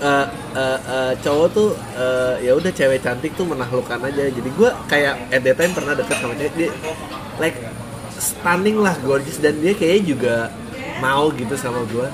Eh, 0.00 0.26
eh, 0.56 0.78
eh, 0.80 1.12
cowok 1.20 1.46
tuh 1.50 1.68
eh, 1.92 2.34
ya 2.40 2.52
udah 2.54 2.70
cewek 2.70 2.98
cantik 3.00 3.32
tuh 3.34 3.44
menaklukkan 3.44 3.98
aja. 4.00 4.22
Jadi 4.26 4.48
gue 4.48 4.70
kayak 4.86 5.14
at 5.28 5.42
that 5.42 5.56
time 5.56 5.72
pernah 5.74 5.92
deket 5.92 6.16
sama 6.16 6.32
cewek 6.34 6.54
dia 6.56 6.70
like 7.36 7.58
stunning 8.14 8.78
lah 8.78 8.94
gorgeous 9.00 9.36
dan 9.36 9.58
dia 9.58 9.72
kayaknya 9.72 10.02
juga 10.06 10.34
mau 10.98 11.28
gitu 11.30 11.52
sama 11.56 11.82
gue 11.84 12.06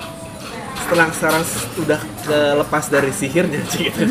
setelah 0.87 1.11
sekarang 1.11 1.43
udah 1.83 2.01
kelepas 2.23 2.85
dari 2.87 3.11
sihirnya 3.11 3.59
sih 3.75 3.87
gitu. 3.91 4.07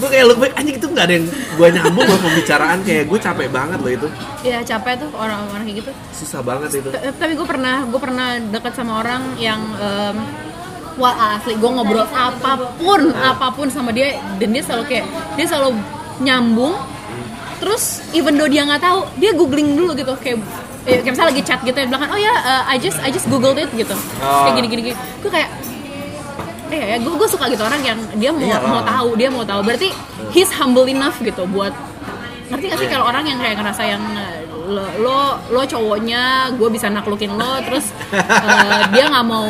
Gue 0.00 0.08
kayak 0.08 0.24
look 0.24 0.40
back 0.40 0.56
anjing 0.56 0.80
itu 0.80 0.88
nggak 0.88 1.04
ada 1.04 1.14
yang 1.20 1.26
gue 1.28 1.68
nyambung 1.68 2.06
loh 2.08 2.20
pembicaraan 2.24 2.78
kayak 2.80 3.04
gue 3.12 3.18
capek 3.20 3.48
banget 3.52 3.78
loh 3.84 3.92
itu. 3.92 4.08
Ya 4.40 4.64
capek 4.64 5.04
tuh 5.04 5.10
orang-orang 5.12 5.68
kayak 5.68 5.76
gitu. 5.84 5.90
Susah 6.16 6.40
banget 6.40 6.80
itu. 6.80 6.88
Tapi 6.96 7.32
gue 7.36 7.46
pernah 7.46 7.84
gue 7.84 8.00
pernah 8.00 8.40
dekat 8.40 8.72
sama 8.72 9.04
orang 9.04 9.36
yang 9.36 9.60
em, 9.76 10.16
wah 10.96 11.36
asli 11.36 11.60
gue 11.60 11.70
ngobrol 11.70 12.08
apa 12.08 12.56
pun 12.80 13.12
apa 13.12 13.46
pun 13.52 13.68
sama 13.68 13.92
dia 13.92 14.16
dan 14.40 14.48
dia 14.48 14.64
selalu 14.64 14.84
kayak 14.88 15.04
dia 15.36 15.44
selalu 15.44 15.76
nyambung. 16.24 16.72
Terus 17.60 18.00
even 18.16 18.40
though 18.40 18.48
dia 18.48 18.64
nggak 18.64 18.80
tahu 18.80 19.04
dia 19.20 19.36
googling 19.36 19.76
dulu 19.76 19.92
gitu 19.92 20.16
kayak 20.24 20.40
eh, 20.88 21.04
kayak 21.04 21.12
misalnya 21.12 21.36
lagi 21.36 21.42
chat 21.44 21.60
gitu 21.60 21.76
di 21.76 21.90
belakang 21.92 22.16
oh 22.16 22.20
ya 22.22 22.32
uh, 22.32 22.62
I 22.64 22.80
just 22.80 22.96
I 23.04 23.12
just 23.12 23.28
googled 23.28 23.60
it 23.60 23.68
gitu. 23.76 23.92
Oh. 24.24 24.48
kayak 24.48 24.56
gini 24.64 24.68
gini 24.72 24.82
gini 24.88 24.96
gue 24.96 25.28
kayak 25.28 25.52
eh 26.70 26.84
ya 26.84 26.96
gue 26.98 27.14
gue 27.14 27.28
suka 27.28 27.48
gitu 27.48 27.60
orang 27.60 27.80
yang 27.80 27.98
dia 28.14 28.30
mau 28.30 28.44
Iya. 28.44 28.58
mau 28.60 28.82
tahu 28.82 29.08
dia 29.14 29.28
mau 29.28 29.42
tahu 29.42 29.60
berarti 29.62 29.88
he's 30.30 30.50
humble 30.50 30.84
enough 30.84 31.16
gitu 31.18 31.44
buat 31.46 31.72
ngerti 32.48 32.64
gak 32.66 32.78
sih 32.78 32.88
kalau 32.88 33.04
orang 33.04 33.24
yang 33.24 33.38
kayak 33.38 33.56
ngerasa 33.56 33.82
yang 33.84 34.02
eh, 34.14 34.40
lo 34.68 34.84
lo, 35.00 35.18
lo 35.48 35.62
cowoknya 35.64 36.22
gue 36.54 36.68
bisa 36.68 36.88
naklukin 36.88 37.32
lo 37.32 37.60
terus 37.62 37.88
eh, 38.44 38.82
dia 38.90 39.04
nggak 39.06 39.24
mau 39.24 39.48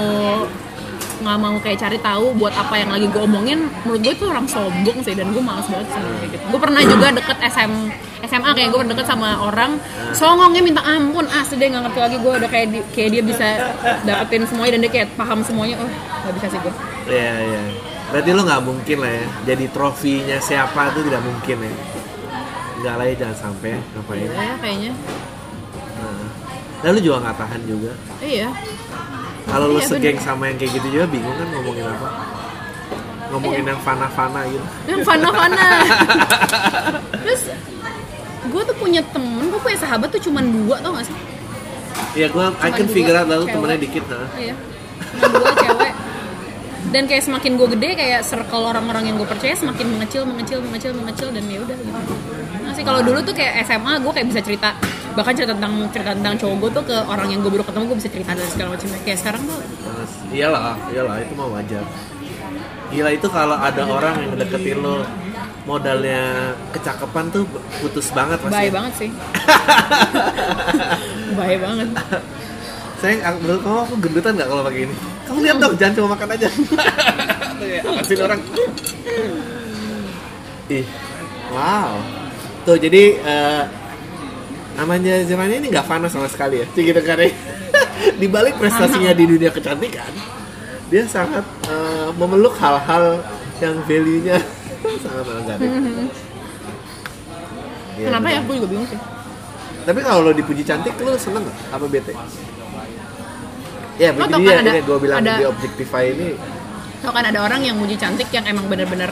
nggak 1.18 1.36
mau 1.36 1.56
kayak 1.58 1.78
cari 1.78 1.98
tahu 1.98 2.30
buat 2.32 2.52
apa 2.52 2.74
yang 2.74 2.88
lagi 2.88 3.06
gue 3.06 3.18
omongin 3.20 3.58
menurut 3.82 4.00
gue 4.00 4.12
itu 4.12 4.24
orang 4.24 4.44
sombong 4.44 4.98
sih 5.00 5.12
dan 5.12 5.28
gue 5.28 5.40
males 5.40 5.64
banget 5.64 5.88
sih 5.88 6.00
gitu 6.28 6.36
gue 6.46 6.60
pernah 6.60 6.80
juga 6.80 7.06
deket 7.10 7.38
SM 7.44 7.72
SMA 8.20 8.50
kayak 8.52 8.68
gue 8.68 8.82
deket 8.88 9.04
sama 9.04 9.28
orang 9.40 9.78
songongnya 10.10 10.60
minta 10.60 10.78
ampun 10.80 11.26
asli 11.28 11.54
dia 11.56 11.68
nggak 11.68 11.82
ngerti 11.84 12.00
lagi 12.00 12.16
gue 12.18 12.32
udah 12.34 12.48
kayak 12.48 12.66
di- 12.68 12.86
kayak 12.88 13.10
dia 13.10 13.22
bisa 13.24 13.46
dapetin 14.02 14.42
semuanya 14.44 14.72
dan 14.72 14.82
dia 14.82 14.92
kayak 14.92 15.08
paham 15.12 15.40
semuanya 15.40 15.74
oh 15.76 15.90
nggak 16.22 16.34
bisa 16.34 16.46
sih 16.48 16.60
gue 16.60 16.74
Iya 17.08 17.34
iya. 17.40 17.60
Berarti 18.08 18.30
lo 18.30 18.42
nggak 18.42 18.62
mungkin 18.62 18.96
lah 18.98 19.08
ya. 19.10 19.24
Jadi 19.46 19.64
trofinya 19.68 20.36
siapa 20.38 20.92
tuh 20.92 21.02
tidak 21.02 21.20
mungkin 21.20 21.56
ya. 21.58 21.72
Enggak 22.74 22.94
lah 22.94 23.04
ya 23.04 23.14
jangan 23.18 23.36
sampai 23.38 23.80
ngapain. 23.90 24.28
ya 24.28 24.54
kayaknya 24.56 24.92
Nah. 25.94 26.28
Dan 26.78 26.90
lu 26.90 27.00
juga 27.00 27.16
nggak 27.22 27.36
tahan 27.36 27.60
juga. 27.64 27.92
iya 28.20 28.48
Kalau 29.48 29.66
lu 29.66 29.78
Iya, 29.78 29.88
segeng 29.88 30.14
bener. 30.14 30.26
sama 30.26 30.42
yang 30.46 30.56
kayak 30.56 30.72
gitu 30.74 30.86
juga 30.90 31.06
bingung 31.08 31.32
kan 31.32 31.48
ngomongin 31.50 31.84
apa? 31.86 32.08
Ngomongin 33.28 33.60
Iya. 33.60 33.70
yang 33.70 33.80
fana-fana 33.80 34.40
gitu. 34.46 34.66
yang 34.86 35.00
fana-fana 35.02 35.66
terus 37.22 37.42
gue 38.46 38.62
tuh 38.64 38.76
punya 38.76 39.00
temen 39.06 39.44
gue 39.46 39.58
punya 39.58 39.76
sahabat 39.76 40.08
tuh 40.08 40.22
cuman 40.22 40.44
dua 40.48 40.76
tau 40.78 40.92
gak 40.92 41.04
sih 41.04 41.16
Iya 42.14 42.28
gua 42.28 42.54
I 42.58 42.70
can 42.70 42.88
figure 42.88 43.12
out 43.12 43.26
lalu 43.26 43.44
cewek. 43.44 43.54
temennya 43.54 43.78
dikit 43.78 44.04
nah. 44.06 44.24
iya 44.34 44.54
cuman 45.14 45.30
dua 45.34 45.52
cewek 45.54 45.92
dan 46.88 47.02
kayak 47.04 47.20
semakin 47.22 47.52
gue 47.54 47.68
gede 47.70 47.90
kayak 47.94 48.20
circle 48.22 48.64
orang-orang 48.64 49.04
yang 49.04 49.16
gue 49.16 49.28
percaya 49.28 49.52
semakin 49.52 49.86
mengecil 49.90 50.24
mengecil 50.24 50.58
mengecil 50.62 50.92
mengecil 50.94 51.28
dan 51.28 51.44
ya 51.44 51.58
udah 51.60 51.76
gitu 51.76 52.00
sih 52.78 52.84
kalau 52.84 53.02
dulu 53.02 53.18
tuh 53.20 53.34
kayak 53.34 53.66
SMA 53.66 53.98
gue 53.98 54.12
kayak 54.12 54.26
bisa 54.28 54.40
cerita 54.40 54.70
bahkan 55.12 55.34
cerita 55.34 55.50
tentang 55.50 55.90
cerita 55.90 56.14
tentang 56.14 56.34
cowok 56.38 56.56
gue 56.56 56.70
tuh 56.72 56.84
ke 56.86 56.96
orang 57.04 57.28
yang 57.28 57.40
gue 57.42 57.50
baru 57.50 57.64
ketemu 57.66 57.84
gue 57.84 57.98
bisa 57.98 58.08
cerita 58.08 58.30
dan 58.32 58.46
segala 58.46 58.68
macam 58.72 58.86
kayak 59.02 59.18
sekarang 59.18 59.42
tuh 59.42 59.58
Mas, 59.58 60.12
Iyalah, 60.28 60.76
iyalah 60.88 61.16
itu 61.18 61.32
mah 61.34 61.48
wajar. 61.50 61.82
Gila 62.88 63.10
itu 63.10 63.26
kalau 63.28 63.56
ada 63.58 63.82
orang 63.82 64.14
yang 64.18 64.32
deketin 64.34 64.78
lo 64.78 65.02
modalnya 65.64 66.22
kecakapan 66.70 67.28
tuh 67.28 67.44
putus 67.78 68.08
banget 68.08 68.40
pasti. 68.40 68.54
baik 68.54 68.70
banget 68.72 68.92
sih 68.96 69.10
baik 71.38 71.58
banget 71.60 71.88
Sayang, 72.98 73.20
aku- 73.22 73.40
menurut 73.40 73.60
kamu 73.62 73.78
aku 73.80 73.94
gendutan 74.00 74.32
nggak 74.34 74.48
kalau 74.48 74.62
pakai 74.64 74.80
ini? 74.82 74.94
Kamu 75.22 75.38
lihat 75.38 75.56
dong, 75.56 75.74
jangan 75.78 75.94
cuma 75.94 76.08
makan 76.18 76.28
aja. 76.34 76.48
Apa 77.86 78.02
sih 78.02 78.16
orang? 78.18 78.40
Ih, 80.68 80.86
wow. 81.48 81.94
Tuh 82.68 82.76
jadi 82.76 83.16
eh, 83.16 83.62
namanya 84.76 85.24
zamannya 85.24 85.56
ini 85.64 85.72
nggak 85.72 85.88
panas 85.88 86.12
sama 86.12 86.28
sekali 86.28 86.60
ya, 86.60 86.66
gitu 86.68 87.00
kan 87.00 87.16
ya. 87.16 87.32
Di 88.20 88.28
balik 88.28 88.60
prestasinya 88.60 89.10
di 89.10 89.24
dunia 89.24 89.48
kecantikan, 89.48 90.12
dia 90.92 91.08
sangat 91.08 91.48
eh, 91.64 92.12
memeluk 92.12 92.52
hal-hal 92.60 93.24
yang 93.56 93.80
value-nya 93.88 94.36
sangat 95.04 95.24
negatif. 95.32 95.70
Iya, 97.98 98.14
kenapa 98.14 98.30
ya 98.30 98.38
gue 98.46 98.54
juga 98.62 98.68
bingung 98.70 98.86
sih 98.86 99.00
Tapi 99.82 100.00
kalau 100.06 100.22
lo 100.22 100.30
dipuji 100.30 100.62
cantik, 100.62 100.94
lo 101.02 101.18
seneng 101.18 101.42
gak? 101.42 101.56
Apa 101.74 101.90
bete? 101.90 102.14
Ya, 103.98 104.14
begini 104.14 104.46
ya, 104.46 104.54
kan 104.54 104.70
ada- 104.70 104.86
gue 104.86 104.98
bilang 105.02 105.18
ada- 105.18 105.34
di 105.34 105.46
Objectify 105.50 106.04
ini 106.14 106.38
Tau 107.02 107.10
kan 107.10 107.26
ada 107.26 107.42
orang 107.42 107.66
yang 107.66 107.74
muji 107.74 107.98
cantik 107.98 108.30
yang 108.30 108.46
emang 108.46 108.70
bener-bener. 108.70 109.10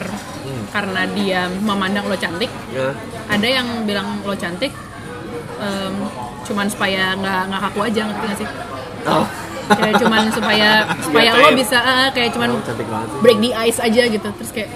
Karena 0.69 1.01
dia 1.09 1.41
memandang 1.57 2.05
lo 2.05 2.15
cantik 2.15 2.51
ya, 2.69 2.91
ada 3.27 3.47
yang 3.47 3.67
bilang 3.83 4.19
lo 4.21 4.33
cantik 4.33 4.71
em, 5.57 5.95
cuman 6.43 6.67
supaya 6.67 7.11
nggak 7.13 7.41
nggak 7.47 7.61
kaku 7.63 7.79
aja 7.83 8.01
ngerti 8.05 8.25
gak 8.25 8.37
sih 8.37 8.49
Oh, 9.05 9.23
kayak 9.69 9.95
cuman 9.97 10.27
supaya 10.37 10.69
supaya 10.99 11.29
lo 11.31 11.39
Ngatain. 11.45 11.55
bisa 11.55 11.77
eh, 11.79 12.07
kayak 12.11 12.29
cuman 12.31 12.49
oh, 12.51 12.61
cantik 12.61 12.85
banget 12.85 13.07
sih. 13.07 13.19
break 13.21 13.37
the 13.39 13.51
ice 13.53 13.79
aja 13.79 14.01
gitu 14.05 14.27
terus 14.33 14.51
kayak 14.51 14.69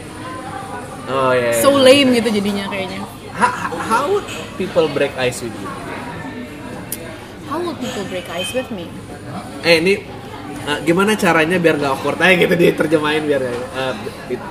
Oh 1.05 1.31
iya. 1.31 1.49
iya. 1.49 1.59
so 1.59 1.75
lame 1.75 2.15
gitu 2.15 2.29
jadinya 2.31 2.65
kayaknya 2.65 3.03
ha- 3.33 3.57
how 3.83 4.07
would 4.07 4.23
people 4.55 4.87
break 4.87 5.11
ice 5.17 5.39
with 5.39 5.51
you? 5.53 5.67
how 7.45 7.59
would 7.59 7.75
people 7.77 8.05
break 8.05 8.27
ice 8.31 8.51
with 8.51 8.69
me 8.69 8.87
Eh 9.61 9.77
ini 9.77 9.93
eh, 10.61 10.79
gimana 10.81 11.13
caranya 11.13 11.57
biar 11.57 11.75
gak 11.75 11.91
awkward 11.91 12.17
aja 12.17 12.35
gitu 12.37 12.53
diterjemahin 12.53 13.23
biar 13.25 13.41
it- 14.29 14.49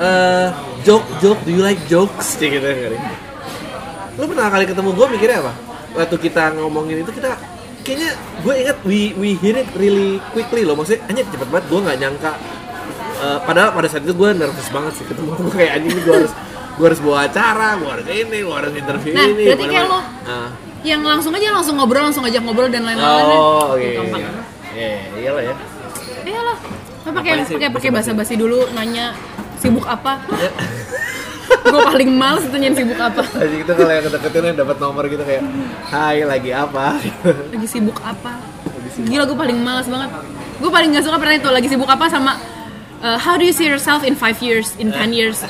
eh, 0.00 0.48
joke 0.82 1.06
joke 1.18 1.40
do 1.42 1.50
you 1.50 1.60
like 1.60 1.78
jokes 1.86 2.34
Cik, 2.34 2.50
gitu 2.52 2.64
kali. 2.64 2.98
Lu 4.16 4.24
pernah 4.26 4.48
kali 4.48 4.64
ketemu 4.64 4.90
gue 4.90 5.06
mikirnya 5.10 5.38
apa? 5.40 5.52
Waktu 5.92 6.16
kita 6.18 6.42
ngomongin 6.56 7.00
itu 7.00 7.10
kita 7.10 7.36
kayaknya 7.80 8.10
gue 8.40 8.54
ingat 8.58 8.76
we 8.82 8.98
we 9.14 9.34
hear 9.36 9.54
it 9.54 9.68
really 9.74 10.20
quickly 10.30 10.62
loh 10.62 10.74
maksudnya 10.74 11.00
anjir 11.06 11.24
cepet 11.26 11.48
banget 11.48 11.66
gue 11.66 11.80
nggak 11.80 11.98
nyangka 11.98 12.32
Eh, 13.20 13.36
padahal 13.44 13.68
pada 13.70 13.84
saat 13.84 14.00
itu 14.00 14.16
gue 14.16 14.32
nervous 14.32 14.64
banget 14.70 14.96
sih 14.96 15.04
ketemu 15.04 15.28
gue 15.34 15.52
kayak 15.58 15.72
anjing 15.76 15.92
gue 15.98 16.14
harus 16.14 16.32
gue 16.72 16.86
harus 16.86 17.00
bawa 17.00 17.28
acara 17.28 17.76
gue 17.76 17.84
harus 17.90 18.06
ini 18.08 18.38
gue 18.40 18.54
harus 18.54 18.72
interview 18.72 19.12
Nah, 19.12 19.26
ini 19.26 19.42
berarti 19.44 19.64
kayak 19.66 19.86
lo- 19.86 20.06
Ah. 20.22 20.48
yang 20.80 21.00
langsung 21.02 21.28
aja 21.30 21.52
langsung 21.52 21.76
ngobrol 21.76 22.00
langsung 22.02 22.24
ajak 22.24 22.40
ngobrol 22.40 22.68
dan 22.68 22.80
lain-lain 22.80 23.24
Oh, 23.30 23.76
oke. 23.76 23.88
gampang 23.92 24.24
Iya, 24.70 24.92
iyalah 25.18 25.42
ya. 25.42 25.54
iya 26.22 26.40
lah 26.40 26.56
Lo 27.00 27.10
pakai 27.12 27.32
pakai 27.44 27.68
pakai 27.70 27.90
basa-basi 27.90 28.34
dulu 28.36 28.72
nanya 28.72 29.12
sibuk 29.60 29.84
apa 29.84 30.12
gue 31.60 31.80
paling 31.82 32.10
males 32.10 32.44
nyanyi 32.48 32.72
sibuk 32.74 32.96
apa 32.96 33.22
Aja 33.22 33.46
gitu 33.46 33.70
kalau 33.70 33.92
yang 33.92 34.06
deketin 34.06 34.42
yang 34.44 34.58
dapat 34.58 34.76
nomor 34.78 35.04
gitu 35.04 35.20
kayak, 35.20 35.42
Hai 35.84 36.22
lagi 36.22 36.50
apa? 36.50 36.96
lagi 37.50 37.66
sibuk 37.68 37.98
apa 38.00 38.40
Lagi 38.64 38.90
sibuk. 38.90 39.08
gila 39.08 39.24
gue 39.24 39.38
paling 39.38 39.58
males 39.58 39.86
banget 39.86 40.10
gue 40.60 40.70
paling 40.70 40.88
gak 40.92 41.04
suka 41.04 41.16
pernah 41.16 41.36
itu 41.36 41.48
lagi 41.48 41.68
sibuk 41.68 41.86
apa 41.86 42.06
sama 42.06 42.32
uh, 43.00 43.16
how 43.16 43.34
do 43.34 43.44
you 43.44 43.52
see 43.52 43.64
yourself 43.64 44.00
in 44.00 44.14
5 44.14 44.40
years 44.40 44.72
in 44.76 44.90
10 44.90 45.12
years 45.12 45.44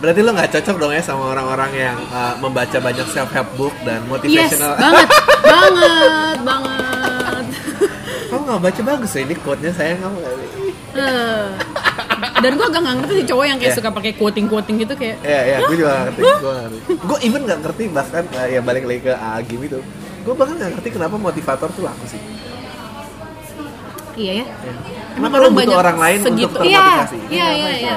Berarti 0.00 0.24
lo 0.24 0.32
nggak 0.32 0.48
cocok 0.56 0.76
dong 0.80 0.96
ya 0.96 1.04
sama 1.04 1.28
orang-orang 1.28 1.76
yang 1.76 1.98
uh, 2.08 2.32
membaca 2.40 2.80
banyak 2.80 3.04
self 3.04 3.28
help 3.30 3.52
book 3.54 3.76
dan 3.84 4.00
yes 4.24 4.48
motivational. 4.48 4.72
banget 4.80 5.08
banget 5.44 6.38
banget 6.40 7.44
Kamu 8.32 8.42
nggak 8.48 8.60
baca 8.64 8.80
bagus 8.86 9.12
ya 9.12 9.20
ini 9.20 9.36
quote-nya 9.36 9.72
sayang 9.76 10.00
kamu 10.00 10.16
nggak? 10.16 10.32
Dan 12.20 12.50
gue 12.52 12.66
agak 12.66 12.80
gak 12.80 12.94
ngerti 12.96 13.12
sih 13.14 13.26
cowok 13.26 13.44
yang 13.44 13.56
kayak 13.56 13.68
Yeah. 13.68 13.78
suka 13.78 13.90
pakai 13.90 14.12
quoting 14.14 14.46
quoting 14.46 14.76
gitu 14.78 14.94
kayak 14.94 15.16
Iya, 15.20 15.40
iya, 15.42 15.56
gue 15.62 15.76
juga 15.76 15.90
nggak 15.90 16.04
ngerti. 16.06 16.20
Gue 16.20 16.52
ngerti. 16.54 16.78
Gue 17.00 17.18
even 17.22 17.40
nggak 17.42 17.58
ngerti 17.60 17.84
bahkan 17.88 18.22
uh, 18.30 18.46
ya 18.46 18.60
balik 18.60 18.84
lagi 18.84 19.00
ke 19.02 19.12
Agim 19.14 19.60
itu. 19.62 19.78
Gue 20.20 20.34
bahkan 20.34 20.54
nggak 20.54 20.70
ngerti 20.74 20.88
kenapa 20.90 21.14
motivator 21.16 21.68
tuh 21.68 21.82
laku 21.82 22.04
sih. 22.06 22.20
iya 24.14 24.42
ya 24.42 24.46
Kenapa 25.10 25.36
lo 25.38 25.48
butuh 25.48 25.76
orang 25.76 25.96
lain 25.96 26.18
untuk 26.20 26.36
iya 26.60 26.84
termotivasi? 26.84 27.18
iya 27.30 27.46
iya 27.48 27.70
iya 27.78 27.96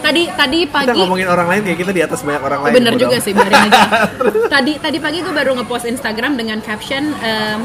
tadi 0.00 0.22
tadi 0.28 0.58
Kita 0.62 0.74
pagi 0.84 0.98
ngomongin 0.98 1.24
orang 1.26 1.46
lain 1.46 1.60
kayak 1.62 1.78
kita 1.78 1.92
di 1.92 2.02
atas 2.02 2.20
banyak 2.20 2.42
orang 2.42 2.60
lain. 2.60 2.72
Bener 2.74 2.94
juga 2.94 3.16
sih, 3.18 3.32
biarin 3.32 3.56
aja. 3.64 3.80
tadi 4.54 4.72
tadi 4.76 4.98
pagi 4.98 5.18
gue 5.20 5.32
baru 5.32 5.54
ngepost 5.54 5.86
Instagram 5.86 6.34
dengan 6.34 6.58
caption 6.60 7.12
um, 7.20 7.60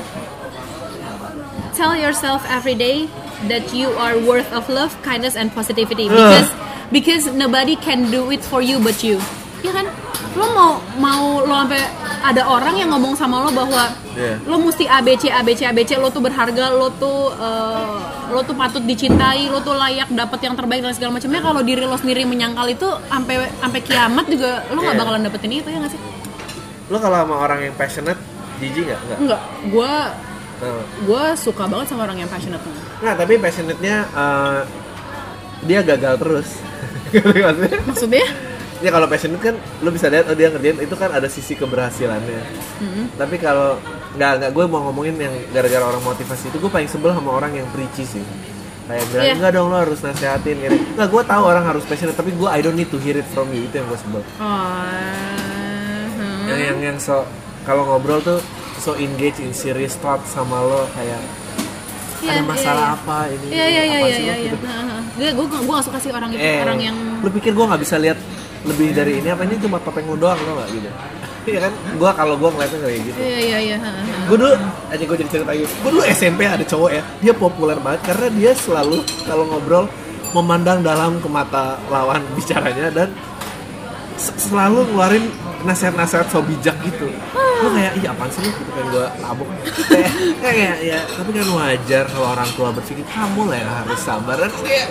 Tell 1.73 1.95
yourself 1.95 2.43
every 2.45 2.75
day 2.75 3.07
that 3.45 3.71
you 3.71 3.87
are 3.95 4.19
worth 4.19 4.49
of 4.51 4.67
love, 4.67 4.91
kindness, 5.01 5.33
and 5.33 5.47
positivity 5.49 6.05
because 6.05 6.49
because 6.89 7.23
nobody 7.31 7.77
can 7.77 8.09
do 8.09 8.27
it 8.27 8.41
for 8.41 8.59
you 8.59 8.77
but 8.77 8.99
you. 8.99 9.15
Ya 9.61 9.71
kan? 9.71 9.87
Lo 10.35 10.45
mau 10.49 10.71
mau 10.95 11.23
lo 11.41 11.53
sampai 11.57 11.81
ada 12.19 12.43
orang 12.43 12.75
yang 12.75 12.89
ngomong 12.89 13.13
sama 13.13 13.41
lo 13.41 13.49
bahwa 13.49 13.87
Iya. 14.13 14.35
lo 14.43 14.59
mesti 14.59 14.83
ABC 14.83 15.31
ABC 15.31 15.63
ABC 15.63 15.95
lo 15.95 16.07
tuh 16.07 16.19
berharga, 16.19 16.69
lo 16.69 16.91
tuh 16.93 17.31
eh, 17.31 17.95
lo 18.29 18.43
tuh 18.43 18.51
patut 18.53 18.83
dicintai, 18.83 19.47
lo 19.47 19.59
tuh 19.59 19.73
layak 19.73 20.11
dapat 20.11 20.39
yang 20.43 20.53
terbaik 20.53 20.81
dan 20.81 20.91
segala 20.91 21.15
macamnya. 21.15 21.39
Kalau 21.39 21.61
diri 21.61 21.83
lo 21.83 21.95
sendiri 21.95 22.23
menyangkal 22.23 22.67
itu 22.67 22.83
sampai 23.07 23.47
sampai 23.57 23.79
kiamat 23.79 24.25
juga 24.27 24.67
lo 24.69 24.79
nggak 24.79 24.95
Iya. 24.95 25.01
bakalan 25.01 25.21
dapetin 25.23 25.51
itu 25.53 25.67
ya 25.67 25.79
nggak 25.79 25.93
sih? 25.93 26.01
lo 26.89 26.97
kalau 26.97 27.21
sama 27.21 27.35
orang 27.37 27.59
yang 27.63 27.75
passionate 27.77 28.17
jijik 28.57 28.81
nggak 28.83 28.97
nggak 28.99 29.17
Enggak, 29.21 29.41
gue 29.69 29.93
gue 31.05 31.23
suka 31.37 31.63
banget 31.69 31.85
sama 31.87 32.01
orang 32.03 32.17
yang 32.17 32.27
passionate 32.27 32.59
Nah, 32.99 33.13
tapi 33.15 33.39
passionate-nya 33.39 33.95
eh, 34.05 34.59
dia 35.65 35.79
gagal 35.83 36.15
terus. 36.19 36.49
Maksudnya? 37.15 37.79
maksudnya 37.87 38.27
Ya 38.79 38.95
kalau 38.95 39.11
passionate 39.11 39.43
kan 39.43 39.55
lu 39.83 39.91
bisa 39.91 40.07
lihat 40.07 40.31
oh 40.31 40.35
dia 40.39 40.47
ngerjain 40.47 40.79
itu 40.79 40.95
kan 40.95 41.11
ada 41.11 41.27
sisi 41.27 41.51
keberhasilannya. 41.51 42.43
Mm-mm. 42.79 43.05
Tapi 43.19 43.35
kalau 43.35 43.75
nggak 44.15 44.31
nggak 44.39 44.51
gue 44.55 44.65
mau 44.71 44.87
ngomongin 44.87 45.19
yang 45.19 45.35
gara-gara 45.51 45.83
orang 45.83 45.99
motivasi 45.99 46.47
itu 46.47 46.63
gue 46.63 46.71
paling 46.71 46.87
sebel 46.87 47.11
sama 47.11 47.35
orang 47.35 47.59
yang 47.59 47.67
preachy 47.75 48.07
sih. 48.07 48.23
Kayak 48.87 49.03
bilang 49.11 49.25
Iya. 49.27 49.33
enggak 49.35 49.51
dong 49.59 49.67
lo 49.67 49.77
harus 49.83 49.99
nasehatin 49.99 50.55
gini. 50.63 50.79
Enggak 50.95 51.11
gue 51.11 51.23
tahu 51.27 51.43
orang 51.43 51.63
harus 51.67 51.83
passionate 51.83 52.15
tapi 52.15 52.31
gue 52.31 52.47
I 52.47 52.63
don't 52.63 52.79
need 52.79 52.87
to 52.87 52.99
hear 53.03 53.19
it 53.19 53.27
from 53.35 53.51
you 53.51 53.67
itu 53.67 53.83
yang 53.83 53.87
gue 53.91 53.99
sebel. 53.99 54.23
oh 54.23 54.23
hmm. 56.15 56.47
Yang 56.47 56.59
yang 56.63 56.77
yang 56.79 56.97
so 57.03 57.27
kalau 57.67 57.83
ngobrol 57.83 58.23
tuh 58.23 58.39
so 58.79 58.95
engage 58.95 59.43
in 59.43 59.51
serious 59.51 59.99
thought 59.99 60.23
sama 60.23 60.55
lo 60.55 60.87
kayak 60.95 61.19
Iya, 62.19 62.31
ada 62.31 62.41
iya, 62.41 62.47
masalah 62.47 62.85
iya. 62.85 62.95
apa 62.99 63.17
ini 63.31 63.47
Iya 63.49 63.65
iya 63.65 63.81
iya 63.83 63.97
apa 63.97 64.07
iya 64.07 64.15
sih 64.15 64.23
iya. 64.23 64.33
lo 64.33 64.43
gitu. 64.43 64.57
Gue 65.19 65.29
gue 65.35 65.59
gue 65.63 65.73
gak 65.75 65.85
suka 65.87 65.99
sih 65.99 66.11
orang 66.11 66.29
itu 66.35 66.43
Eh, 66.43 66.59
orang 66.63 66.79
yang 66.79 66.95
lu 67.19 67.29
pikir 67.31 67.51
gua 67.51 67.65
nggak 67.75 67.81
bisa 67.83 67.95
lihat 67.99 68.17
lebih 68.67 68.91
dari 68.91 69.23
ini 69.23 69.27
apa 69.31 69.47
ini 69.47 69.55
cuma 69.59 69.79
topeng 69.79 70.03
lu 70.07 70.19
doang 70.19 70.39
lo 70.43 70.51
nggak 70.59 70.69
gitu 70.75 70.89
iya 71.49 71.59
kan 71.67 71.73
gua 71.95 72.11
kalau 72.15 72.35
gua 72.35 72.49
ngeliatnya 72.51 72.79
kayak 72.83 73.01
gitu 73.07 73.19
iya 73.19 73.39
iya 73.39 73.57
iya. 73.59 73.77
gue 74.27 74.37
dulu 74.37 74.53
aja 74.91 75.03
gue 75.03 75.17
jadi 75.23 75.29
cerita 75.31 75.51
gitu 75.55 75.73
gue 75.79 75.91
dulu 75.95 76.03
SMP 76.07 76.41
ada 76.47 76.63
cowok 76.63 76.91
ya 76.91 77.03
dia 77.23 77.33
populer 77.35 77.77
banget 77.79 78.01
karena 78.07 78.27
dia 78.35 78.51
selalu 78.55 78.99
kalau 79.23 79.43
ngobrol 79.47 79.85
memandang 80.35 80.85
dalam 80.85 81.17
ke 81.17 81.29
mata 81.31 81.79
lawan 81.89 82.21
bicaranya 82.37 82.91
dan 82.93 83.09
selalu 84.19 84.79
ngeluarin 84.91 85.25
nasihat-nasihat 85.59 86.27
so 86.27 86.39
bijak 86.43 86.75
gitu 86.83 87.07
gue 87.59 87.69
kayak 87.75 87.91
iya 87.99 88.15
apaan 88.15 88.31
sih 88.31 88.39
lu 88.39 88.51
gitu 88.55 88.71
kan 88.71 88.85
gue 88.87 89.05
tabuk 89.19 89.47
kayak 89.91 90.11
kayak 90.39 90.75
ya 90.79 90.99
tapi 91.11 91.29
kan 91.35 91.47
wajar 91.51 92.03
kalau 92.07 92.27
orang 92.31 92.49
tua 92.55 92.71
berpikir 92.71 93.03
kamu 93.03 93.51
lah 93.51 93.57
yang 93.59 93.71
harus 93.83 93.99
sabar 93.99 94.35
dan 94.39 94.51
kayak 94.63 94.87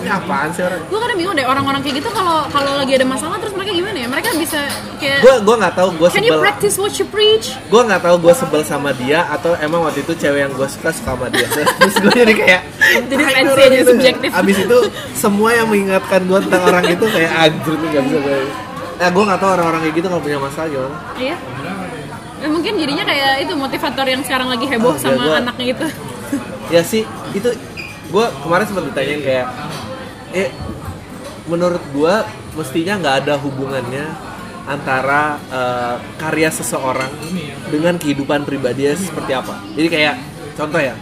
ini 0.00 0.08
apaan 0.08 0.48
sih 0.52 0.64
orang 0.64 0.80
Gue 0.88 0.96
kadang 0.96 1.18
bingung 1.20 1.36
deh 1.36 1.44
orang-orang 1.44 1.80
kayak 1.84 2.00
gitu 2.00 2.08
kalau 2.12 2.48
kalau 2.48 2.72
lagi 2.80 2.96
ada 2.96 3.04
masalah 3.04 3.36
terus 3.36 3.52
mereka 3.56 3.72
gimana 3.72 3.96
ya? 3.96 4.08
Mereka 4.08 4.28
bisa 4.36 4.60
kayak 4.96 5.18
gue 5.24 5.34
gue 5.44 5.54
nggak 5.56 5.74
tahu 5.76 5.88
gue 5.96 6.08
Can 6.08 6.24
you 6.24 6.32
sebel 6.32 6.40
practice 6.40 6.76
what 6.80 6.92
you 6.96 7.06
preach? 7.08 7.46
gue 7.68 7.82
nggak 7.84 8.02
tahu 8.04 8.16
gue 8.24 8.34
sebel 8.36 8.62
sama 8.64 8.90
dia 8.96 9.24
atau 9.28 9.52
emang 9.56 9.84
waktu 9.84 10.00
itu 10.00 10.12
cewek 10.16 10.40
yang 10.48 10.52
gue 10.56 10.68
suka 10.68 10.92
suka 10.96 11.12
sama 11.12 11.26
dia 11.28 11.44
terus 11.80 11.96
gue 12.00 12.12
jadi 12.12 12.32
kayak 12.32 12.62
Jadi 13.12 13.22
"Ah, 13.24 13.28
fancy 13.28 13.60
aja, 13.60 13.76
gitu." 13.76 13.90
subjektif. 13.92 14.30
abis 14.32 14.56
itu 14.64 14.78
semua 15.12 15.50
yang 15.52 15.68
mengingatkan 15.68 16.20
gue 16.24 16.38
tentang 16.48 16.62
orang 16.64 16.84
itu 16.88 17.04
kayak 17.04 17.32
anjir 17.36 17.74
nih 17.76 17.88
gak 17.92 18.02
bisa 18.08 18.18
gue 18.24 18.38
Nah, 18.96 19.08
gue 19.08 19.22
nggak 19.22 19.38
tahu 19.38 19.50
orang-orang 19.52 19.80
kayak 19.82 19.94
gitu 19.94 20.06
kalau 20.08 20.22
punya 20.22 20.38
masalah 20.38 20.68
gimana. 20.68 20.96
Iya. 21.14 21.36
Eh, 22.36 22.48
mungkin 22.48 22.72
jadinya 22.76 23.04
kayak 23.04 23.32
itu 23.42 23.52
motivator 23.54 24.06
yang 24.06 24.22
sekarang 24.22 24.48
lagi 24.48 24.66
heboh 24.66 24.92
Ah, 24.92 25.00
sama 25.00 25.12
ya, 25.14 25.24
gua- 25.26 25.38
anaknya 25.40 25.66
itu. 25.72 25.86
Ya 26.66 26.82
sih, 26.82 27.02
itu 27.32 27.48
gue 28.06 28.26
kemarin 28.42 28.64
sempat 28.66 28.84
ditanyain 28.86 29.20
kayak, 29.20 29.46
eh, 30.32 30.48
menurut 31.46 31.82
gue 31.90 32.14
mestinya 32.54 32.94
nggak 32.98 33.16
ada 33.22 33.34
hubungannya 33.36 34.04
antara 34.66 35.38
eh, 35.46 35.94
karya 36.16 36.50
seseorang 36.50 37.12
dengan 37.68 37.96
kehidupan 37.96 38.42
pribadinya 38.42 38.96
seperti 38.96 39.32
apa. 39.32 39.60
Jadi 39.72 39.88
kayak 39.88 40.14
contoh 40.54 40.80
ya, 40.80 40.94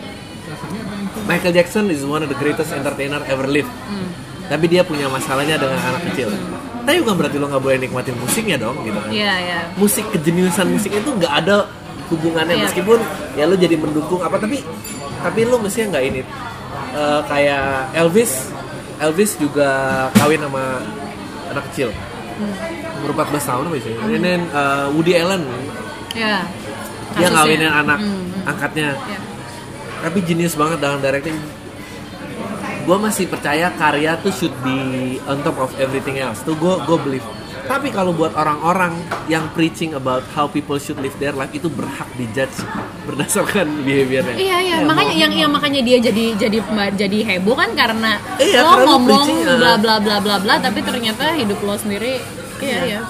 Michael 1.25 1.55
Jackson 1.55 1.89
is 1.89 2.03
one 2.03 2.21
of 2.21 2.29
the 2.29 2.37
greatest 2.37 2.71
entertainer 2.71 3.23
ever 3.25 3.47
lived. 3.47 3.71
Hmm. 3.87 4.11
Tapi 4.45 4.69
dia 4.69 4.85
punya 4.85 5.09
masalahnya 5.09 5.57
dengan 5.57 5.81
anak 5.81 6.13
kecil. 6.13 6.29
Tapi 6.85 6.97
bukan 7.01 7.17
berarti 7.17 7.37
lo 7.37 7.47
nggak 7.47 7.63
boleh 7.63 7.77
nikmatin 7.79 8.15
musiknya 8.15 8.57
dong, 8.57 8.77
gitu 8.83 8.95
kan? 8.95 9.09
Iya 9.09 9.33
iya. 9.39 9.61
musik 9.75 10.05
kejeniusan 10.11 10.69
musik 10.71 10.93
itu 10.93 11.09
nggak 11.11 11.35
ada 11.35 11.65
hubungannya 12.07 12.55
Iya. 12.55 12.65
meskipun 12.65 12.99
ya 13.35 13.45
lu 13.45 13.57
jadi 13.57 13.75
mendukung 13.75 14.21
apa 14.21 14.37
tapi 14.37 14.61
tapi 15.19 15.41
lu 15.43 15.57
mestinya 15.59 15.89
nggak 15.93 16.07
ini 16.07 16.23
Eh, 16.93 17.21
kayak 17.25 17.91
Elvis 17.93 18.55
Elvis 18.97 19.35
juga 19.35 19.67
kawin 20.15 20.39
sama 20.39 20.79
anak 21.49 21.67
kecil 21.69 21.91
umur 23.01 23.11
14 23.17 23.35
tahun 23.45 23.65
apa 23.67 23.77
sih 23.81 23.95
ini 24.13 24.31
eh, 24.47 24.87
Woody 24.93 25.13
Allen 25.17 25.43
Iya. 26.13 26.47
dia 27.11 27.19
Kasusnya. 27.21 27.31
ngawinin 27.33 27.73
anak 27.73 27.99
Hmm, 27.99 28.15
hmm. 28.15 28.47
angkatnya 28.47 28.89
Iya. 29.01 29.19
tapi 30.01 30.19
jenius 30.23 30.55
banget 30.55 30.79
dalam 30.79 30.99
directing 31.01 31.35
gue 32.85 32.99
masih 32.99 33.25
percaya 33.27 33.73
karya 33.73 34.15
tuh 34.17 34.31
should 34.31 34.55
be 34.61 34.77
on 35.25 35.41
top 35.41 35.57
of 35.59 35.73
everything 35.77 36.17
else. 36.17 36.41
Tuh 36.41 36.55
gue 36.55 36.75
gue 36.81 36.99
believe. 37.01 37.27
Tapi 37.65 37.89
kalau 37.89 38.13
buat 38.13 38.37
orang-orang 38.37 38.93
yang 39.25 39.49
preaching 39.51 39.93
about 39.93 40.21
how 40.31 40.45
people 40.45 40.77
should 40.77 41.01
live 41.01 41.17
their 41.17 41.33
life 41.33 41.49
itu 41.51 41.65
berhak 41.67 42.05
dijudge 42.15 42.53
berdasarkan 43.03 43.65
behaviornya. 43.87 44.37
Iya 44.37 44.57
iya, 44.61 44.77
Ya, 44.77 44.85
makanya 44.85 45.09
mau- 45.11 45.23
yang 45.23 45.33
yang 45.35 45.51
makanya 45.51 45.81
dia 45.81 45.97
jadi 45.99 46.37
jadi 46.37 46.59
jadi 46.93 47.19
heboh 47.27 47.57
kan 47.57 47.73
karena 47.73 48.21
Iya, 48.37 48.61
lo 48.61 48.69
karena 48.71 48.85
ngomong 48.87 49.27
bla 49.57 49.73
bla 49.75 49.97
bla 49.97 50.17
bla 50.21 50.37
bla 50.39 50.55
tapi 50.59 50.81
ternyata 50.81 51.33
hidup 51.33 51.57
lo 51.59 51.73
sendiri 51.75 52.21
iya 52.61 52.79
iya. 52.85 53.01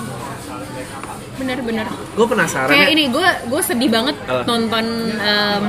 Bener 1.35 1.59
bener. 1.59 1.87
gue 1.91 2.27
penasaran 2.31 2.71
Kayak 2.71 2.89
ya. 2.89 2.95
ini 2.95 3.05
gue 3.11 3.29
gue 3.51 3.61
sedih 3.61 3.91
banget 3.91 4.15
Apa? 4.23 4.47
nonton 4.47 4.85
um, 5.19 5.63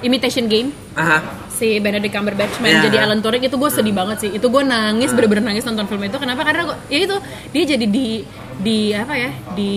Imitation 0.00 0.48
Game. 0.48 0.72
Aha. 0.94 1.18
Si 1.58 1.82
Benedict 1.82 2.14
Cumberbatch 2.14 2.62
main 2.62 2.78
Ya. 2.78 2.86
jadi 2.86 2.96
Alan 3.02 3.18
Turing 3.18 3.42
itu 3.42 3.58
gue 3.58 3.66
sedih 3.68 3.90
banget 3.90 4.16
sih 4.22 4.30
itu 4.30 4.46
gue 4.46 4.62
nangis 4.62 5.10
bener-bener 5.10 5.42
nangis 5.42 5.66
nonton 5.66 5.84
film 5.84 6.02
itu 6.02 6.14
kenapa 6.16 6.46
karena 6.46 6.62
gua, 6.64 6.78
ya 6.86 6.98
itu 7.02 7.16
dia 7.50 7.64
jadi 7.66 7.86
di 7.88 8.22
di 8.58 8.78
apa 8.90 9.14
ya 9.14 9.30
di 9.52 9.74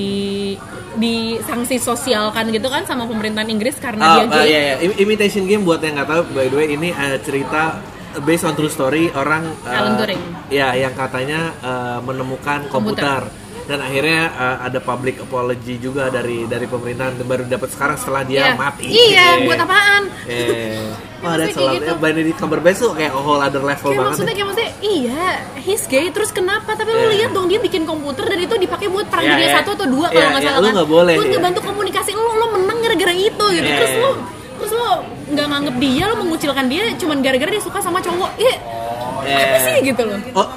di 0.94 1.16
sanksi 1.40 1.80
sosialkan 1.80 2.52
gitu 2.52 2.68
kan 2.68 2.84
sama 2.84 3.08
pemerintahan 3.08 3.48
Inggris 3.48 3.76
karena 3.78 4.04
Oh, 4.04 4.16
dia 4.22 4.26
uh, 4.30 4.46
iya, 4.46 4.60
iya. 4.62 4.76
Im- 4.84 4.98
Imitation 5.00 5.44
Game 5.44 5.64
buat 5.64 5.80
yang 5.80 5.96
nggak 5.96 6.10
tahu, 6.10 6.22
by 6.32 6.46
the 6.46 6.56
way 6.56 6.68
ini 6.70 6.92
uh, 6.92 7.16
cerita 7.18 7.80
based 8.20 8.44
on 8.44 8.54
true 8.54 8.68
story 8.68 9.08
orang 9.10 9.48
uh, 9.64 9.72
Alan 9.72 9.96
Turing. 9.96 10.20
Ya, 10.50 10.76
yang 10.76 10.92
katanya 10.92 11.56
uh, 11.60 12.00
menemukan 12.04 12.68
komputer. 12.68 13.24
Dan 13.64 13.80
akhirnya 13.80 14.22
uh, 14.32 14.58
ada 14.62 14.80
public 14.80 15.20
apology 15.20 15.78
juga 15.78 16.08
dari 16.08 16.44
dari 16.44 16.66
pemerintahan 16.66 17.18
baru 17.22 17.44
dapat 17.46 17.70
sekarang 17.70 17.96
setelah 17.96 18.22
dia 18.22 18.40
Iya. 18.44 18.56
mati. 18.56 18.86
iya 18.86 19.26
Eh. 19.34 19.46
buat 19.46 19.60
apaan 19.60 20.04
Eh. 20.24 20.92
Wah, 21.20 21.34
Maksudnya 21.34 21.40
that's 21.40 21.52
a 21.52 21.56
kayak 21.56 21.68
lot. 21.68 21.76
gitu. 21.78 21.94
Benedict 21.98 22.38
Cumberbatch 22.38 22.80
tuh 22.80 22.92
kayak 22.92 23.12
a 23.12 23.20
whole 23.20 23.38
other 23.40 23.62
level 23.62 23.72
kayak 23.86 23.96
banget. 23.96 24.12
maksudnya 24.12 24.28
ya. 24.28 24.36
kayak 24.36 24.48
maksudnya 24.48 24.72
iya 24.82 25.26
he's 25.58 25.84
gay 25.86 26.06
terus 26.08 26.30
kenapa 26.30 26.72
tapi 26.72 26.90
lu 26.90 27.00
Iya. 27.00 27.10
lihat 27.16 27.32
dong 27.32 27.48
dia 27.48 27.60
bikin 27.60 27.84
komputer 27.84 28.26
dan 28.26 28.40
itu 28.40 28.56
dipakai 28.56 28.88
buat 28.88 29.06
perang 29.08 29.24
Iya, 29.24 29.34
dunia 29.36 29.46
iya. 29.46 29.56
satu 29.58 29.70
atau 29.74 29.88
dua 29.88 30.08
kalau 30.08 30.18
Iya, 30.18 30.32
nggak 30.32 30.42
iya, 30.42 30.48
salah 30.48 30.58
lu 30.58 30.66
kan 30.66 30.74
nggak 30.74 30.90
boleh, 30.90 31.14
buat 31.16 31.26
iya. 31.26 31.34
ngebantu 31.36 31.60
komunikasi 31.64 32.10
lu 32.12 32.32
lo 32.32 32.48
menang 32.52 32.78
gara-gara 32.80 33.14
itu 33.14 33.46
gitu 33.48 33.62
Iya, 33.64 33.78
terus 33.78 33.94
lu 33.96 34.12
terus 34.58 34.72
lu 34.72 34.88
nggak 35.32 35.48
nganggep 35.48 35.76
dia 35.80 36.04
lu 36.06 36.16
mengucilkan 36.20 36.66
dia 36.68 36.84
cuman 36.96 37.18
gara-gara 37.20 37.50
dia 37.50 37.62
suka 37.62 37.80
sama 37.80 37.98
cowok 38.00 38.32
iya 38.38 38.56
apa 39.24 39.58
Eh. 39.58 39.62
sih 39.64 39.76
gitu 39.86 40.02
loh 40.04 40.20
Oh, 40.34 40.48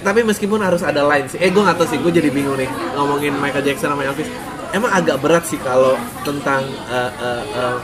tapi 0.00 0.20
meskipun 0.22 0.60
harus 0.60 0.80
ada 0.80 1.02
line 1.04 1.26
sih. 1.26 1.38
Eh, 1.38 1.48
gue 1.48 1.62
gak 1.62 1.76
tau 1.76 1.86
sih. 1.86 1.96
Gue 1.96 2.12
jadi 2.12 2.28
bingung 2.28 2.56
nih 2.56 2.68
ngomongin 2.94 3.32
Michael 3.36 3.64
Jackson 3.64 3.92
sama 3.92 4.04
Elvis. 4.04 4.28
Emang 4.70 4.90
agak 4.90 5.18
berat 5.18 5.44
sih 5.44 5.58
kalau 5.58 5.96
tentang 6.22 6.62
uh, 6.86 7.10
uh, 7.10 7.42
uh, 7.52 7.76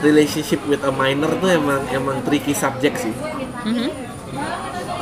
relationship 0.00 0.62
with 0.66 0.82
a 0.82 0.92
minor 0.92 1.30
tuh 1.38 1.50
emang 1.50 1.80
emang 1.90 2.22
tricky 2.22 2.52
subject 2.52 3.00
sih. 3.00 3.14
Mhm. 3.64 3.88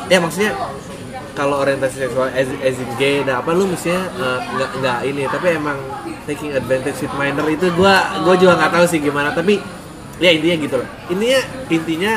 Ya 0.08 0.20
maksudnya 0.20 0.52
kalau 1.32 1.64
orientasi 1.64 1.96
seksual 1.96 2.28
as, 2.32 2.48
as 2.60 2.76
in 2.76 2.90
gay 2.96 3.24
dan 3.24 3.40
apa 3.40 3.56
lu 3.56 3.64
mestinya 3.64 4.04
uh, 4.20 4.38
nggak 4.52 4.70
nggak 4.84 4.98
ini 5.08 5.24
tapi 5.32 5.56
emang 5.56 5.80
taking 6.28 6.52
advantage 6.52 7.00
with 7.00 7.14
minor 7.16 7.48
itu 7.48 7.72
gue 7.72 7.94
gue 8.20 8.34
juga 8.36 8.52
nggak 8.60 8.72
tahu 8.72 8.84
sih 8.84 9.00
gimana 9.00 9.32
tapi 9.32 9.56
ya 10.20 10.28
intinya 10.28 10.56
gitu 10.60 10.74
loh 10.76 10.88
intinya 11.08 11.40
intinya 11.72 12.12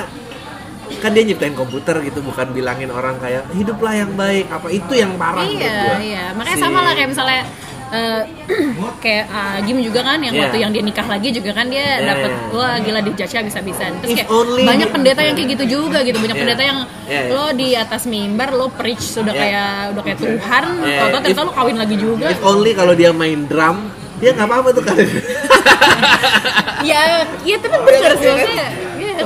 kan 0.95 1.11
dia 1.11 1.23
nyiptain 1.23 1.53
komputer 1.53 1.95
gitu 2.01 2.19
bukan 2.19 2.49
bilangin 2.49 2.89
orang 2.89 3.15
kayak 3.17 3.45
hiduplah 3.51 3.93
yang 3.93 4.11
baik 4.13 4.45
apa 4.47 4.67
itu 4.69 4.93
yang 4.93 5.13
parah 5.15 5.43
iya 5.43 5.97
iya 5.97 6.25
makanya 6.31 6.57
Si- 6.57 6.63
sama 6.63 6.79
lah 6.79 6.93
kayak 6.93 7.09
misalnya 7.09 7.41
eh, 7.87 8.21
kayak 9.03 9.25
uh, 9.27 9.57
Gim 9.61 9.77
juga 9.79 10.01
kan 10.03 10.17
yang 10.17 10.33
Iya. 10.33 10.41
waktu 10.43 10.57
yang 10.57 10.71
dia 10.71 10.81
nikah 10.81 11.05
lagi 11.05 11.29
juga 11.29 11.51
kan 11.53 11.65
dia 11.67 11.85
Iya, 11.95 12.07
dapet 12.07 12.29
iya. 12.29 12.49
wah 12.51 12.75
gila 12.77 12.99
di 12.99 13.11
judge 13.13 13.35
bisa-bisan 13.39 13.91
terus 13.99 14.11
If 14.11 14.17
kayak 14.19 14.29
only 14.31 14.63
banyak 14.63 14.87
di- 14.87 14.93
pendeta 14.93 15.21
yang 15.21 15.35
kayak 15.35 15.49
gitu 15.53 15.65
juga 15.71 15.99
gitu 16.01 16.17
banyak 16.17 16.33
Iya. 16.33 16.43
pendeta 16.43 16.63
yang 16.63 16.79
Iya, 17.05 17.21
iya. 17.21 17.31
lo 17.31 17.45
di 17.51 17.67
atas 17.73 18.01
mimbar 18.05 18.49
lo 18.51 18.67
preach 18.69 19.05
sudah 19.05 19.31
Iya. 19.31 19.41
kayak 19.41 19.69
udah 19.91 20.01
kayak 20.03 20.19
Tuhan 20.19 20.63
Iya. 20.81 20.99
tau 21.03 21.19
ternyata 21.19 21.41
lo 21.41 21.51
kawin 21.51 21.77
lagi 21.77 21.95
juga 21.95 22.25
if 22.27 22.41
only 22.41 22.71
kalau 22.71 22.93
dia 22.93 23.11
main 23.11 23.45
drum 23.45 23.77
dia 24.15 24.31
nggak 24.31 24.45
apa-apa 24.45 24.69
tuh 24.71 24.81
kan 24.81 24.95
ya 26.83 27.01
ya 27.41 27.55
tapi 27.57 27.75
bener 27.81 28.11
sih 28.15 28.27
maksudnya 28.27 28.67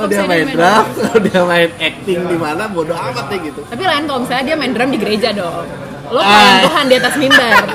kalau 0.00 0.08
dia 0.08 0.24
main 0.24 0.48
drum 0.48 0.84
kalau 0.96 1.20
dia 1.20 1.42
main 1.44 1.70
acting 1.76 2.20
di 2.24 2.36
mana 2.40 2.64
bodoh 2.72 2.96
amat 2.96 3.24
deh 3.28 3.38
gitu. 3.44 3.60
Tapi 3.68 3.84
lain 3.84 4.04
kalau 4.08 4.20
misalnya 4.24 4.44
dia 4.48 4.56
main 4.56 4.72
drum 4.72 4.88
di 4.88 4.98
gereja 4.98 5.28
dong 5.36 5.68
lo 6.10 6.20
kawin 6.24 6.56
Tuhan 6.66 6.84
di 6.88 6.94
atas 6.96 7.14
mimbar. 7.20 7.54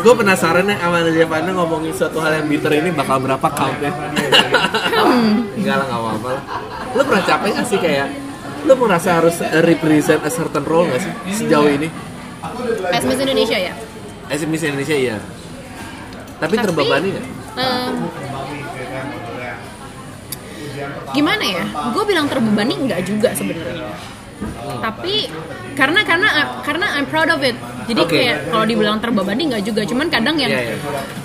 Gue 0.00 0.16
penasaran 0.16 0.64
ya 0.64 0.80
sama 0.80 1.04
Nadia 1.04 1.28
Fana 1.28 1.52
ngomongin 1.52 1.92
suatu 1.92 2.24
hal 2.24 2.40
yang 2.40 2.48
bitter 2.48 2.72
ini 2.72 2.88
bakal 2.88 3.20
berapa 3.20 3.44
countnya 3.52 3.92
enggak 5.60 5.76
lah 5.76 5.84
nggak 5.84 6.00
apa-apa 6.00 6.28
lah. 6.32 6.44
Lo 6.96 7.02
pernah 7.04 7.24
capek 7.28 7.50
gak 7.60 7.66
sih 7.68 7.76
kayak 7.76 8.08
lo 8.64 8.72
merasa 8.80 9.20
harus 9.20 9.36
represent 9.44 10.24
a 10.24 10.32
certain 10.32 10.64
role 10.64 10.88
gak 10.88 11.04
sih 11.04 11.12
sejauh 11.44 11.68
ini? 11.68 11.92
Miss 13.04 13.20
Indonesia 13.20 13.58
ya. 13.60 13.76
Eh, 14.32 14.40
Miss 14.48 14.64
Indonesia 14.64 14.96
iya. 14.96 15.16
Tapi, 16.40 16.54
terbebani 16.56 17.08
nggak? 17.12 17.26
em, 17.54 17.92
gimana 21.12 21.44
ya? 21.44 21.64
Gue 21.92 22.04
bilang 22.06 22.26
terbebani 22.26 22.74
nggak 22.88 23.00
juga 23.04 23.28
sebenarnya. 23.34 23.92
Tapi 24.80 25.28
karena 25.76 26.00
karena 26.00 26.28
karena 26.64 26.86
I'm 26.96 27.04
proud 27.04 27.28
of 27.28 27.44
it. 27.44 27.52
Jadi 27.84 28.00
Oke. 28.00 28.16
kayak 28.16 28.48
kalau 28.48 28.64
dibilang 28.64 28.96
terbebani 28.96 29.52
nggak 29.52 29.62
juga. 29.66 29.82
Cuman 29.84 30.08
kadang 30.08 30.40
yang 30.40 30.48
Iya, 30.48 30.72
iya. 30.72 30.76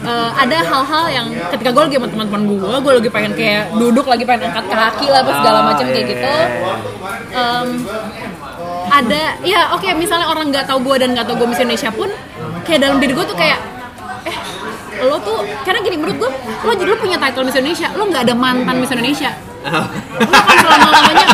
eh, 0.04 0.30
ada 0.36 0.58
hal-hal 0.60 1.06
yang 1.08 1.28
ketika 1.54 1.70
gue 1.72 1.84
lagi 1.88 1.96
sama 1.96 2.08
teman-teman 2.12 2.42
gue, 2.50 2.74
gue 2.76 2.94
lagi 3.00 3.10
pengen 3.14 3.32
kayak 3.32 3.64
duduk 3.72 4.04
lagi 4.04 4.24
pengen 4.28 4.52
angkat 4.52 4.66
kaki 4.68 5.08
lah 5.08 5.20
apa 5.24 5.32
segala 5.32 5.60
Ah, 5.62 5.66
macam 5.72 5.86
kayak 5.88 6.04
iya, 6.04 6.12
gitu. 6.12 6.28
Em, 7.32 7.68
ada 8.86 9.22
ya 9.44 9.62
oke 9.72 9.88
misalnya 9.96 10.28
orang 10.28 10.52
nggak 10.52 10.66
tahu 10.68 10.80
gue 10.84 10.96
dan 11.00 11.10
nggak 11.16 11.26
tahu 11.26 11.36
gue 11.40 11.48
Miss 11.48 11.62
Indonesia 11.62 11.92
pun 11.92 12.10
kayak 12.64 12.80
dalam 12.82 12.98
diri 13.00 13.14
gue 13.14 13.26
tuh 13.26 13.38
kayak 13.38 13.60
lo 15.04 15.18
tuh 15.20 15.44
karena 15.68 15.80
gini 15.84 15.98
menurut 16.00 16.18
gue 16.22 16.32
lo 16.64 16.72
jadi 16.76 16.90
lo 16.92 16.98
punya 17.00 17.18
title 17.20 17.44
Miss 17.48 17.58
Indonesia 17.60 17.88
lo 17.96 18.04
nggak 18.08 18.24
ada 18.30 18.36
mantan 18.36 18.76
Miss 18.80 18.92
Indonesia 18.94 19.32
lo 19.66 19.82
akan 20.38 20.56
selama 20.62 20.90
lamanya 20.92 21.28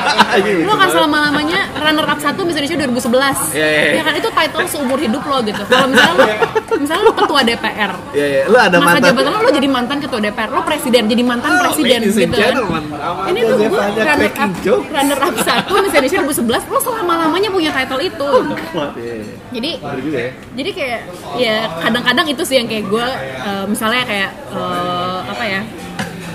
lo 0.64 0.72
akan 0.78 0.90
selama 0.90 1.18
lamanya 1.28 1.60
runner 1.76 2.06
up 2.08 2.20
satu 2.20 2.40
Miss 2.44 2.56
Indonesia 2.56 2.78
2011 2.80 3.12
Iya, 3.52 3.68
iya, 3.68 3.68
iya. 3.68 3.92
ya 4.00 4.02
kan 4.02 4.14
itu 4.16 4.30
title 4.32 4.66
seumur 4.66 4.98
hidup 4.98 5.24
lo 5.24 5.38
gitu 5.42 5.62
kalau 5.66 5.88
misalnya 5.88 6.16
lo 6.16 6.76
misalnya 6.80 7.04
lo 7.04 7.14
ketua 7.14 7.42
DPR 7.44 7.92
Iya, 8.12 8.26
iya. 8.28 8.42
Lu 8.48 8.58
ada 8.58 8.78
masa 8.78 8.88
mantan. 8.98 9.08
jabatan 9.12 9.32
lo, 9.32 9.40
lo 9.44 9.52
jadi 9.52 9.68
mantan 9.68 9.98
ketua 10.00 10.20
DPR 10.20 10.50
lo 10.50 10.62
presiden 10.64 11.04
jadi 11.06 11.24
mantan 11.24 11.52
presiden 11.60 12.00
ladies 12.02 12.16
and 12.16 12.32
gitu 12.32 12.36
kan 12.40 12.84
ini 13.28 13.40
tuh 13.44 13.56
gue 13.60 13.82
runner 14.00 14.32
up 14.32 14.52
runner 14.88 15.20
up 15.20 15.36
satu 15.42 15.72
Miss 15.80 15.92
Indonesia 15.92 16.20
2011 16.24 16.72
lo 16.72 16.80
selama 16.80 17.14
lamanya 17.20 17.50
punya 17.50 17.72
title 17.72 18.02
itu 18.02 18.30
Wah, 18.72 18.90
iya, 18.96 19.14
iya. 19.20 19.36
jadi 19.52 19.72
ya. 20.08 20.28
jadi 20.56 20.70
kayak 20.72 21.00
ya 21.36 21.56
kadang-kadang 21.82 22.26
itu 22.26 22.42
sih 22.42 22.56
yang 22.56 22.68
kayak 22.68 22.86
gue 22.88 23.08
eh, 23.42 23.66
misalnya 23.68 24.04
kayak 24.04 24.32
eh, 24.50 25.20
apa 25.28 25.44
ya 25.44 25.62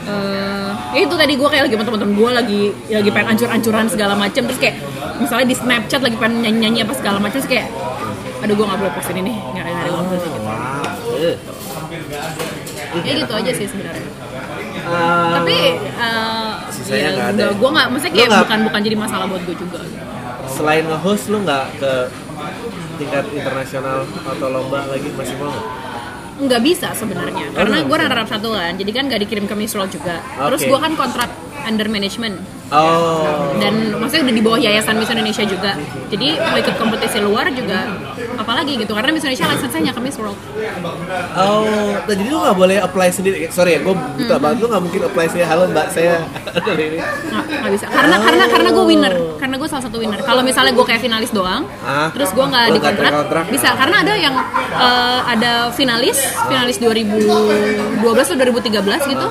eh, 0.06 0.65
ya 0.96 1.02
itu 1.02 1.14
tadi 1.14 1.32
gue 1.34 1.44
kayak 1.46 1.62
lagi 1.62 1.74
sama 1.74 1.84
teman-teman 1.84 2.14
gue 2.14 2.30
lagi 2.32 2.62
lagi 2.90 3.10
pengen 3.10 3.28
ancur-ancuran 3.30 3.86
segala 3.86 4.14
macam 4.16 4.42
terus 4.42 4.56
kayak 4.56 4.76
misalnya 5.18 5.46
di 5.46 5.54
Snapchat 5.54 6.00
lagi 6.00 6.16
pengen 6.16 6.40
nyanyi-nyanyi 6.40 6.80
apa 6.82 6.94
segala 6.94 7.18
macam 7.18 7.36
terus 7.36 7.44
kayak 7.46 7.68
aduh 8.38 8.54
gue 8.54 8.64
nggak 8.64 8.78
boleh 8.78 8.92
post 8.92 9.10
ini 9.10 9.20
nih 9.22 9.36
nggak 9.52 9.64
ada 9.66 9.90
waktu 9.92 10.16
sih 10.16 10.30
gitu 10.30 10.46
Wow. 10.46 11.18
Eh. 11.18 11.36
ya 12.98 13.12
gitu 13.14 13.32
aja 13.34 13.50
sih 13.52 13.66
sebenarnya 13.66 14.08
Um, 14.78 15.34
tapi 15.34 15.58
Sisanya 16.70 16.94
ya, 16.96 17.10
nggak 17.10 17.28
ada 17.28 17.42
ya? 17.44 17.50
gue 17.52 17.68
nggak 17.68 17.86
maksudnya 17.90 18.12
kayak 18.14 18.28
nggak- 18.28 18.42
bukan 18.46 18.58
bukan 18.62 18.80
jadi 18.80 18.96
masalah 18.96 19.26
buat 19.26 19.42
gue 19.42 19.56
juga 19.58 19.78
selain 20.46 20.84
nge-host 20.86 21.24
lu 21.26 21.42
nggak 21.42 21.64
ke 21.76 21.92
tingkat 22.96 23.24
internasional 23.28 23.98
atau 24.06 24.46
lomba 24.46 24.86
lagi 24.86 25.10
masih 25.10 25.34
mau? 25.36 25.50
Nggak 26.36 26.60
bisa 26.62 26.92
sebenarnya. 26.92 27.52
Karena 27.56 27.84
gue 27.84 27.96
runner 27.96 28.18
up 28.20 28.28
satu 28.28 28.52
kan 28.52 28.76
jadi 28.76 28.90
kan 28.92 29.04
nggak 29.08 29.20
dikirim 29.24 29.44
ke 29.48 29.54
Miss 29.56 29.72
juga. 29.72 30.20
Terus 30.20 30.60
Oke. 30.64 30.68
gue 30.68 30.78
kan 30.80 30.92
kontrak 30.96 31.30
under 31.66 31.88
management 31.88 32.55
Oh. 32.66 33.54
dan 33.56 33.94
maksudnya 33.94 34.26
udah 34.26 34.34
di 34.34 34.42
bawah 34.42 34.58
yayasan 34.58 34.98
Miss 34.98 35.06
Indonesia 35.06 35.46
juga 35.46 35.78
jadi 36.10 36.34
mau 36.42 36.58
ikut 36.58 36.74
kompetisi 36.74 37.22
luar 37.22 37.46
juga 37.48 37.94
apalagi 38.36 38.74
gitu 38.76 38.90
karena 38.90 39.10
Miss 39.10 39.22
Indonesia 39.22 39.46
lisensinya 39.48 39.92
ke 39.92 40.00
Miss 40.00 40.18
World 40.18 40.34
Oh, 41.36 41.62
nah, 41.94 42.08
jadi 42.08 42.26
lu 42.26 42.38
nggak 42.38 42.56
boleh 42.56 42.76
apply 42.80 43.08
sendiri. 43.08 43.44
Sorry 43.48 43.76
ya, 43.76 43.84
gue 43.84 43.92
buta 43.92 44.36
banget. 44.36 44.56
Lu 44.58 44.66
nggak 44.66 44.82
mungkin 44.82 45.00
apply 45.04 45.26
sendiri. 45.28 45.46
Halo 45.46 45.68
mbak, 45.68 45.92
saya 45.92 46.24
ini. 46.74 46.96
nggak 46.96 47.44
nggak 47.60 47.72
bisa 47.72 47.86
karena 47.86 48.16
karena 48.18 48.44
karena 48.48 48.68
gue 48.72 48.84
winner 48.86 49.14
karena 49.36 49.54
gue 49.56 49.68
salah 49.68 49.84
satu 49.84 49.96
winner 49.98 50.20
kalau 50.22 50.40
misalnya 50.40 50.72
gue 50.72 50.86
kayak 50.86 50.98
finalis 50.98 51.30
doang 51.30 51.68
Ah. 51.82 52.08
terus 52.10 52.32
gue 52.32 52.40
nggak 52.42 52.64
Lu 52.66 52.72
di 52.72 52.80
nggak 52.80 52.94
kontrak 52.96 53.44
bisa 53.52 53.68
karena 53.74 53.96
ada 54.00 54.14
yang 54.16 54.34
eh, 54.72 55.20
ada 55.28 55.52
finalis 55.70 56.16
finalis 56.46 56.76
2012 56.78 57.28
atau 58.00 58.34
2013 58.34 59.12
gitu 59.12 59.26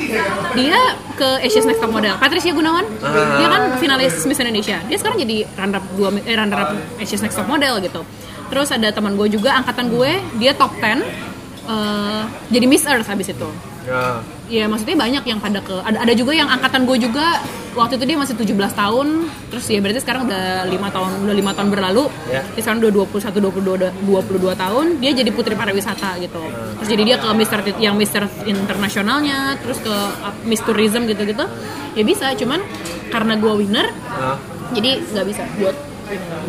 dia 0.53 0.77
ke 1.15 1.29
Asia's 1.41 1.65
Next 1.65 1.79
Top 1.79 1.89
Model 1.89 2.15
Patricia 2.17 2.51
Gunawan 2.51 2.85
Ah. 3.01 3.24
Dia 3.39 3.47
kan 3.49 3.63
finalis 3.81 4.13
Miss 4.25 4.39
Indonesia. 4.39 4.77
Dia 4.85 4.97
sekarang 4.97 5.17
jadi 5.21 5.37
runner 5.57 5.77
up 5.81 5.85
dua 5.97 6.09
eh, 6.23 6.35
runner 6.35 6.59
up 6.59 6.69
Asia's 7.01 7.21
Next 7.21 7.37
Top 7.37 7.47
Model 7.49 7.81
gitu. 7.81 8.01
Terus 8.45 8.69
ada 8.69 8.93
teman 8.93 9.17
gue 9.17 9.27
juga 9.29 9.57
angkatan 9.57 9.89
gue 9.89 10.11
dia 10.37 10.53
top 10.53 10.77
10 10.77 11.34
eh, 11.67 12.21
jadi 12.49 12.65
Miss 12.65 12.85
Earth 12.85 13.07
habis 13.07 13.29
itu 13.29 13.49
Ya. 13.85 14.17
ya 14.49 14.65
maksudnya 14.65 14.97
banyak 14.97 15.23
yang 15.29 15.37
pada 15.37 15.61
ke 15.61 15.77
ada 15.77 16.01
ada 16.01 16.13
juga 16.17 16.33
yang 16.33 16.49
angkatan 16.49 16.89
gue 16.89 17.05
juga 17.05 17.37
waktu 17.77 18.01
itu 18.01 18.05
dia 18.09 18.17
masih 18.17 18.33
17 18.33 18.73
tahun 18.73 19.29
terus 19.53 19.69
ya 19.69 19.77
berarti 19.77 20.01
sekarang 20.01 20.25
udah 20.25 20.65
lima 20.65 20.89
tahun 20.89 21.21
udah 21.21 21.35
lima 21.37 21.53
tahun 21.53 21.69
berlalu 21.69 22.09
Ya. 22.25 22.41
dia 22.57 22.61
sekarang 22.65 22.81
udah 22.81 23.05
21 23.05 23.45
22 23.45 23.93
22 24.09 24.57
tahun 24.57 24.85
dia 24.97 25.11
jadi 25.13 25.29
putri 25.29 25.53
pariwisata 25.53 26.17
gitu 26.17 26.41
terus 26.81 26.89
jadi 26.89 27.03
dia 27.05 27.17
ke 27.21 27.29
Mister 27.37 27.61
yang 27.77 27.93
Mister 27.93 28.25
internasionalnya 28.49 29.53
terus 29.61 29.77
ke 29.85 29.93
uh, 29.93 30.33
Miss 30.49 30.65
Tourism 30.65 31.05
gitu 31.05 31.21
gitu 31.21 31.45
ya 31.93 32.01
bisa 32.01 32.33
cuman 32.33 32.65
karena 33.13 33.37
gue 33.37 33.53
winner 33.53 33.85
Nah, 33.93 34.41
jadi 34.73 34.97
nggak 34.97 35.25
bisa 35.29 35.45
buat 35.61 35.77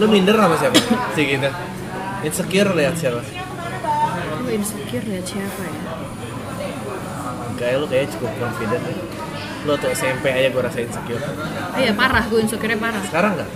lu 0.00 0.08
minder 0.08 0.40
sama 0.40 0.56
siapa? 0.56 0.76
Sih 1.12 1.36
gitu. 1.36 1.48
Insecure 2.24 2.72
lihat 2.72 2.96
siapa? 2.96 3.20
Gue 4.46 4.54
insecure 4.54 5.02
lihat 5.04 5.26
siapa 5.26 5.60
ya 5.60 5.74
Kayak 7.56 7.76
lu 7.80 7.86
kayak 7.86 8.06
cukup 8.12 8.30
confident 8.36 8.82
ya. 8.84 8.94
Lu 9.64 9.72
tuh 9.74 9.88
SMP 9.90 10.28
aja 10.28 10.46
gue 10.46 10.60
rasa 10.60 10.78
insecure. 10.78 11.18
ah, 11.18 11.78
ya 11.78 11.90
parah 11.90 12.22
gue 12.22 12.38
insecure 12.38 12.76
parah 12.76 13.02
Sekarang 13.02 13.32
nggak? 13.34 13.50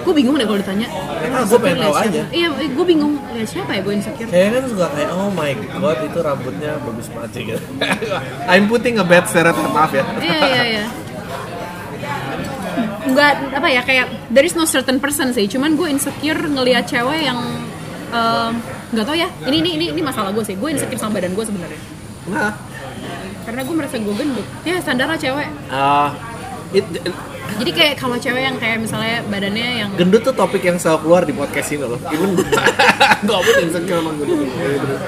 gue 0.00 0.14
bingung 0.14 0.34
deh 0.34 0.42
kalau 0.42 0.54
ditanya 0.56 0.86
Ah, 1.28 1.42
gue 1.42 1.58
pengen 1.60 1.78
Lihat 1.82 2.02
aja. 2.04 2.22
iya 2.30 2.46
gue 2.48 2.84
bingung 2.84 3.18
lihat 3.28 3.48
siapa 3.48 3.70
ya 3.72 3.80
gue 3.80 3.94
insecure 3.94 4.26
Saya 4.26 4.48
kan 4.52 4.62
suka 4.64 4.86
kayak 4.88 5.10
oh 5.12 5.30
my 5.30 5.50
god 5.76 5.98
itu 6.00 6.18
rambutnya 6.20 6.72
bagus 6.80 7.06
banget 7.08 7.30
sih 7.32 7.42
gitu. 7.44 7.62
I'm 8.50 8.66
putting 8.66 8.96
a 8.96 9.04
bad 9.04 9.26
stereotype 9.26 9.66
maaf 9.68 9.90
ya. 9.92 10.02
iya 10.16 10.38
iya 10.42 10.62
iya 10.64 10.84
nggak 13.06 13.32
apa 13.54 13.68
ya 13.68 13.82
kayak 13.82 14.06
there 14.28 14.42
is 14.42 14.52
no 14.52 14.64
certain 14.64 14.98
person 14.98 15.30
sih 15.30 15.46
cuman 15.46 15.74
gue 15.74 15.86
insecure 15.88 16.42
ngelihat 16.44 16.84
cewek 16.84 17.22
yang 17.24 17.38
em, 18.08 18.52
nggak 18.88 19.04
tau 19.04 19.14
ya. 19.14 19.28
Ini 19.42 19.56
ini 19.56 19.70
ini 19.72 19.86
ini 19.90 20.00
masalah 20.00 20.30
gue 20.30 20.42
sih. 20.42 20.54
Gue 20.54 20.70
insecure 20.70 20.96
sama 20.96 21.16
badan 21.16 21.32
gue 21.32 21.44
sebenarnya. 21.44 21.80
Nah, 22.26 22.52
karena 23.42 23.60
gue 23.62 23.74
merasa 23.74 23.96
gue 23.96 24.14
gendut. 24.14 24.46
Ya 24.62 24.78
standar 24.78 25.06
lah 25.06 25.16
cewek. 25.16 25.48
Ah, 25.68 26.10
it- 26.70 27.02
jadi 27.56 27.70
kayak 27.72 27.94
kalau 27.96 28.18
cewek 28.18 28.42
yang 28.42 28.58
kayak 28.58 28.76
misalnya 28.76 29.22
badannya 29.24 29.68
yang 29.80 29.90
gendut 29.94 30.20
tuh 30.20 30.34
topik 30.34 30.60
yang 30.60 30.76
selalu 30.76 30.98
keluar 31.00 31.22
di 31.22 31.32
podcast 31.32 31.70
ini 31.70 31.86
loh. 31.86 31.96
Even 32.04 32.34
gue 32.34 33.38
pun 33.38 33.54
insecure 33.62 33.96
sama 33.96 34.10
gendut. 34.12 34.48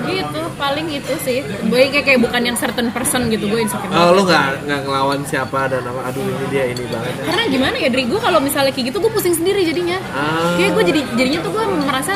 gitu 0.06 0.40
paling 0.54 0.86
itu 0.88 1.14
sih. 1.20 1.38
Gue 1.66 1.90
kayak 1.90 2.06
kayak 2.06 2.20
bukan 2.20 2.42
yang 2.44 2.56
certain 2.56 2.88
person 2.88 3.26
gitu 3.28 3.46
gue 3.46 3.60
insecure 3.60 3.90
Oh, 3.90 4.14
lu 4.14 4.22
nggak 4.24 4.64
nggak 4.64 4.80
ngelawan 4.80 5.20
siapa 5.22 5.66
dan 5.66 5.82
nama 5.82 6.06
aduh 6.06 6.22
ini 6.22 6.46
dia 6.48 6.64
ini 6.68 6.82
banget. 6.86 7.12
Ya. 7.12 7.24
karena 7.26 7.42
gimana 7.48 7.76
ya 7.76 7.88
dari 7.90 8.04
gue 8.06 8.20
kalau 8.22 8.38
misalnya 8.38 8.70
kayak 8.70 8.86
gitu 8.86 8.98
gue 8.98 9.10
pusing 9.10 9.34
sendiri 9.34 9.60
jadinya. 9.62 9.98
Ah. 10.08 10.54
kayak 10.56 10.72
gue 10.72 10.84
jadi 10.88 11.00
jadinya 11.18 11.40
tuh 11.42 11.50
gue 11.52 11.64
merasa 11.82 12.14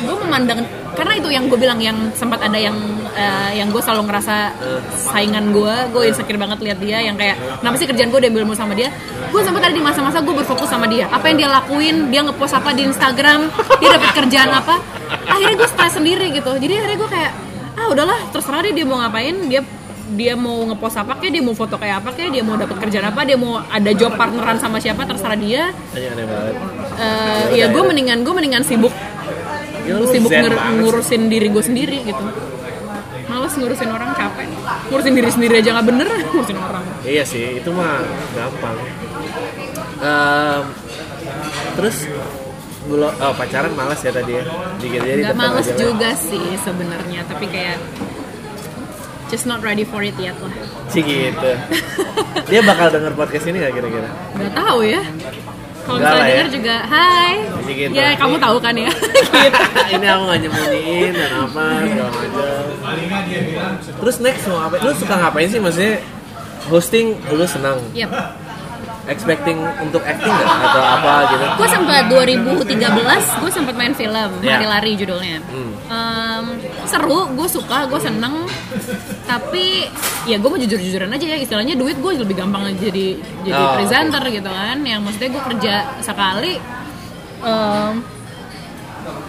gue 0.00 0.16
memandang 0.22 0.60
karena 0.94 1.12
itu 1.18 1.28
yang 1.30 1.44
gue 1.50 1.58
bilang 1.58 1.78
yang 1.82 1.98
sempat 2.14 2.40
ada 2.46 2.58
yang 2.58 2.74
eh, 3.14 3.58
yang 3.58 3.68
gue 3.70 3.82
selalu 3.82 4.10
ngerasa 4.10 4.36
saingan 4.90 5.50
gue 5.50 5.74
gue 5.90 6.02
insecure 6.10 6.38
banget 6.38 6.58
lihat 6.62 6.78
dia 6.78 6.98
yang 7.02 7.18
kayak 7.18 7.36
kenapa 7.60 7.76
sih 7.78 7.86
kerjaan 7.90 8.08
gue 8.10 8.20
diambil 8.22 8.42
mulu 8.46 8.56
sama 8.56 8.72
dia? 8.78 8.88
Gue 9.30 9.42
sempat 9.42 9.66
ada 9.66 9.74
di 9.74 9.82
masa-masa 9.82 10.22
gue 10.22 10.34
berfokus 10.34 10.70
sama 10.70 10.86
dia. 10.86 11.10
Apa 11.10 11.30
yang 11.30 11.36
dia 11.44 11.48
lakuin 11.50 11.96
dia 12.14 12.20
ngepost 12.22 12.54
apa 12.54 12.70
di 12.72 12.86
Instagram 12.86 13.50
dia 13.82 13.88
dapat 13.98 14.10
kerjaan 14.24 14.50
apa 14.54 14.74
akhirnya 15.26 15.56
gue 15.58 15.68
stres 15.68 15.92
sendiri 15.98 16.26
gitu. 16.30 16.52
Jadi 16.56 16.72
akhirnya 16.78 16.98
gue 16.98 17.10
kayak 17.10 17.32
ah 17.74 17.86
udahlah 17.90 18.18
terserah 18.30 18.62
deh 18.62 18.72
dia 18.72 18.86
mau 18.86 19.02
ngapain 19.02 19.34
dia 19.50 19.62
dia 20.14 20.36
mau 20.36 20.68
ngepost 20.68 21.00
apa 21.00 21.16
kayak 21.16 21.32
dia 21.32 21.42
mau 21.42 21.56
foto 21.56 21.74
kayak 21.80 22.04
apa 22.04 22.12
kayak 22.12 22.30
dia 22.38 22.42
mau 22.44 22.54
dapat 22.54 22.76
kerjaan 22.76 23.08
apa 23.08 23.24
dia 23.24 23.40
mau 23.40 23.56
ada 23.58 23.90
job 23.96 24.14
partneran 24.14 24.60
sama 24.62 24.78
siapa 24.78 25.02
terserah 25.08 25.34
dia. 25.34 25.72
Eh, 26.94 27.44
ya 27.58 27.66
gue 27.72 27.82
mendingan 27.82 28.22
gue 28.22 28.34
mendingan 28.36 28.62
sibuk 28.62 28.92
Ya, 29.84 30.00
lu 30.00 30.06
sibuk 30.08 30.32
sih. 30.32 30.40
ngurusin 30.80 31.22
diri 31.28 31.46
gue 31.52 31.60
sendiri 31.64 31.98
gitu 32.08 32.24
males 33.24 33.52
ngurusin 33.56 33.90
orang 33.90 34.10
capek 34.14 34.46
ngurusin 34.88 35.12
diri 35.16 35.30
sendiri 35.32 35.54
aja 35.60 35.70
nggak 35.76 35.86
bener 35.88 36.08
ngurusin 36.30 36.58
orang 36.60 36.84
Iya 37.04 37.24
sih, 37.28 37.60
itu 37.60 37.68
mah 37.68 38.00
gampang. 38.32 38.76
Em, 40.00 40.62
terus 41.76 42.08
belum 42.88 43.12
oh, 43.12 43.34
pacaran 43.36 43.72
malas 43.76 44.00
ya 44.00 44.12
tadi 44.12 44.40
ya. 44.40 44.44
Dikit 44.80 45.00
jadi 45.04 45.20
nggak 45.32 45.36
aja 45.36 45.72
lah. 45.72 45.76
juga 45.76 46.10
sih 46.16 46.44
sebenarnya 46.64 47.20
tapi 47.28 47.44
kayak 47.52 47.76
just 49.28 49.44
not 49.44 49.60
ready 49.60 49.84
for 49.84 50.00
it 50.00 50.16
yet 50.16 50.36
lah 50.40 50.52
Sih 50.88 51.00
gitu. 51.04 51.50
Dia 52.52 52.60
bakal 52.60 52.92
denger 52.92 53.12
podcast 53.16 53.44
ini 53.48 53.56
gak 53.60 53.72
kira-kira? 53.72 54.08
nggak 54.36 54.52
tahu 54.52 54.80
ya 54.84 55.00
kalau 55.84 55.98
Nggak 56.00 56.10
misalnya 56.10 56.24
ya. 56.24 56.32
denger 56.32 56.48
juga 56.50 56.74
hai 56.88 57.32
gitu. 57.66 57.92
ya 57.92 58.06
kamu 58.16 58.36
tahu 58.40 58.56
kan 58.58 58.74
ya 58.74 58.90
ini 59.92 60.06
aku 60.06 60.22
gak 60.24 60.38
nyembunyiin 60.40 61.12
dan 61.12 61.30
apa 61.38 61.64
segala 61.80 62.10
macam. 62.10 62.44
Terus 63.94 64.16
next 64.20 64.44
mau 64.48 64.60
apa? 64.60 64.74
Lu 64.80 64.92
suka 64.92 65.14
ngapain 65.16 65.48
sih 65.48 65.60
maksudnya? 65.60 66.00
Hosting 66.64 67.06
lu 67.28 67.44
senang. 67.44 67.76
Yep. 67.92 68.08
Expecting 69.04 69.60
untuk 69.80 70.00
acting 70.00 70.32
nggak? 70.32 70.48
Atau 70.48 70.82
apa 70.82 71.12
gitu? 71.28 71.44
Gue 71.60 71.68
sempat 71.68 72.02
2013 72.08 73.40
gue 73.42 73.50
sempat 73.52 73.74
main 73.76 73.92
film 73.92 74.30
Ya. 74.40 74.56
Hari 74.56 74.66
Lari 74.66 74.92
judulnya. 74.96 75.38
Hmm. 75.44 75.72
Em, 75.84 76.44
seru 76.88 77.28
gue 77.32 77.48
suka 77.48 77.84
gue 77.84 78.00
seneng. 78.00 78.48
Tapi 79.24 79.88
ya 80.24 80.36
gue 80.36 80.48
mau 80.48 80.56
jujur 80.56 80.80
jujuran 80.80 81.08
aja 81.08 81.26
ya 81.26 81.36
istilahnya 81.36 81.76
duit 81.76 82.00
gue 82.00 82.12
lebih 82.16 82.36
gampang 82.36 82.64
jadi 82.76 83.20
jadi 83.44 83.62
Oh, 83.62 83.76
presenter 83.76 84.24
gitu 84.28 84.48
kan. 84.48 84.80
Yang 84.80 85.00
maksudnya 85.04 85.30
gue 85.30 85.42
kerja 85.52 85.74
sekali 86.00 86.52
em, 87.44 87.94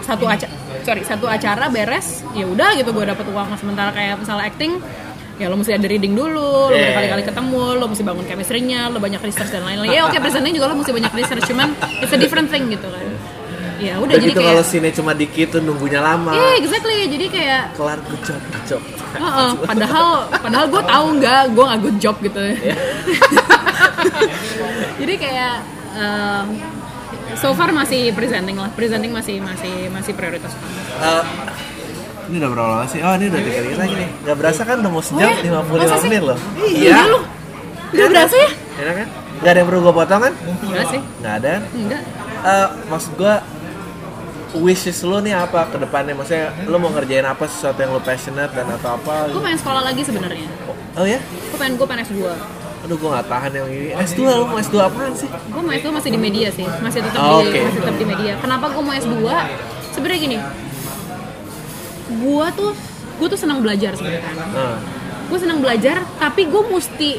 satu 0.05 0.23
acara 0.29 0.53
sorry 0.85 1.01
satu 1.01 1.25
acara 1.25 1.65
beres 1.67 2.21
ya 2.37 2.45
udah 2.45 2.77
gitu 2.77 2.93
gue 2.93 3.05
dapet 3.05 3.25
uang. 3.27 3.57
Sementara 3.57 3.91
kayak 3.91 4.21
misalnya 4.21 4.47
acting 4.47 4.79
ya 5.35 5.45
lo 5.47 5.55
mesti 5.55 5.71
ada 5.71 5.83
reading 5.83 6.13
dulu, 6.13 6.39
lo 6.67 6.71
Yeah. 6.71 6.91
berkali-kali 6.91 7.23
ketemu, 7.23 7.63
lo 7.75 7.85
mesti 7.85 8.03
bangun 8.03 8.25
chemistry-nya, 8.25 8.87
lo 8.87 8.97
banyak 8.97 9.19
research 9.19 9.51
dan 9.51 9.63
lain-lain. 9.63 9.91
Ya 9.91 10.03
oke, 10.03 10.15
presenting 10.17 10.53
juga 10.53 10.71
lo 10.71 10.75
mesti 10.75 10.91
banyak 10.91 11.13
research, 11.13 11.43
cuman 11.45 11.69
it's 11.99 12.09
a 12.09 12.17
different 12.17 12.47
thing 12.47 12.67
gitu 12.67 12.87
kan. 12.87 13.03
Ya 13.75 13.99
udah 13.99 14.15
jadi 14.15 14.31
begitu 14.31 14.39
kayak 14.39 14.55
kalau 14.55 14.63
scene 14.63 14.89
cuma 14.89 15.11
dikit 15.11 15.47
tuh 15.51 15.59
nunggunya 15.59 15.99
lama 15.99 16.31
Iya, 16.31 16.63
exactly. 16.63 17.11
Jadi 17.11 17.27
kayak 17.27 17.75
kelar 17.75 17.99
good 18.07 18.23
job 18.23 18.39
good 18.39 18.65
job 18.65 18.81
Heeh, 19.15 19.51
padahal 19.61 20.07
padahal 20.31 20.65
gue 20.71 20.79
tahu 20.81 21.05
nggak 21.19 21.41
gue 21.51 21.63
nggak 21.67 21.81
good 21.83 21.97
job 21.99 22.15
gitu 22.23 22.39
jadi 25.01 25.13
kayak 25.15 25.55
em, 25.91 26.45
so 27.35 27.51
far 27.51 27.71
masih 27.71 28.11
presenting 28.11 28.55
lah 28.55 28.71
presenting 28.71 29.11
masih 29.11 29.43
masih 29.43 29.91
masih 29.91 30.11
prioritas 30.15 30.55
Eh, 30.95 31.23
ini 32.25 32.35
udah 32.37 32.49
berapa 32.49 32.69
lama 32.71 32.85
sih? 32.85 32.99
Oh 32.99 33.13
ini 33.13 33.25
udah 33.27 33.39
tiga 33.39 33.59
dikit 33.61 33.77
lagi 33.77 33.95
nih 33.95 34.09
Gak 34.21 34.35
berasa 34.35 34.61
kan 34.61 34.75
udah 34.77 34.91
mau 34.91 34.99
sejam 34.99 35.21
Oh 35.21 35.31
ya? 35.31 35.37
55 35.43 35.71
Masa 35.75 35.95
sih? 35.95 36.03
menit 36.05 36.23
loh 36.23 36.37
iya 36.59 36.97
lu 37.05 37.19
nggak 37.87 38.07
berasa 38.09 38.35
ya 38.35 38.49
Enak 38.75 38.95
kan? 38.95 39.07
Gak 39.35 39.51
ada 39.51 39.57
yang 39.57 39.67
perlu 39.67 39.81
gue 39.81 39.93
potong 39.93 40.21
kan? 40.21 40.33
enggak 40.61 40.85
sih 40.89 41.01
Gak 41.19 41.33
ada 41.35 41.49
kan? 41.51 41.63
enggak 41.73 42.01
Eh, 42.45 42.67
Maksud 42.87 43.11
gue 43.15 43.33
Wishes 44.55 44.99
lu 45.01 45.19
nih 45.19 45.35
apa 45.35 45.67
ke 45.67 45.75
depannya? 45.75 46.13
Maksudnya 46.13 46.47
lu 46.63 46.77
mau 46.77 46.87
ngerjain 46.89 47.23
apa 47.23 47.43
sesuatu 47.45 47.75
yang 47.77 47.91
lu 47.91 47.99
passionate 47.99 48.51
dan 48.51 48.67
atau 48.69 48.95
apa? 48.95 49.27
gue 49.27 49.41
pengen 49.41 49.59
sekolah 49.59 49.81
lagi 49.81 50.01
sebenarnya 50.01 50.47
Oh 50.93 51.03
ya? 51.03 51.19
gue 51.19 51.57
pengen 51.57 51.75
gue 51.75 51.83
pengen 51.85 52.03
S2 52.05 52.23
Aduh 52.81 52.95
gue 52.95 53.09
gak 53.09 53.25
tahan 53.25 53.51
yang 53.51 53.67
ini 53.67 53.89
S2 53.97 54.19
lu 54.23 54.45
mau 54.45 54.57
S2 54.57 54.75
apaan 54.77 55.11
sih? 55.13 55.27
gue 55.27 55.59
mau 55.59 55.73
S2 55.73 55.87
masih 55.91 56.09
di 56.09 56.19
media 56.19 56.47
sih 56.49 56.63
masih 56.79 56.99
tetap 57.01 57.19
Oh, 57.19 57.41
di 57.41 57.51
masih 57.51 57.79
tetap 57.81 57.95
di 57.95 58.05
media 58.05 58.31
kenapa 58.37 58.65
gue 58.69 58.79
mau 58.79 58.93
S2 58.93 59.15
sebenarnya 59.91 60.19
gini 60.21 60.37
gue 62.07 62.45
tuh 62.53 62.71
gue 63.15 63.27
tuh 63.27 63.39
senang 63.39 63.59
belajar 63.59 63.95
sebenarnya. 63.95 64.31
Nah, 64.51 64.77
gue 65.25 65.37
senang 65.37 65.57
belajar 65.57 66.03
tapi 66.15 66.45
gue 66.45 66.61
mesti 66.67 67.09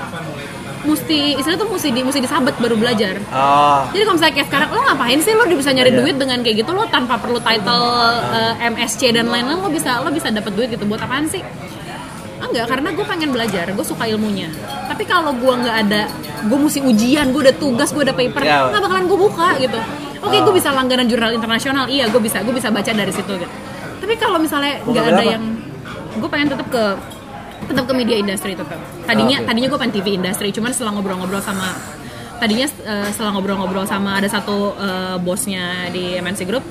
mesti 0.87 1.35
istilahnya 1.35 1.59
tuh 1.59 1.67
mesti 1.69 1.89
di 1.91 2.01
mesti 2.01 2.21
disabet 2.21 2.55
baru 2.57 2.79
belajar. 2.79 3.19
Oh 3.29 3.83
jadi 3.91 4.03
kalau 4.05 4.15
misalnya 4.15 4.35
kayak 4.37 4.49
sekarang 4.49 4.69
lo 4.71 4.81
ngapain 4.85 5.19
sih 5.19 5.33
lo 5.33 5.43
bisa 5.45 5.71
nyari 5.71 5.91
Iya. 5.91 5.99
duit 5.99 6.15
dengan 6.15 6.39
kayak 6.41 6.57
gitu? 6.63 6.71
Lo 6.71 6.87
tanpa 6.87 7.19
perlu 7.19 7.41
title 7.41 7.87
eh, 8.31 8.71
MSC 8.71 9.11
dan 9.11 9.27
lain-lain 9.27 9.59
lo 9.59 9.67
bisa 9.69 9.99
lo 9.99 10.11
bisa 10.11 10.31
dapat 10.31 10.55
duit 10.55 10.71
gitu. 10.71 10.87
Buat 10.87 11.03
apaan 11.03 11.27
sih? 11.27 11.43
Enggak 12.39 12.69
karena 12.69 12.95
gue 12.95 13.03
pengen 13.03 13.31
belajar 13.33 13.67
gue 13.67 13.83
suka 13.85 14.07
ilmunya. 14.07 14.47
Tapi 14.87 15.03
kalau 15.03 15.35
gue 15.35 15.53
nggak 15.57 15.77
ada 15.83 16.03
gue 16.47 16.59
mesti 16.61 16.79
ujian 16.81 17.35
gue 17.35 17.43
ada 17.43 17.55
tugas 17.57 17.91
gue 17.91 18.07
ada 18.07 18.15
paper 18.15 18.43
Ya. 18.45 18.71
nggak 18.71 18.83
bakalan 18.85 19.05
gue 19.05 19.19
buka 19.19 19.49
gitu. 19.59 19.79
Oke 20.23 20.37
Oh. 20.37 20.43
gue 20.45 20.55
bisa 20.55 20.71
langganan 20.71 21.11
jurnal 21.11 21.33
internasional. 21.33 21.91
Iya 21.91 22.07
gue 22.07 22.21
bisa 22.21 22.47
gue 22.47 22.55
bisa 22.55 22.71
baca 22.71 22.87
dari 22.87 23.11
situ 23.11 23.35
gitu 23.35 23.51
tapi 24.07 24.15
kalau 24.17 24.39
misalnya 24.39 24.79
nggak 24.81 25.05
ada 25.05 25.19
apa? 25.19 25.23
yang 25.27 25.43
gue 26.17 26.31
pengen 26.31 26.49
tetap 26.49 26.67
ke 26.71 26.85
tetap 27.67 27.85
ke 27.85 27.93
media 27.93 28.17
industri 28.17 28.55
tetap 28.55 28.79
tadinya 29.03 29.37
Ah, 29.37 29.43
oke. 29.43 29.49
tadinya 29.51 29.69
gue 29.69 29.79
pengen 29.79 29.95
TV 29.97 30.07
industri 30.15 30.49
cuman 30.49 30.71
setelah 30.71 30.95
ngobrol-ngobrol 30.95 31.43
sama 31.43 31.75
tadinya 32.39 32.67
eh, 32.69 33.09
setelah 33.11 33.35
ngobrol-ngobrol 33.35 33.83
sama 33.83 34.23
ada 34.23 34.31
satu 34.31 34.79
eh, 34.79 35.17
bosnya 35.19 35.91
di 35.91 36.15
MNC 36.17 36.47
Group 36.47 36.63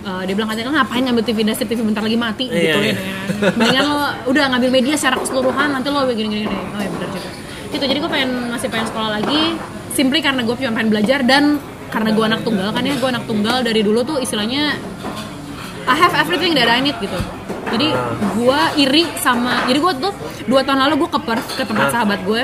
eh, 0.00 0.22
dia 0.24 0.32
bilang 0.32 0.48
katanya 0.48 0.80
ngapain 0.80 1.04
ngambil 1.04 1.22
TV 1.22 1.44
industri 1.44 1.68
TV 1.68 1.84
bentar 1.84 2.00
lagi 2.00 2.16
mati 2.16 2.48
Iya, 2.48 2.56
gitu 2.56 2.78
iya. 2.80 2.94
ya 2.96 2.96
mendingan 3.52 3.84
lo 3.84 3.96
udah 4.26 4.44
ngambil 4.48 4.70
media 4.72 4.94
secara 4.96 5.20
keseluruhan 5.20 5.68
nanti 5.68 5.92
lo 5.92 6.08
begini 6.08 6.26
gini 6.32 6.42
gini 6.42 6.56
oh 6.56 6.80
ya 6.80 6.88
benar 6.88 7.08
juga 7.12 7.28
itu 7.68 7.84
jadi 7.84 7.98
gue 8.00 8.10
pengen 8.10 8.30
masih 8.48 8.68
pengen 8.72 8.86
sekolah 8.88 9.10
lagi 9.12 9.42
simply 9.92 10.24
karena 10.24 10.40
gue 10.40 10.54
cuma 10.56 10.72
pengen 10.72 10.88
belajar 10.88 11.20
dan 11.20 11.60
karena 11.88 12.10
gue 12.12 12.24
anak 12.24 12.40
tunggal 12.40 12.68
kan 12.70 12.80
ya 12.80 12.94
gue 12.96 13.08
anak 13.08 13.24
tunggal 13.24 13.60
dari 13.60 13.80
dulu 13.80 14.00
tuh 14.02 14.16
istilahnya 14.16 14.76
I 15.88 15.96
have 15.96 16.12
everything 16.12 16.52
that 16.54 16.68
I 16.68 16.84
need 16.84 17.00
gitu. 17.00 17.16
Jadi 17.68 17.88
gue 18.36 18.60
iri 18.80 19.04
sama, 19.20 19.64
jadi 19.68 19.76
gue 19.80 19.92
tuh 20.00 20.12
dua 20.48 20.64
tahun 20.64 20.88
lalu 20.88 21.04
gue 21.04 21.10
ke 21.12 21.20
Perth 21.20 21.48
ke 21.52 21.64
tempat 21.68 21.88
Hah? 21.88 21.92
sahabat 22.00 22.20
gue, 22.24 22.42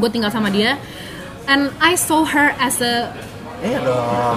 gue 0.00 0.08
tinggal 0.12 0.32
sama 0.32 0.48
dia, 0.48 0.80
and 1.44 1.68
I 1.80 1.96
saw 1.96 2.24
her 2.24 2.56
as 2.56 2.80
a 2.80 3.12
Iya 3.56 3.80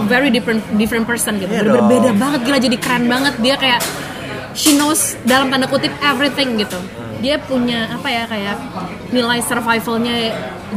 very 0.08 0.32
different 0.32 0.64
different 0.80 1.04
person 1.04 1.44
gitu, 1.44 1.52
Iya 1.52 1.68
Bener-bener 1.68 1.84
dong. 1.84 1.92
beda 1.92 2.12
banget, 2.16 2.40
gila 2.48 2.60
jadi 2.64 2.78
keren 2.80 3.06
banget 3.12 3.36
dia 3.44 3.56
kayak 3.60 3.84
she 4.56 4.80
knows 4.80 5.20
dalam 5.28 5.52
tanda 5.52 5.68
kutip 5.68 5.92
everything 6.00 6.56
gitu. 6.56 6.80
Dia 7.20 7.36
punya 7.40 7.92
apa 7.92 8.08
ya 8.08 8.24
kayak 8.28 8.56
nilai 9.12 9.40
survivalnya 9.44 10.16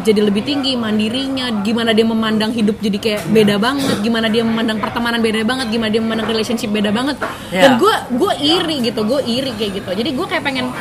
jadi 0.03 0.21
lebih 0.25 0.43
tinggi, 0.43 0.73
mandirinya, 0.75 1.63
gimana 1.63 1.93
dia 1.93 2.07
memandang 2.09 2.51
hidup 2.51 2.81
jadi 2.81 2.99
kayak 2.99 3.23
beda 3.29 3.61
banget, 3.61 3.97
gimana 4.01 4.27
dia 4.33 4.41
memandang 4.41 4.81
pertemanan 4.81 5.21
beda 5.21 5.45
banget, 5.45 5.67
gimana 5.69 5.91
dia 5.93 6.01
memandang 6.01 6.29
relationship 6.33 6.73
beda 6.73 6.91
banget. 6.91 7.21
Iya. 7.53 7.63
Dan 7.69 7.71
gue 7.77 7.95
gue 8.17 8.33
iri 8.41 8.77
gitu, 8.89 9.05
gue 9.05 9.21
iri 9.29 9.53
kayak 9.53 9.73
gitu. 9.85 9.91
Jadi 9.93 10.11
gue 10.17 10.27
kayak 10.27 10.43
pengen 10.43 10.73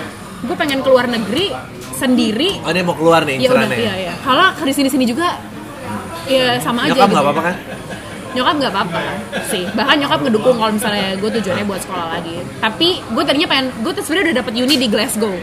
gue 0.41 0.55
pengen 0.57 0.79
keluar 0.81 1.05
negeri 1.11 1.51
sendiri. 1.93 2.63
Oh 2.65 2.71
dia 2.73 2.81
mau 2.81 2.97
keluar 2.97 3.21
nih 3.27 3.37
Ya 3.37 3.53
udah, 3.53 3.67
incerannya 3.67 3.77
iya 3.77 3.93
iya. 4.09 4.13
Kalau 4.25 4.47
di 4.65 4.73
sini 4.73 4.89
sini 4.89 5.05
juga 5.05 5.37
ya 6.25 6.57
sama 6.57 6.87
aja. 6.87 6.95
Nyokap 6.95 7.05
gitu. 7.05 7.13
nggak 7.13 7.25
apa-apa 7.27 7.41
kan? 7.45 7.55
Nyokap 8.31 8.55
nggak 8.63 8.73
apa-apa 8.73 9.01
sih. 9.51 9.63
Bahkan 9.75 9.95
nyokap 10.01 10.19
ngedukung 10.23 10.55
kalau 10.55 10.71
misalnya 10.71 11.07
gue 11.19 11.29
tujuannya 11.39 11.65
buat 11.67 11.81
sekolah 11.83 12.07
lagi. 12.19 12.35
Tapi 12.63 12.89
gue 13.03 13.23
tadinya 13.27 13.47
pengen, 13.49 13.67
gue 13.83 13.91
tuh 13.91 14.03
sebenarnya 14.03 14.25
udah 14.31 14.37
dapet 14.43 14.53
uni 14.59 14.75
di 14.79 14.87
Glasgow 14.87 15.35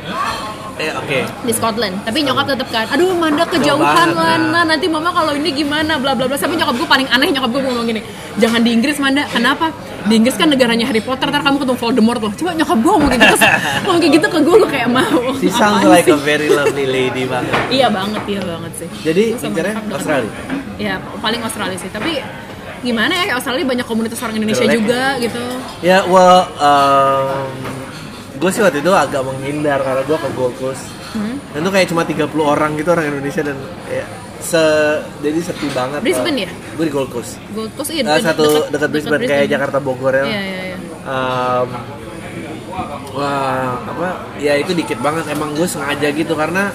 Eh 0.79 0.95
oke 0.95 1.19
di 1.43 1.53
Scotland. 1.53 2.07
Tapi 2.07 2.23
nyokap 2.23 2.55
tetep 2.55 2.69
kan, 2.71 2.87
aduh 2.87 3.11
Manda 3.19 3.43
kejauhan 3.51 4.15
lah, 4.15 4.39
nah. 4.39 4.63
nanti 4.63 4.87
mama 4.87 5.11
kalau 5.11 5.35
ini 5.35 5.51
gimana, 5.51 5.99
bla 5.99 6.15
bla 6.15 6.31
bla. 6.31 6.39
Sampai 6.39 6.55
nyokap 6.55 6.79
gue 6.79 6.89
paling 6.89 7.09
aneh 7.11 7.35
nyokap 7.35 7.51
gue 7.51 7.63
ngomong 7.67 7.87
gini, 7.91 8.01
jangan 8.39 8.63
di 8.63 8.71
Inggris 8.79 9.03
Manda, 9.03 9.27
kenapa? 9.27 9.75
Di 10.07 10.15
Inggris 10.15 10.39
kan 10.39 10.47
negaranya 10.47 10.87
Harry 10.87 11.03
Potter, 11.03 11.35
ntar 11.35 11.43
kamu 11.43 11.67
ketemu 11.67 11.79
Voldemort 11.83 12.21
loh. 12.23 12.33
Coba 12.39 12.51
nyokap 12.55 12.79
gue 12.79 12.93
ngomong 12.95 13.11
gitu, 13.11 13.27
terus 13.27 13.43
ngomong 13.83 14.01
kayak 14.01 14.15
gitu 14.15 14.27
ke 14.31 14.39
gue, 14.39 14.55
gue 14.63 14.71
kayak 14.71 14.89
mau. 14.95 15.21
She 15.43 15.51
sounds 15.51 15.83
like 15.83 16.07
sih? 16.07 16.15
a 16.15 16.19
very 16.23 16.47
lovely 16.47 16.87
lady 16.87 17.27
banget 17.27 17.55
Iya 17.75 17.91
banget, 17.91 18.23
iya 18.31 18.43
banget 18.47 18.73
sih. 18.79 18.89
Jadi 19.03 19.23
incernya 19.35 19.75
deket. 19.83 19.95
Australia? 19.99 20.33
Ya 20.79 20.95
paling 21.19 21.41
Australia 21.43 21.75
sih, 21.75 21.91
tapi 21.91 22.23
gimana 22.81 23.13
ya 23.13 23.35
Australia 23.35 23.65
banyak 23.65 23.87
komunitas 23.87 24.19
orang 24.21 24.37
Indonesia 24.37 24.63
Jelek. 24.63 24.77
juga 24.77 25.03
gitu. 25.19 25.45
Ya, 25.81 26.03
well, 26.07 26.47
gue 28.35 28.51
sih 28.51 28.63
waktu 28.63 28.79
itu 28.81 28.93
agak 28.93 29.23
menghindar 29.23 29.83
karena 29.83 30.03
gue 30.03 30.17
ke 30.17 30.29
Gold 30.33 30.55
Coast. 30.57 30.85
Hmm. 31.09 31.41
Dan 31.51 31.65
itu 31.65 31.71
kayak 31.73 31.87
cuma 31.89 32.03
30 32.05 32.29
orang 32.39 32.71
gitu 32.77 32.89
orang 32.93 33.07
Indonesia 33.09 33.43
dan 33.43 33.57
ya 33.89 34.05
se 34.39 34.63
jadi 35.19 35.39
sepi 35.43 35.67
banget. 35.73 36.01
Brisbane 36.01 36.47
ya? 36.47 36.51
Gue 36.79 36.85
di 36.87 36.93
Gold 36.93 37.11
Coast. 37.11 37.43
Gold 37.51 37.73
Coast 37.75 37.91
iya 37.91 38.07
deket- 38.07 38.27
satu 38.29 38.47
dekat 38.71 38.89
Brisbane 38.93 39.25
kayak 39.27 39.47
Jakarta 39.51 39.79
Bogor 39.83 40.15
ya. 40.15 40.25
Iya 40.25 40.41
iya 40.41 40.61
iya. 40.65 40.77
Em, 41.09 41.69
wah 43.11 43.83
apa 43.83 44.09
ya 44.39 44.55
itu 44.55 44.71
dikit 44.71 45.01
banget 45.01 45.27
emang 45.27 45.57
gue 45.57 45.67
sengaja 45.67 46.13
gitu 46.13 46.37
karena 46.39 46.71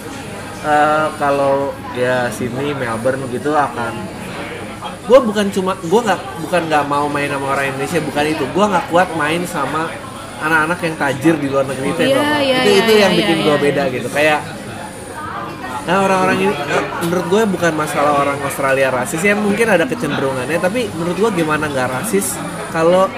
eh, 0.65 1.07
kalau 1.15 1.71
ya 1.93 2.27
sini 2.27 2.73
Melbourne 2.73 3.23
gitu 3.29 3.53
akan 3.53 3.93
gue 5.03 5.19
bukan 5.19 5.45
cuma 5.51 5.75
gue 5.75 6.01
nggak 6.07 6.19
bukan 6.47 6.61
nggak 6.71 6.83
mau 6.87 7.05
main 7.11 7.27
sama 7.27 7.45
orang 7.51 7.65
Indonesia 7.75 7.99
bukan 7.99 8.23
itu 8.31 8.43
gue 8.47 8.65
nggak 8.71 8.85
kuat 8.87 9.09
main 9.19 9.41
sama 9.43 9.91
anak-anak 10.43 10.79
yang 10.83 10.95
tajir 10.95 11.35
di 11.39 11.47
luar 11.51 11.65
negeri 11.67 11.87
itu 11.91 12.01
Iya, 12.03 12.15
loh. 12.15 12.23
iya, 12.39 12.57
itu 12.63 12.69
iya, 12.71 12.79
itu 12.83 12.91
yang 12.95 13.11
iya, 13.11 13.19
bikin 13.19 13.37
iya, 13.37 13.43
gue 13.43 13.55
iya. 13.55 13.63
beda 13.67 13.83
gitu 13.91 14.09
kayak 14.11 14.39
nah 15.83 15.97
orang-orang 15.99 16.37
ini 16.39 16.53
menurut 17.03 17.25
gue 17.27 17.41
bukan 17.59 17.73
masalah 17.75 18.13
orang 18.23 18.39
Australia 18.39 18.87
rasis 18.87 19.19
ya 19.19 19.35
mungkin 19.35 19.67
ada 19.67 19.83
kecenderungannya 19.83 20.55
tapi 20.63 20.87
menurut 20.95 21.17
gue 21.19 21.43
gimana 21.43 21.67
nggak 21.67 21.87
rasis 21.91 22.39
kalau 22.71 23.11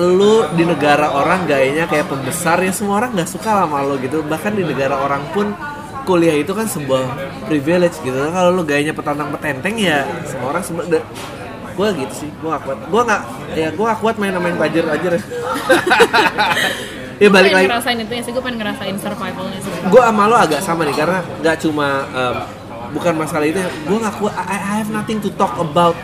lu 0.00 0.48
di 0.56 0.64
negara 0.64 1.12
orang 1.12 1.44
gayanya 1.44 1.84
kayak 1.86 2.08
pembesar 2.08 2.64
ya 2.64 2.72
semua 2.72 3.04
orang 3.04 3.12
nggak 3.12 3.28
suka 3.28 3.62
sama 3.62 3.84
lo 3.84 4.00
gitu 4.00 4.24
bahkan 4.24 4.56
di 4.56 4.64
negara 4.64 4.96
orang 4.96 5.20
pun 5.36 5.52
kuliah 6.04 6.36
itu 6.36 6.52
kan 6.52 6.68
sebuah 6.68 7.04
privilege 7.48 7.96
gitu. 8.04 8.14
Kalau 8.14 8.52
lu 8.52 8.62
gayanya 8.62 8.92
petantang 8.92 9.32
petenteng 9.34 9.74
ya 9.80 10.04
semua 10.28 10.54
orang 10.54 10.64
semua 10.64 10.84
gue 11.74 11.88
gitu 12.04 12.14
sih. 12.14 12.30
Gue 12.38 12.48
gak 12.52 12.62
kuat. 12.62 12.78
Gue 12.86 13.02
nggak 13.02 13.22
ya 13.58 13.68
gue 13.74 13.84
gak 13.84 14.00
kuat 14.00 14.14
main 14.20 14.32
yang 14.36 14.58
tajir 14.60 14.84
tajir 14.86 15.12
ya 17.22 17.28
balik 17.30 17.50
lagi. 17.54 17.66
ngerasain 17.70 17.98
itu 18.02 18.12
ya 18.12 18.22
sih, 18.26 18.32
gue 18.34 18.42
pengen 18.42 18.58
ngerasain 18.58 18.96
survivalnya 18.98 19.58
sih. 19.62 19.70
gue 19.70 20.02
sama 20.02 20.22
lo 20.26 20.34
agak 20.34 20.60
sama 20.66 20.82
nih 20.82 20.98
karena 20.98 21.22
nggak 21.46 21.56
cuma 21.62 22.02
em, 22.10 22.36
bukan 22.90 23.14
masalah 23.14 23.46
itu 23.46 23.62
gue 23.62 23.98
nggak 24.02 24.16
kuat. 24.18 24.34
I, 24.34 24.58
I 24.58 24.74
have 24.82 24.90
nothing 24.90 25.22
to 25.22 25.30
talk 25.38 25.54
about 25.56 25.94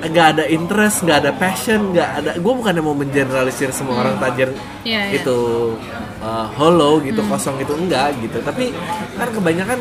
nggak 0.00 0.26
ada 0.36 0.44
interest 0.48 1.04
nggak 1.04 1.18
ada 1.20 1.32
passion 1.36 1.92
nggak 1.92 2.08
ada 2.22 2.30
gue 2.40 2.52
bukannya 2.56 2.80
mau 2.80 2.96
mengeneralisir 2.96 3.68
semua 3.70 4.00
orang 4.00 4.16
tajir 4.16 4.48
Iya, 4.80 5.12
iya. 5.12 5.20
itu 5.20 5.36
uh, 6.24 6.46
hollow 6.56 7.04
gitu 7.04 7.20
kosong 7.28 7.60
gitu 7.60 7.76
enggak 7.76 8.16
gitu. 8.24 8.40
Tapi 8.40 8.72
kan 9.16 9.28
kebanyakan 9.28 9.78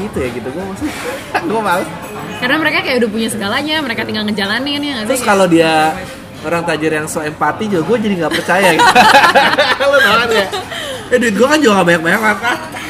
gitu 0.00 0.16
ya 0.20 0.28
gitu 0.36 0.48
gue 0.52 0.64
maksudnya 0.64 0.94
gue 1.48 1.60
males. 1.64 1.88
Karena 2.44 2.56
mereka 2.58 2.78
kayak 2.84 2.96
udah 3.00 3.10
punya 3.12 3.28
segalanya, 3.30 3.76
mereka 3.80 4.02
tinggal 4.04 4.24
ngejalanin 4.26 4.80
ya 4.82 4.92
nggak 5.00 5.04
sih? 5.06 5.10
terus 5.16 5.24
kalau 5.24 5.46
dia 5.48 5.94
orang 6.42 6.66
tajir 6.66 6.90
yang 6.90 7.06
so 7.06 7.22
empati 7.22 7.70
juga 7.70 7.82
gue 7.88 7.96
jadi 8.04 8.14
nggak 8.26 8.34
percaya 8.36 8.68
gitu. 8.76 8.90
Lo 9.92 9.96
tau 9.96 10.14
kan 10.20 10.28
ya? 10.28 10.46
Eh 11.12 11.18
duit 11.20 11.34
gue 11.36 11.46
kan 11.48 11.58
juga 11.60 11.72
gak 11.80 11.86
banyak 11.88 12.02
banyak 12.02 12.20
kan 12.20 12.36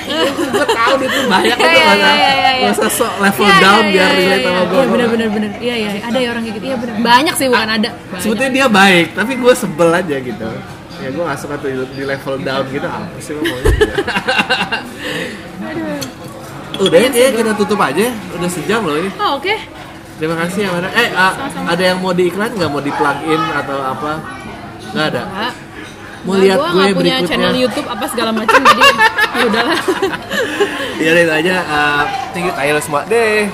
gue 0.03 0.67
tau 0.67 0.95
duit 0.99 1.13
lu 1.13 1.23
banyak 1.31 1.57
itu 1.57 1.69
iya, 1.69 1.85
gak 1.85 1.97
iya, 1.97 2.13
iya, 2.17 2.53
iya. 2.59 2.69
usah 2.75 2.91
sok 2.91 3.13
level 3.23 3.47
Iya, 3.47 3.59
down 3.63 3.83
iya, 3.83 3.93
biar 3.93 4.11
iya, 4.11 4.19
relate 4.19 4.43
iya, 4.43 4.49
sama 4.49 4.63
gue 4.63 4.77
Iya 4.83 4.87
bener 4.93 5.09
bener 5.09 5.29
bener. 5.31 5.51
Iya 5.63 5.75
iya 5.77 5.91
ada 6.03 6.19
ya 6.19 6.29
orang 6.35 6.43
kayak 6.43 6.57
gitu. 6.59 6.67
Iya 6.67 6.77
bener. 6.81 6.95
Banyak 7.01 7.35
sih 7.39 7.47
bukan 7.51 7.71
ada. 7.71 7.91
Banyak. 7.95 8.21
sebetulnya 8.23 8.53
dia 8.53 8.67
baik 8.67 9.07
tapi 9.15 9.33
gue 9.39 9.53
sebel 9.55 9.91
aja 9.95 10.17
gitu 10.19 10.49
ya 11.03 11.09
gue 11.11 11.23
gak 11.27 11.39
suka 11.43 11.55
tuh 11.59 11.69
di 11.99 12.05
level 12.07 12.35
down 12.47 12.65
gitu 12.71 12.87
apa 12.87 13.19
sih 13.19 13.33
lo 13.35 13.43
maunya 13.43 13.73
gitu. 13.75 13.93
udah 16.87 16.99
ya 17.11 17.29
kita 17.35 17.53
tutup 17.59 17.79
aja 17.83 18.07
udah 18.39 18.49
sejam 18.51 18.81
loh 18.87 18.97
ini 19.03 19.11
Oh 19.19 19.39
oke. 19.43 19.55
terima 20.23 20.39
kasih 20.47 20.67
ya 20.67 20.71
Mara 20.71 20.89
eh 20.95 21.11
ah, 21.11 21.33
ada 21.67 21.83
yang 21.83 21.99
mau 21.99 22.15
diiklan 22.15 22.55
nggak 22.55 22.71
mau 22.71 22.79
di 22.79 22.93
plug 22.95 23.19
in 23.27 23.43
atau 23.43 23.79
apa 23.83 24.13
nggak 24.95 25.07
ada 25.11 25.23
mau 26.23 26.39
lihat 26.39 26.59
gue 26.59 26.71
nggak 26.71 26.95
punya 26.95 26.95
berikutnya 26.95 27.27
channel 27.27 27.55
YouTube 27.59 27.89
apa 27.91 28.05
segala 28.07 28.31
macam 28.31 28.61
jadi 28.63 28.83
udahlah. 29.41 29.79
udah 31.03 31.23
itu 31.25 31.35
aja 31.35 31.55
uh, 31.67 32.03
thank 32.31 32.47
you 32.47 32.55
tayo 32.55 32.79
semua 32.79 33.03
deh 33.09 33.49